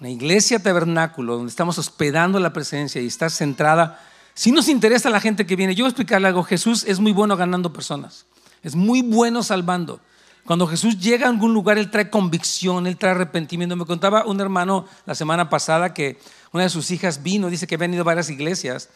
Una 0.00 0.10
iglesia 0.10 0.60
tabernáculo 0.60 1.36
donde 1.36 1.50
estamos 1.50 1.78
hospedando 1.78 2.38
la 2.38 2.52
presencia 2.52 3.02
y 3.02 3.06
está 3.06 3.28
centrada. 3.30 4.00
Si 4.34 4.52
nos 4.52 4.68
interesa 4.68 5.10
la 5.10 5.20
gente 5.20 5.46
que 5.46 5.56
viene, 5.56 5.74
yo 5.74 5.84
voy 5.84 5.88
a 5.88 5.90
explicarle 5.90 6.28
algo. 6.28 6.44
Jesús 6.44 6.84
es 6.86 7.00
muy 7.00 7.12
bueno 7.12 7.36
ganando 7.36 7.72
personas. 7.72 8.24
Es 8.62 8.76
muy 8.76 9.02
bueno 9.02 9.42
salvando. 9.42 10.00
Cuando 10.44 10.66
Jesús 10.66 10.98
llega 10.98 11.26
a 11.26 11.30
algún 11.30 11.52
lugar, 11.52 11.76
Él 11.76 11.90
trae 11.90 12.08
convicción, 12.08 12.86
Él 12.86 12.96
trae 12.96 13.10
arrepentimiento. 13.10 13.76
Me 13.76 13.84
contaba 13.84 14.24
un 14.24 14.40
hermano 14.40 14.86
la 15.04 15.14
semana 15.14 15.50
pasada 15.50 15.92
que 15.92 16.18
una 16.52 16.62
de 16.62 16.70
sus 16.70 16.90
hijas 16.90 17.22
vino, 17.22 17.50
dice 17.50 17.66
que 17.66 17.74
habían 17.74 17.92
ido 17.92 18.00
a 18.00 18.04
varias 18.04 18.30
iglesias, 18.30 18.88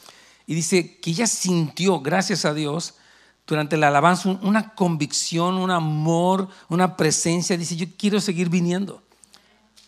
y 0.46 0.54
dice 0.54 0.98
que 0.98 1.10
ella 1.10 1.26
sintió, 1.26 2.00
gracias 2.00 2.44
a 2.44 2.54
Dios, 2.54 2.94
durante 3.46 3.76
la 3.76 3.88
alabanza, 3.88 4.38
una 4.42 4.74
convicción, 4.74 5.56
un 5.56 5.70
amor, 5.70 6.48
una 6.68 6.96
presencia. 6.96 7.56
Dice, 7.56 7.76
yo 7.76 7.86
quiero 7.98 8.20
seguir 8.20 8.48
viniendo. 8.48 9.02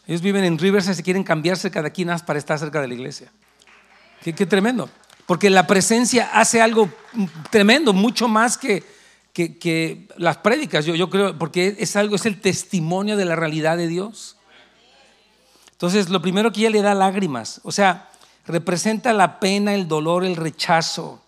Ellos 0.07 0.21
viven 0.21 0.45
en 0.45 0.59
Riverside 0.59 1.01
y 1.01 1.03
quieren 1.03 1.25
cambiarse 1.25 1.71
cada 1.71 1.91
quien 1.91 2.09
más 2.09 2.23
para 2.23 2.39
estar 2.39 2.59
cerca 2.59 2.81
de 2.81 2.89
la 2.89 2.95
iglesia. 2.95 3.33
Qué, 4.23 4.35
qué 4.35 4.45
tremendo. 4.45 4.91
Porque 5.27 5.49
la 5.49 5.67
presencia 5.67 6.31
hace 6.33 6.61
algo 6.61 6.91
tremendo, 7.51 7.93
mucho 7.95 8.29
más 8.29 8.59
que, 8.59 8.85
que, 9.33 10.07
las 10.17 10.37
prédicas, 10.39 10.85
yo, 10.85 10.95
yo, 10.95 11.09
creo, 11.09 11.39
porque 11.39 11.77
es 11.79 11.97
algo, 11.97 12.17
es 12.17 12.27
el 12.27 12.41
testimonio 12.41 13.17
de 13.17 13.25
la 13.25 13.35
realidad 13.35 13.77
de 13.77 13.89
Dios. 13.89 14.37
Entonces, 15.73 16.11
lo 16.11 16.21
primero 16.21 16.53
que 16.53 16.61
ella 16.61 16.71
le 16.71 16.83
da 16.83 16.95
lágrimas, 16.95 17.61
o 17.65 17.73
sea, 17.73 18.11
representa 18.47 19.13
la 19.13 19.41
pena, 19.41 19.75
el 19.75 19.89
dolor, 19.89 20.25
el 20.25 20.37
rechazo. 20.37 21.24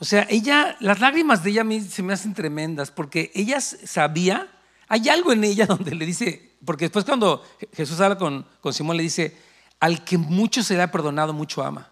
O 0.00 0.04
sea, 0.06 0.26
ella, 0.30 0.76
las 0.80 0.98
lágrimas 0.98 1.44
de 1.44 1.50
ella 1.50 1.60
a 1.60 1.64
mí 1.64 1.82
se 1.82 2.02
me 2.02 2.14
hacen 2.14 2.32
tremendas, 2.32 2.90
porque 2.90 3.30
ella 3.34 3.60
sabía, 3.60 4.48
hay 4.88 5.10
algo 5.10 5.30
en 5.30 5.44
ella 5.44 5.66
donde 5.68 5.94
le 5.94 6.06
dice, 6.06 6.52
porque 6.64 6.86
después 6.86 7.04
cuando 7.04 7.44
Jesús 7.74 8.00
habla 8.00 8.16
con, 8.16 8.46
con 8.62 8.72
Simón 8.72 8.96
le 8.96 9.02
dice, 9.02 9.36
al 9.78 10.02
que 10.02 10.16
mucho 10.16 10.62
se 10.62 10.74
le 10.74 10.82
ha 10.82 10.90
perdonado, 10.90 11.34
mucho 11.34 11.62
ama. 11.62 11.90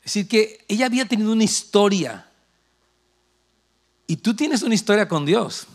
Es 0.00 0.14
decir, 0.14 0.28
que 0.28 0.64
ella 0.66 0.86
había 0.86 1.04
tenido 1.04 1.30
una 1.30 1.44
historia 1.44 2.26
y 4.06 4.16
tú 4.16 4.34
tienes 4.34 4.62
una 4.62 4.74
historia 4.74 5.06
con 5.06 5.26
Dios. 5.26 5.66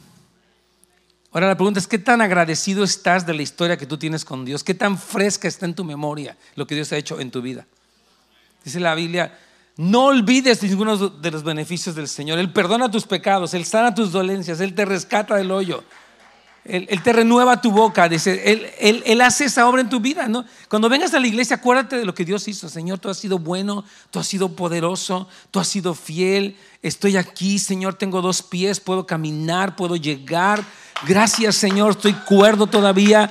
Ahora 1.32 1.47
la 1.47 1.55
pregunta 1.55 1.80
es, 1.80 1.86
¿qué 1.86 1.99
tan 1.99 2.22
agradecido 2.22 2.84
estás 2.84 3.28
de 3.28 3.36
la 3.36 3.43
historia 3.43 3.78
que 3.78 3.86
tú 3.86 3.99
tienes 3.99 4.26
con 4.26 4.45
Dios? 4.45 4.64
¿Qué 4.64 4.74
tan 4.74 4.97
fresca 4.97 5.47
está 5.47 5.68
en 5.68 5.76
tu 5.76 5.84
memoria 5.84 6.38
lo 6.55 6.66
que 6.66 6.74
Dios 6.74 6.91
ha 6.91 6.97
hecho 6.97 7.20
en 7.20 7.30
tu 7.30 7.43
vida? 7.43 7.68
Dice 8.64 8.80
la 8.80 8.95
Biblia, 8.95 9.38
no 9.76 10.05
olvides 10.05 10.61
ninguno 10.61 11.09
de 11.09 11.32
los 11.32 11.43
beneficios 11.43 11.95
del 11.95 12.07
Señor. 12.07 12.39
Él 12.39 12.53
perdona 12.53 12.91
tus 12.91 13.05
pecados, 13.05 13.53
Él 13.53 13.65
sana 13.65 13.95
tus 13.95 14.11
dolencias, 14.11 14.59
Él 14.59 14.76
te 14.76 14.86
rescata 14.86 15.36
del 15.36 15.51
hoyo. 15.51 15.84
Él, 16.65 17.03
te 17.03 17.11
renueva 17.11 17.59
tu 17.59 17.71
boca, 17.71 18.05
él, 18.05 19.21
hace 19.21 19.45
esa 19.45 19.67
obra 19.67 19.82
en 19.82 19.89
tu 19.89 19.99
vida, 19.99 20.30
¿no? 20.30 20.45
Cuando 20.69 20.88
vengas 20.88 21.13
a 21.13 21.19
la 21.19 21.28
iglesia, 21.28 21.57
acuérdate 21.57 21.97
de 21.97 22.05
lo 22.05 22.13
que 22.13 22.24
Dios 22.24 22.47
hizo. 22.47 22.69
Señor, 22.69 22.99
tú 22.99 23.09
has 23.09 23.17
sido 23.17 23.38
bueno, 23.38 23.84
tú 24.11 24.19
has 24.19 24.28
sido 24.28 24.47
poderoso, 24.55 25.28
tú 25.51 25.59
has 25.59 25.67
sido 25.67 25.93
fiel. 25.93 26.55
Estoy 26.82 27.17
aquí, 27.17 27.59
Señor, 27.59 27.95
tengo 27.95 28.21
dos 28.21 28.41
pies, 28.41 28.80
puedo 28.80 29.05
caminar, 29.05 29.76
puedo 29.76 29.97
llegar. 29.97 30.63
Gracias, 31.05 31.55
Señor, 31.55 31.91
estoy 31.91 32.13
cuerdo 32.13 32.65
todavía. 32.67 33.30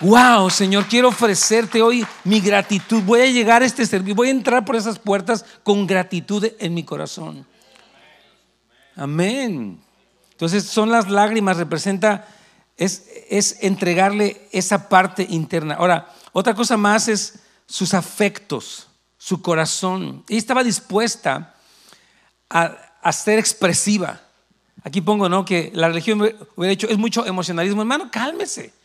Wow, 0.00 0.48
Señor, 0.48 0.86
quiero 0.86 1.08
ofrecerte 1.08 1.82
hoy 1.82 2.06
mi 2.24 2.40
gratitud. 2.40 3.02
Voy 3.02 3.20
a 3.20 3.26
llegar 3.26 3.62
a 3.62 3.66
este 3.66 3.84
servicio, 3.84 4.14
voy 4.14 4.28
a 4.28 4.32
entrar 4.32 4.64
por 4.64 4.76
esas 4.76 4.98
puertas 4.98 5.44
con 5.62 5.86
gratitud 5.86 6.46
en 6.58 6.72
mi 6.72 6.84
corazón. 6.84 7.46
Amén. 8.96 9.78
Entonces 10.32 10.64
son 10.64 10.90
las 10.90 11.10
lágrimas, 11.10 11.58
representa 11.58 12.26
es, 12.78 13.58
entregarle 13.60 14.48
esa 14.52 14.88
parte 14.88 15.26
interna. 15.28 15.74
Ahora, 15.74 16.08
otra 16.32 16.54
cosa 16.54 16.78
más 16.78 17.06
es 17.08 17.40
sus 17.66 17.92
afectos, 17.92 18.88
su 19.18 19.42
corazón. 19.42 20.24
Ella 20.28 20.38
estaba 20.38 20.64
dispuesta 20.64 21.54
a, 22.48 23.12
ser 23.12 23.38
expresiva. 23.38 24.18
Aquí 24.82 25.02
pongo, 25.02 25.28
¿no? 25.28 25.44
Que 25.44 25.70
la 25.74 25.88
religión 25.88 26.22
hubiera 26.56 26.70
dicho, 26.70 26.88
es 26.88 26.96
mucho 26.96 27.26
emocionalismo. 27.26 27.82
Hermano, 27.82 28.10
cálmese. 28.10 28.79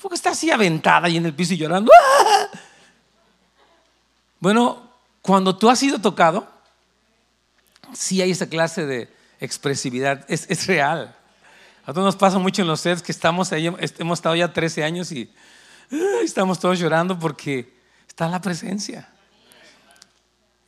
¿Por 0.00 0.10
qué 0.10 0.14
está 0.14 0.30
así 0.30 0.50
aventada 0.50 1.06
ahí 1.06 1.16
en 1.16 1.26
el 1.26 1.34
piso 1.34 1.54
y 1.54 1.56
llorando? 1.56 1.90
¡Ah! 1.92 2.58
Bueno, 4.40 4.90
cuando 5.22 5.56
tú 5.56 5.68
has 5.68 5.78
sido 5.78 6.00
tocado, 6.00 6.48
sí 7.92 8.22
hay 8.22 8.30
esa 8.30 8.48
clase 8.48 8.86
de 8.86 9.12
expresividad. 9.40 10.24
Es, 10.28 10.46
es 10.48 10.66
real. 10.66 11.16
A 11.84 11.92
todos 11.92 12.04
nos 12.04 12.16
pasa 12.16 12.38
mucho 12.38 12.62
en 12.62 12.68
los 12.68 12.80
sets 12.80 13.02
que 13.02 13.12
estamos 13.12 13.50
ahí, 13.52 13.66
hemos 13.66 14.18
estado 14.18 14.36
ya 14.36 14.52
13 14.52 14.84
años 14.84 15.10
y 15.10 15.32
estamos 16.22 16.58
todos 16.58 16.78
llorando 16.78 17.18
porque 17.18 17.72
está 18.06 18.28
la 18.28 18.40
presencia. 18.40 19.08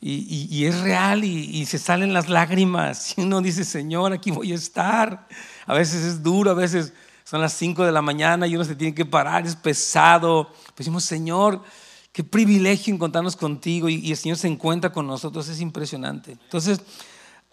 Y, 0.02 0.64
es 0.64 0.80
real 0.80 1.24
y, 1.24 1.66
se 1.66 1.78
salen 1.78 2.14
las 2.14 2.30
lágrimas. 2.30 3.18
Y 3.18 3.20
uno 3.20 3.42
dice, 3.42 3.64
Señor, 3.64 4.14
aquí 4.14 4.30
voy 4.30 4.52
a 4.52 4.54
estar. 4.54 5.28
A 5.66 5.74
veces 5.74 6.02
es 6.04 6.22
duro, 6.22 6.52
a 6.52 6.54
veces 6.54 6.94
son 7.24 7.40
las 7.40 7.52
5 7.54 7.84
de 7.84 7.92
la 7.92 8.02
mañana 8.02 8.46
y 8.46 8.54
uno 8.54 8.64
se 8.64 8.74
tiene 8.74 8.94
que 8.94 9.04
parar, 9.04 9.46
es 9.46 9.56
pesado. 9.56 10.48
Pues 10.48 10.78
decimos, 10.78 11.04
Señor, 11.04 11.62
qué 12.12 12.24
privilegio 12.24 12.94
encontrarnos 12.94 13.36
contigo 13.36 13.88
y, 13.88 14.10
el 14.10 14.16
Señor 14.16 14.38
se 14.38 14.48
encuentra 14.48 14.90
con 14.92 15.06
nosotros, 15.06 15.48
es 15.48 15.60
impresionante. 15.60 16.32
Entonces, 16.32 16.80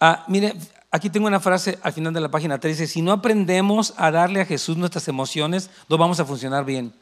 ah, 0.00 0.24
mire, 0.28 0.54
Aquí 0.90 1.10
tengo 1.10 1.26
una 1.26 1.40
frase 1.40 1.78
al 1.82 1.92
final 1.92 2.14
de 2.14 2.20
la 2.20 2.30
página 2.30 2.58
13, 2.58 2.86
si 2.86 3.02
no 3.02 3.12
aprendemos 3.12 3.92
a 3.98 4.10
darle 4.10 4.40
a 4.40 4.46
Jesús 4.46 4.78
nuestras 4.78 5.06
emociones, 5.06 5.68
no 5.88 5.98
vamos 5.98 6.18
a 6.18 6.24
funcionar 6.24 6.64
bien. 6.64 6.94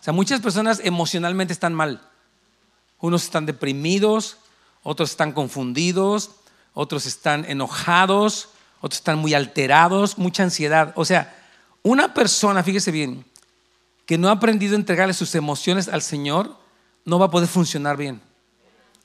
O 0.00 0.02
sea, 0.02 0.14
muchas 0.14 0.40
personas 0.40 0.80
emocionalmente 0.82 1.52
están 1.52 1.74
mal. 1.74 2.00
Unos 3.00 3.24
están 3.24 3.44
deprimidos, 3.44 4.38
otros 4.82 5.10
están 5.10 5.32
confundidos, 5.32 6.30
otros 6.72 7.04
están 7.04 7.44
enojados, 7.44 8.48
otros 8.80 9.00
están 9.00 9.18
muy 9.18 9.34
alterados, 9.34 10.16
mucha 10.16 10.42
ansiedad. 10.42 10.94
O 10.96 11.04
sea, 11.04 11.34
una 11.84 12.12
persona, 12.14 12.64
fíjese 12.64 12.90
bien, 12.90 13.24
que 14.06 14.18
no 14.18 14.28
ha 14.28 14.32
aprendido 14.32 14.74
a 14.74 14.78
entregarle 14.78 15.14
sus 15.14 15.34
emociones 15.34 15.86
al 15.86 16.02
Señor, 16.02 16.56
no 17.04 17.18
va 17.18 17.26
a 17.26 17.30
poder 17.30 17.48
funcionar 17.48 17.96
bien. 17.96 18.20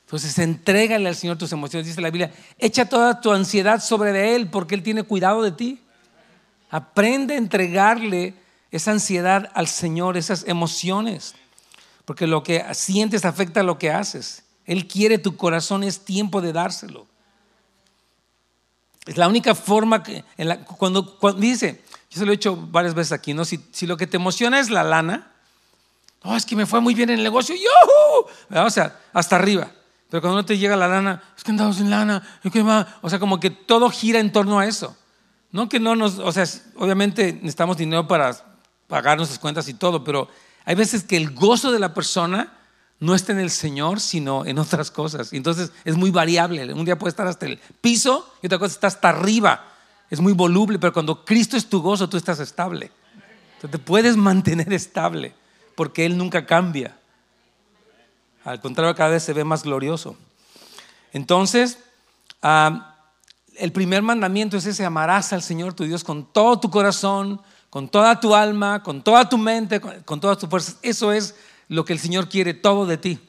Entonces, 0.06 0.36
entrégale 0.38 1.08
al 1.08 1.14
Señor 1.14 1.38
tus 1.38 1.52
emociones. 1.52 1.86
Dice 1.86 2.00
la 2.00 2.10
Biblia, 2.10 2.32
echa 2.58 2.86
toda 2.86 3.20
tu 3.20 3.30
ansiedad 3.30 3.80
sobre 3.80 4.34
Él 4.34 4.48
porque 4.50 4.74
Él 4.74 4.82
tiene 4.82 5.04
cuidado 5.04 5.42
de 5.42 5.52
ti. 5.52 5.80
Aprende 6.70 7.34
a 7.34 7.38
entregarle 7.38 8.34
esa 8.70 8.90
ansiedad 8.92 9.50
al 9.54 9.68
Señor, 9.68 10.16
esas 10.16 10.48
emociones. 10.48 11.34
Porque 12.06 12.26
lo 12.26 12.42
que 12.42 12.64
sientes 12.72 13.24
afecta 13.24 13.60
a 13.60 13.62
lo 13.62 13.78
que 13.78 13.90
haces. 13.90 14.42
Él 14.64 14.88
quiere 14.88 15.18
tu 15.18 15.36
corazón, 15.36 15.84
es 15.84 16.04
tiempo 16.04 16.40
de 16.40 16.52
dárselo. 16.52 17.06
Es 19.06 19.16
la 19.16 19.28
única 19.28 19.54
forma 19.54 20.02
que, 20.02 20.24
cuando, 20.78 21.18
dice, 21.38 21.82
yo 22.10 22.18
se 22.18 22.26
lo 22.26 22.32
he 22.32 22.34
hecho 22.34 22.56
varias 22.56 22.94
veces 22.94 23.12
aquí, 23.12 23.34
¿no? 23.34 23.44
Si, 23.44 23.64
si, 23.70 23.86
lo 23.86 23.96
que 23.96 24.06
te 24.06 24.16
emociona 24.16 24.58
es 24.58 24.68
la 24.68 24.82
lana, 24.82 25.32
no, 26.24 26.36
es 26.36 26.44
que 26.44 26.56
me 26.56 26.66
fue 26.66 26.80
muy 26.80 26.94
bien 26.94 27.08
en 27.10 27.18
el 27.18 27.24
negocio, 27.24 27.54
¡yuhu! 27.54 28.60
o 28.66 28.70
sea, 28.70 29.00
hasta 29.12 29.36
arriba. 29.36 29.70
Pero 30.10 30.20
cuando 30.20 30.38
no 30.38 30.44
te 30.44 30.58
llega 30.58 30.76
la 30.76 30.88
lana, 30.88 31.22
es 31.36 31.44
que 31.44 31.52
andamos 31.52 31.76
sin 31.76 31.88
lana, 31.88 32.22
¿qué 32.52 32.62
va? 32.62 32.98
O 33.00 33.08
sea, 33.08 33.20
como 33.20 33.38
que 33.38 33.50
todo 33.50 33.88
gira 33.90 34.18
en 34.18 34.32
torno 34.32 34.58
a 34.58 34.66
eso. 34.66 34.96
No 35.52 35.68
que 35.68 35.78
no 35.78 35.94
nos, 35.94 36.18
o 36.18 36.32
sea, 36.32 36.44
obviamente 36.76 37.32
necesitamos 37.32 37.76
dinero 37.76 38.06
para 38.08 38.36
pagar 38.88 39.16
nuestras 39.16 39.38
cuentas 39.38 39.68
y 39.68 39.74
todo, 39.74 40.02
pero 40.02 40.28
hay 40.64 40.74
veces 40.74 41.04
que 41.04 41.16
el 41.16 41.30
gozo 41.30 41.70
de 41.70 41.78
la 41.78 41.94
persona 41.94 42.52
no 42.98 43.14
está 43.14 43.32
en 43.32 43.38
el 43.38 43.50
Señor, 43.50 44.00
sino 44.00 44.44
en 44.44 44.58
otras 44.58 44.90
cosas. 44.90 45.32
Entonces 45.32 45.72
es 45.84 45.96
muy 45.96 46.10
variable. 46.10 46.72
Un 46.74 46.84
día 46.84 46.98
puede 46.98 47.10
estar 47.10 47.26
hasta 47.26 47.46
el 47.46 47.58
piso 47.80 48.30
y 48.42 48.46
otra 48.46 48.58
cosa 48.58 48.74
está 48.74 48.88
hasta 48.88 49.08
arriba. 49.08 49.64
Es 50.10 50.20
muy 50.20 50.32
voluble, 50.32 50.78
pero 50.78 50.92
cuando 50.92 51.24
Cristo 51.24 51.56
es 51.56 51.68
tu 51.68 51.80
gozo, 51.80 52.08
tú 52.08 52.16
estás 52.16 52.40
estable. 52.40 52.90
Entonces 53.54 53.70
te 53.70 53.78
puedes 53.78 54.16
mantener 54.16 54.72
estable, 54.72 55.34
porque 55.76 56.04
Él 56.04 56.18
nunca 56.18 56.44
cambia. 56.44 56.96
Al 58.44 58.60
contrario, 58.60 58.94
cada 58.94 59.10
vez 59.10 59.22
se 59.22 59.32
ve 59.32 59.44
más 59.44 59.62
glorioso. 59.62 60.16
Entonces, 61.12 61.78
el 62.42 63.72
primer 63.72 64.02
mandamiento 64.02 64.56
es 64.56 64.66
ese, 64.66 64.84
amarás 64.84 65.32
al 65.32 65.42
Señor 65.42 65.74
tu 65.74 65.84
Dios 65.84 66.02
con 66.02 66.24
todo 66.32 66.58
tu 66.58 66.70
corazón, 66.70 67.40
con 67.68 67.88
toda 67.88 68.18
tu 68.18 68.34
alma, 68.34 68.82
con 68.82 69.02
toda 69.02 69.28
tu 69.28 69.38
mente, 69.38 69.80
con, 69.80 70.20
todas 70.20 70.38
tus 70.38 70.48
fuerzas. 70.48 70.78
Eso 70.82 71.12
es 71.12 71.36
lo 71.68 71.84
que 71.84 71.92
el 71.92 72.00
Señor 72.00 72.28
quiere 72.28 72.54
todo 72.54 72.86
de 72.86 72.96
ti. 72.96 73.20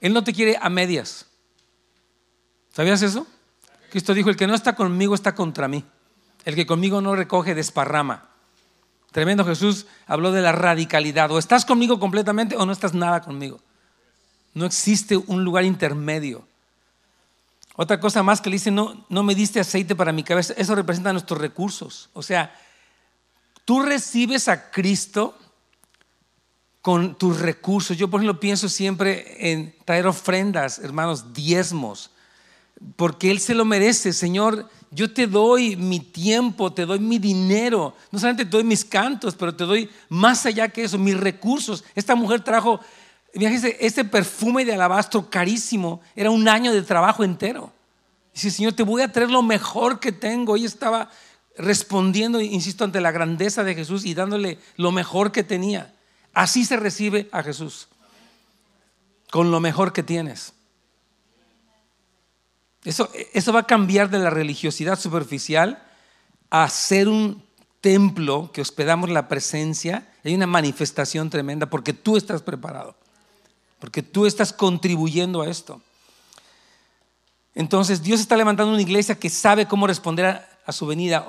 Él 0.00 0.12
no 0.12 0.22
te 0.22 0.32
quiere 0.32 0.56
a 0.60 0.68
medias. 0.68 1.26
¿Sabías 2.72 3.02
eso? 3.02 3.26
Cristo 3.90 4.14
dijo, 4.14 4.30
el 4.30 4.36
que 4.36 4.46
no 4.46 4.54
está 4.54 4.74
conmigo 4.74 5.14
está 5.14 5.34
contra 5.34 5.68
mí. 5.68 5.84
El 6.44 6.54
que 6.54 6.66
conmigo 6.66 7.00
no 7.00 7.14
recoge 7.14 7.54
desparrama. 7.54 8.28
Tremendo 9.12 9.44
Jesús 9.44 9.86
habló 10.06 10.32
de 10.32 10.40
la 10.40 10.52
radicalidad. 10.52 11.30
O 11.30 11.38
estás 11.38 11.64
conmigo 11.64 12.00
completamente 12.00 12.56
o 12.56 12.66
no 12.66 12.72
estás 12.72 12.94
nada 12.94 13.20
conmigo. 13.20 13.60
No 14.54 14.66
existe 14.66 15.16
un 15.16 15.44
lugar 15.44 15.64
intermedio. 15.64 16.46
Otra 17.76 18.00
cosa 18.00 18.22
más 18.22 18.40
que 18.40 18.50
le 18.50 18.56
dice, 18.56 18.70
no, 18.70 19.06
no 19.08 19.22
me 19.22 19.34
diste 19.34 19.60
aceite 19.60 19.94
para 19.94 20.12
mi 20.12 20.22
cabeza, 20.22 20.52
eso 20.56 20.74
representa 20.74 21.12
nuestros 21.12 21.40
recursos. 21.40 22.10
O 22.12 22.22
sea, 22.22 22.54
tú 23.64 23.80
recibes 23.80 24.48
a 24.48 24.70
Cristo 24.70 25.38
con 26.82 27.14
tus 27.14 27.40
recursos. 27.40 27.96
Yo, 27.96 28.08
por 28.08 28.20
ejemplo, 28.20 28.40
pienso 28.40 28.68
siempre 28.68 29.50
en 29.52 29.74
traer 29.84 30.06
ofrendas, 30.06 30.80
hermanos, 30.80 31.32
diezmos, 31.32 32.10
porque 32.96 33.30
Él 33.30 33.40
se 33.40 33.54
lo 33.54 33.64
merece. 33.64 34.12
Señor, 34.12 34.68
yo 34.94 35.10
te 35.10 35.26
doy 35.26 35.74
mi 35.74 36.00
tiempo, 36.00 36.70
te 36.70 36.84
doy 36.84 36.98
mi 36.98 37.18
dinero, 37.18 37.96
no 38.10 38.18
solamente 38.18 38.44
te 38.44 38.50
doy 38.50 38.62
mis 38.62 38.84
cantos, 38.84 39.34
pero 39.34 39.54
te 39.54 39.64
doy 39.64 39.90
más 40.10 40.44
allá 40.44 40.68
que 40.68 40.84
eso, 40.84 40.98
mis 40.98 41.18
recursos. 41.18 41.82
Esta 41.94 42.14
mujer 42.14 42.44
trajo, 42.44 42.78
fíjese, 43.32 43.78
este 43.80 44.04
perfume 44.04 44.66
de 44.66 44.74
alabastro 44.74 45.30
carísimo, 45.30 46.02
era 46.14 46.30
un 46.30 46.46
año 46.46 46.72
de 46.72 46.82
trabajo 46.82 47.24
entero. 47.24 47.72
Dice, 48.34 48.50
Señor, 48.50 48.74
te 48.74 48.82
voy 48.82 49.00
a 49.00 49.10
traer 49.10 49.30
lo 49.30 49.42
mejor 49.42 49.98
que 49.98 50.12
tengo. 50.12 50.56
Ella 50.56 50.66
estaba 50.66 51.10
respondiendo, 51.56 52.40
insisto, 52.40 52.84
ante 52.84 53.00
la 53.00 53.12
grandeza 53.12 53.64
de 53.64 53.74
Jesús 53.74 54.04
y 54.04 54.12
dándole 54.12 54.58
lo 54.76 54.92
mejor 54.92 55.32
que 55.32 55.42
tenía. 55.42 55.94
Así 56.34 56.66
se 56.66 56.76
recibe 56.76 57.30
a 57.32 57.42
Jesús, 57.42 57.88
con 59.30 59.50
lo 59.50 59.58
mejor 59.58 59.94
que 59.94 60.02
tienes. 60.02 60.52
Eso, 62.84 63.10
eso 63.32 63.52
va 63.52 63.60
a 63.60 63.66
cambiar 63.66 64.10
de 64.10 64.18
la 64.18 64.30
religiosidad 64.30 64.98
superficial 64.98 65.82
a 66.50 66.68
ser 66.68 67.08
un 67.08 67.42
templo 67.80 68.50
que 68.52 68.60
hospedamos 68.60 69.10
la 69.10 69.28
presencia. 69.28 70.08
Hay 70.24 70.34
una 70.34 70.46
manifestación 70.46 71.30
tremenda 71.30 71.66
porque 71.66 71.92
tú 71.92 72.16
estás 72.16 72.42
preparado, 72.42 72.94
porque 73.78 74.02
tú 74.02 74.26
estás 74.26 74.52
contribuyendo 74.52 75.42
a 75.42 75.48
esto. 75.48 75.80
Entonces 77.54 78.02
Dios 78.02 78.20
está 78.20 78.36
levantando 78.36 78.72
una 78.72 78.82
iglesia 78.82 79.18
que 79.18 79.28
sabe 79.28 79.66
cómo 79.66 79.86
responder 79.86 80.42
a, 80.64 80.72
su 80.72 80.86
venida. 80.86 81.26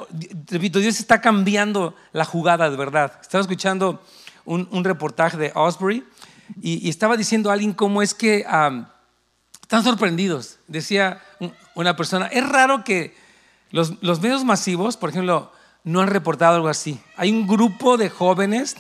Repito, 0.48 0.80
Dios 0.80 1.00
está 1.00 1.20
cambiando 1.20 1.96
la 2.14 2.24
jugada 2.24 2.70
de 2.70 2.78
verdad. 2.78 3.20
Estaba 3.22 3.42
escuchando 3.42 4.02
un, 4.46 4.84
reportaje 4.84 5.38
de 5.38 5.52
Osbury 5.56 6.06
y, 6.62 6.88
estaba 6.88 7.18
diciendo 7.18 7.50
a 7.50 7.54
alguien 7.54 7.74
cómo 7.74 8.02
es 8.02 8.14
que 8.14 8.46
están 9.64 9.84
sorprendidos. 9.84 10.60
Decía 10.68 11.22
una 11.74 11.96
persona, 11.96 12.28
es 12.28 12.48
raro 12.48 12.84
que 12.84 13.16
los, 13.72 14.04
medios 14.22 14.44
masivos, 14.44 14.98
por 14.98 15.10
ejemplo, 15.10 15.52
no 15.84 16.02
han 16.02 16.10
reportado 16.10 16.56
algo 16.56 16.68
así. 16.68 17.00
Hay 17.18 17.32
un 17.32 17.48
grupo 17.48 17.98
de 17.98 18.10
jóvenes 18.10 18.76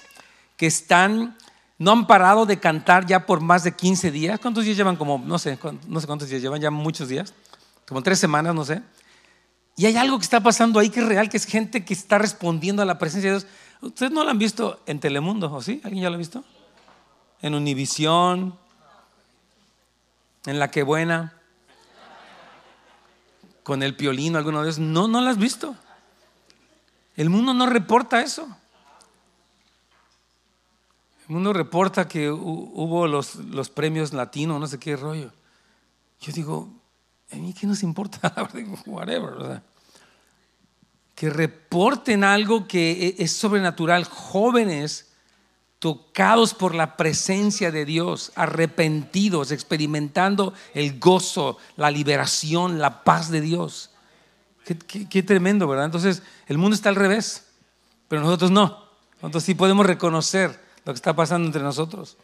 que 0.56 0.68
están, 0.68 1.36
no 1.80 1.92
han 1.94 2.06
parado 2.06 2.46
de 2.46 2.60
cantar 2.60 3.08
ya 3.08 3.26
por 3.26 3.42
más 3.42 3.64
de 3.64 3.72
15 3.72 4.12
días. 4.12 4.40
¿Cuántos 4.40 4.66
días 4.66 4.78
llevan? 4.78 4.98
Como, 4.98 5.18
no 5.18 5.40
sé, 5.40 5.58
no 5.88 6.00
sé 6.00 6.06
cuántos 6.06 6.30
días 6.30 6.42
llevan, 6.42 6.62
ya 6.62 6.70
muchos 6.70 7.08
días. 7.08 7.34
Como 7.88 8.04
tres 8.04 8.20
semanas, 8.20 8.54
no 8.54 8.66
sé. 8.66 8.84
Y 9.76 9.86
hay 9.86 9.96
algo 9.98 10.20
que 10.20 10.24
está 10.24 10.42
pasando 10.42 10.80
ahí 10.80 10.90
que 10.90 11.00
es 11.00 11.08
real, 11.08 11.30
que 11.30 11.38
es 11.38 11.46
gente 11.46 11.84
que 11.84 11.94
está 11.94 12.18
respondiendo 12.20 12.82
a 12.82 12.86
la 12.86 13.00
presencia 13.00 13.32
de 13.32 13.40
Dios. 13.40 13.52
Ustedes 13.82 14.12
no 14.12 14.24
lo 14.24 14.30
han 14.30 14.38
visto 14.38 14.82
en 14.86 15.00
Telemundo, 15.00 15.52
¿o 15.52 15.62
sí? 15.62 15.82
¿Alguien 15.84 16.04
ya 16.04 16.10
lo 16.10 16.16
ha 16.16 16.20
visto? 16.20 16.44
En 17.42 17.56
Univisión, 17.56 18.60
en 20.46 20.60
La 20.60 20.72
Que 20.72 20.84
Buena, 20.84 21.34
con 23.64 23.82
el 23.82 23.96
piolino, 23.96 24.38
alguno 24.38 24.64
de. 24.64 24.80
No, 24.80 25.08
no 25.08 25.22
lo 25.22 25.30
has 25.30 25.38
visto. 25.38 25.76
El 27.16 27.30
mundo 27.30 27.54
no 27.54 27.66
reporta 27.66 28.22
eso. 28.22 28.48
El 31.28 31.36
mundo 31.36 31.54
reporta 31.54 32.08
que 32.08 32.30
hubo 32.30 33.08
los, 33.08 33.36
los 33.36 33.70
premios 33.70 34.12
latinos, 34.12 34.60
no 34.60 34.68
sé 34.68 34.78
qué 34.78 34.98
rollo. 34.98 35.32
Yo 36.20 36.34
digo, 36.34 36.70
a 37.32 37.36
mí 37.36 37.54
qué 37.54 37.66
nos 37.66 37.82
importa, 37.82 38.34
whatever. 38.86 39.62
Que 41.16 41.30
reporten 41.30 42.24
algo 42.24 42.68
que 42.68 42.92
e, 42.92 43.24
es 43.24 43.32
sobrenatural, 43.32 44.04
jóvenes 44.04 45.13
tocados 45.84 46.54
por 46.54 46.76
la 46.76 46.96
presencia 46.96 47.70
de 47.70 47.84
Dios, 47.84 48.32
arrepentidos, 48.36 49.52
experimentando 49.52 50.54
el 50.74 50.98
gozo, 50.98 51.58
la 51.76 51.92
liberación, 51.92 52.80
la 52.80 53.04
paz 53.04 53.30
de 53.30 53.42
Dios. 53.42 53.90
Qué, 54.64 55.24
tremendo, 55.24 55.68
¿verdad? 55.68 55.84
Entonces, 55.84 56.24
el 56.48 56.58
mundo 56.58 56.74
está 56.74 56.88
al 56.88 56.96
revés, 56.96 57.48
pero 58.08 58.22
nosotros 58.22 58.50
no. 58.50 58.82
Nosotros 59.22 59.44
sí 59.44 59.56
podemos 59.56 59.86
reconocer 59.86 60.58
lo 60.86 60.94
que 60.94 60.96
está 60.96 61.14
pasando 61.14 61.48
entre 61.48 61.62
nosotros. 61.62 62.16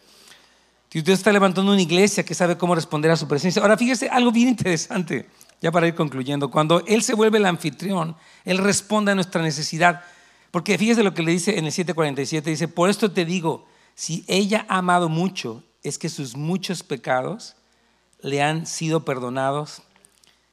Y 0.93 0.99
usted 0.99 1.11
está 1.11 1.33
levantando 1.33 1.73
una 1.73 1.81
iglesia 1.81 2.23
que 2.23 2.35
sabe 2.35 2.57
cómo 2.57 2.75
responder 2.75 3.11
a 3.11 3.17
su 3.17 3.27
presencia. 3.27 3.61
Ahora 3.61 3.75
fíjese 3.75 4.07
algo 4.07 4.31
bien 4.31 4.47
interesante, 4.47 5.27
ya 5.59 5.69
para 5.69 5.85
ir 5.85 5.95
concluyendo. 5.95 6.49
Cuando 6.49 6.81
Él 6.87 7.03
se 7.03 7.13
vuelve 7.13 7.39
el 7.39 7.45
anfitrión, 7.45 8.15
Él 8.45 8.59
responde 8.59 9.11
a 9.11 9.15
nuestra 9.15 9.41
necesidad. 9.41 10.01
Porque 10.51 10.77
fíjese 10.77 11.03
lo 11.03 11.13
que 11.13 11.23
le 11.23 11.31
dice 11.31 11.57
en 11.57 11.65
el 11.65 11.71
747, 11.71 12.49
dice, 12.49 12.67
por 12.67 12.89
esto 12.89 13.11
te 13.11 13.25
digo, 13.25 13.67
si 13.95 14.23
ella 14.27 14.65
ha 14.69 14.79
amado 14.79 15.09
mucho, 15.09 15.63
es 15.83 15.97
que 15.97 16.09
sus 16.09 16.35
muchos 16.35 16.83
pecados 16.83 17.55
le 18.21 18.41
han 18.41 18.65
sido 18.65 19.05
perdonados, 19.05 19.83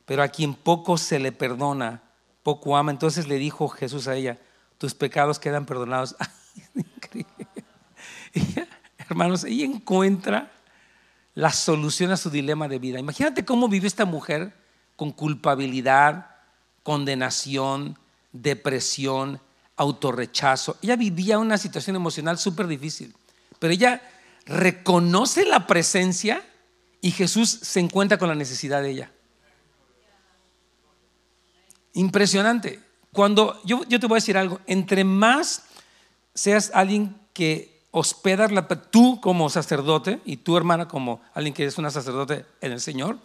pero 0.05 0.23
a 0.23 0.29
quien 0.29 0.55
poco 0.55 0.99
se 0.99 1.19
le 1.19 1.33
perdona, 1.33 2.03
poco 2.43 2.77
ama. 2.77 2.91
Entonces 2.91 3.27
le 3.27 3.37
dijo 3.37 3.69
Jesús 3.69 4.07
a 4.07 4.15
ella, 4.15 4.39
tus 4.79 4.95
pecados 4.95 5.39
quedan 5.39 5.67
perdonados. 5.67 6.15
Hermanos, 8.99 9.45
ella 9.45 9.65
encuentra 9.65 10.53
la 11.35 11.53
solución 11.53 12.11
a 12.13 12.17
su 12.17 12.31
dilema 12.31 12.69
de 12.69 12.79
vida. 12.79 12.99
Imagínate 12.99 13.45
cómo 13.45 13.69
vive 13.69 13.87
esta 13.87 14.05
mujer 14.05 14.55
con 14.97 15.13
culpabilidad, 15.13 16.31
condenación, 16.83 17.99
depresión, 18.33 19.41
autorrechazo. 19.77 20.77
Ella 20.83 20.97
vivía 20.97 21.39
una 21.39 21.59
situación 21.59 21.97
emocional 21.97 22.39
súper 22.39 22.67
difícil, 22.67 23.15
pero 23.59 23.73
ella 23.73 24.03
reconoce 24.47 25.45
la 25.45 25.67
presencia 25.67 26.43
y 27.01 27.11
Jesús 27.11 27.51
se 27.51 27.81
encuentra 27.81 28.19
con 28.19 28.29
la 28.29 28.35
necesidad 28.35 28.83
de 28.83 28.91
ella. 28.91 29.11
Impresionante. 31.93 32.81
Cuando 33.13 33.61
yo, 33.65 33.83
yo 33.89 33.99
te 33.99 34.07
voy 34.07 34.17
a 34.17 34.23
decir 34.23 34.37
algo, 34.37 34.61
entre 34.67 35.05
más 35.05 35.63
seas 36.35 36.71
alguien 36.75 37.17
que 37.33 37.77
hospedar 37.91 38.53
la, 38.53 38.69
tú 38.69 39.21
como 39.23 39.49
sacerdote 39.49 40.21
y 40.27 40.37
tu 40.37 40.57
hermana 40.57 40.87
como 40.87 41.23
alguien 41.33 41.55
que 41.55 41.65
es 41.65 41.79
una 41.79 41.91
sacerdote 41.91 42.45
en 42.61 42.73
el 42.73 42.81
Señor, 42.81 43.19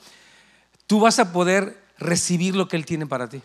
tú 0.87 1.01
vas 1.01 1.19
a 1.19 1.33
poder 1.33 1.83
recibir 1.97 2.55
lo 2.55 2.69
que 2.69 2.77
Él 2.77 2.85
tiene 2.85 3.05
para 3.05 3.27
ti. 3.27 3.41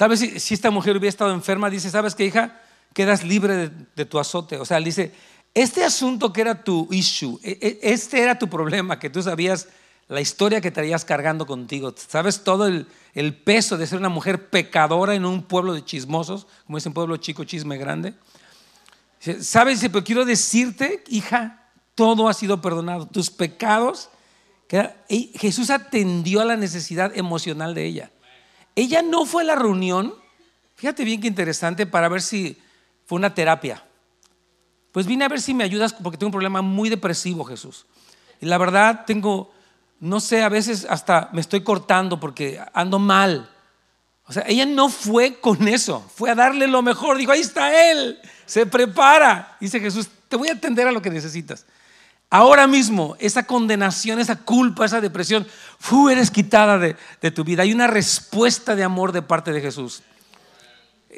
Tal 0.00 0.08
vez 0.08 0.20
si, 0.20 0.54
esta 0.54 0.70
mujer 0.70 0.96
hubiera 0.96 1.10
estado 1.10 1.30
enferma, 1.30 1.68
dice, 1.68 1.90
¿sabes 1.90 2.14
qué, 2.14 2.24
hija? 2.24 2.58
Quedas 2.94 3.22
libre 3.22 3.68
de, 3.68 4.04
tu 4.06 4.18
azote. 4.18 4.56
O 4.56 4.64
sea, 4.64 4.80
dice, 4.80 5.12
este 5.52 5.84
asunto 5.84 6.32
que 6.32 6.40
era 6.40 6.64
tu 6.64 6.88
issue, 6.90 7.38
e, 7.42 7.58
e, 7.60 7.92
este 7.92 8.22
era 8.22 8.38
tu 8.38 8.48
problema, 8.48 8.98
que 8.98 9.10
tú 9.10 9.22
sabías 9.22 9.68
la 10.08 10.22
historia 10.22 10.62
que 10.62 10.70
traías 10.70 11.04
cargando 11.04 11.44
contigo. 11.44 11.92
Sabes 11.94 12.44
todo 12.44 12.66
el, 12.66 12.86
el 13.12 13.34
peso 13.34 13.76
de 13.76 13.86
ser 13.86 13.98
una 13.98 14.08
mujer 14.08 14.48
pecadora 14.48 15.14
en 15.14 15.26
un 15.26 15.42
pueblo 15.42 15.74
de 15.74 15.84
chismosos, 15.84 16.46
como 16.64 16.78
es 16.78 16.86
un 16.86 16.94
pueblo 16.94 17.18
chico, 17.18 17.44
chisme 17.44 17.76
grande. 17.76 18.14
¿Sabes? 19.42 19.80
Pero 19.80 20.02
quiero 20.02 20.24
decirte, 20.24 21.04
hija, 21.08 21.68
todo 21.94 22.30
ha 22.30 22.32
sido 22.32 22.62
perdonado. 22.62 23.06
Tus 23.06 23.30
pecados. 23.30 24.08
Jesús 25.34 25.68
atendió 25.68 26.40
a 26.40 26.46
la 26.46 26.56
necesidad 26.56 27.14
emocional 27.14 27.74
de 27.74 27.84
ella. 27.84 28.10
Ella 28.74 29.02
no 29.02 29.26
fue 29.26 29.42
a 29.42 29.46
la 29.46 29.56
reunión, 29.56 30.14
fíjate 30.76 31.04
bien 31.04 31.20
qué 31.20 31.28
interesante, 31.28 31.86
para 31.86 32.08
ver 32.08 32.22
si 32.22 32.56
fue 33.06 33.16
una 33.16 33.34
terapia. 33.34 33.84
Pues 34.92 35.06
vine 35.06 35.24
a 35.24 35.28
ver 35.28 35.40
si 35.40 35.54
me 35.54 35.64
ayudas 35.64 35.92
porque 35.92 36.18
tengo 36.18 36.28
un 36.28 36.32
problema 36.32 36.62
muy 36.62 36.88
depresivo, 36.88 37.44
Jesús. 37.44 37.86
Y 38.40 38.46
la 38.46 38.58
verdad 38.58 39.04
tengo, 39.06 39.52
no 40.00 40.20
sé, 40.20 40.42
a 40.42 40.48
veces 40.48 40.86
hasta 40.88 41.28
me 41.32 41.40
estoy 41.40 41.62
cortando 41.62 42.18
porque 42.18 42.60
ando 42.72 42.98
mal. 42.98 43.50
O 44.26 44.32
sea, 44.32 44.44
ella 44.46 44.64
no 44.64 44.88
fue 44.88 45.40
con 45.40 45.66
eso, 45.68 46.08
fue 46.14 46.30
a 46.30 46.34
darle 46.34 46.66
lo 46.66 46.82
mejor. 46.82 47.18
Dijo, 47.18 47.32
ahí 47.32 47.40
está 47.40 47.90
Él, 47.90 48.18
se 48.46 48.66
prepara. 48.66 49.56
Dice 49.60 49.80
Jesús, 49.80 50.08
te 50.28 50.36
voy 50.36 50.48
a 50.48 50.52
atender 50.52 50.86
a 50.86 50.92
lo 50.92 51.02
que 51.02 51.10
necesitas. 51.10 51.66
Ahora 52.30 52.68
mismo, 52.68 53.16
esa 53.18 53.44
condenación, 53.44 54.20
esa 54.20 54.36
culpa, 54.36 54.86
esa 54.86 55.00
depresión, 55.00 55.46
fu, 55.80 56.08
eres 56.08 56.30
quitada 56.30 56.78
de, 56.78 56.96
de 57.20 57.30
tu 57.32 57.42
vida. 57.42 57.64
Hay 57.64 57.72
una 57.72 57.88
respuesta 57.88 58.76
de 58.76 58.84
amor 58.84 59.10
de 59.10 59.20
parte 59.20 59.52
de 59.52 59.60
Jesús. 59.60 60.02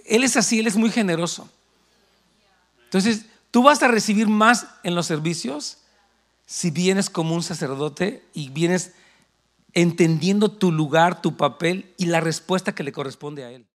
Él 0.06 0.24
es 0.24 0.38
así, 0.38 0.58
Él 0.58 0.66
es 0.66 0.76
muy 0.76 0.90
generoso. 0.90 1.50
Entonces, 2.84 3.26
tú 3.50 3.62
vas 3.62 3.82
a 3.82 3.88
recibir 3.88 4.26
más 4.26 4.66
en 4.82 4.94
los 4.94 5.06
servicios 5.06 5.78
si 6.46 6.70
vienes 6.70 7.10
como 7.10 7.34
un 7.34 7.42
sacerdote 7.42 8.24
y 8.32 8.48
vienes 8.48 8.92
entendiendo 9.74 10.50
tu 10.50 10.72
lugar, 10.72 11.22
tu 11.22 11.36
papel 11.36 11.92
y 11.96 12.06
la 12.06 12.20
respuesta 12.20 12.74
que 12.74 12.82
le 12.82 12.92
corresponde 12.92 13.44
a 13.44 13.50
Él. 13.50 13.66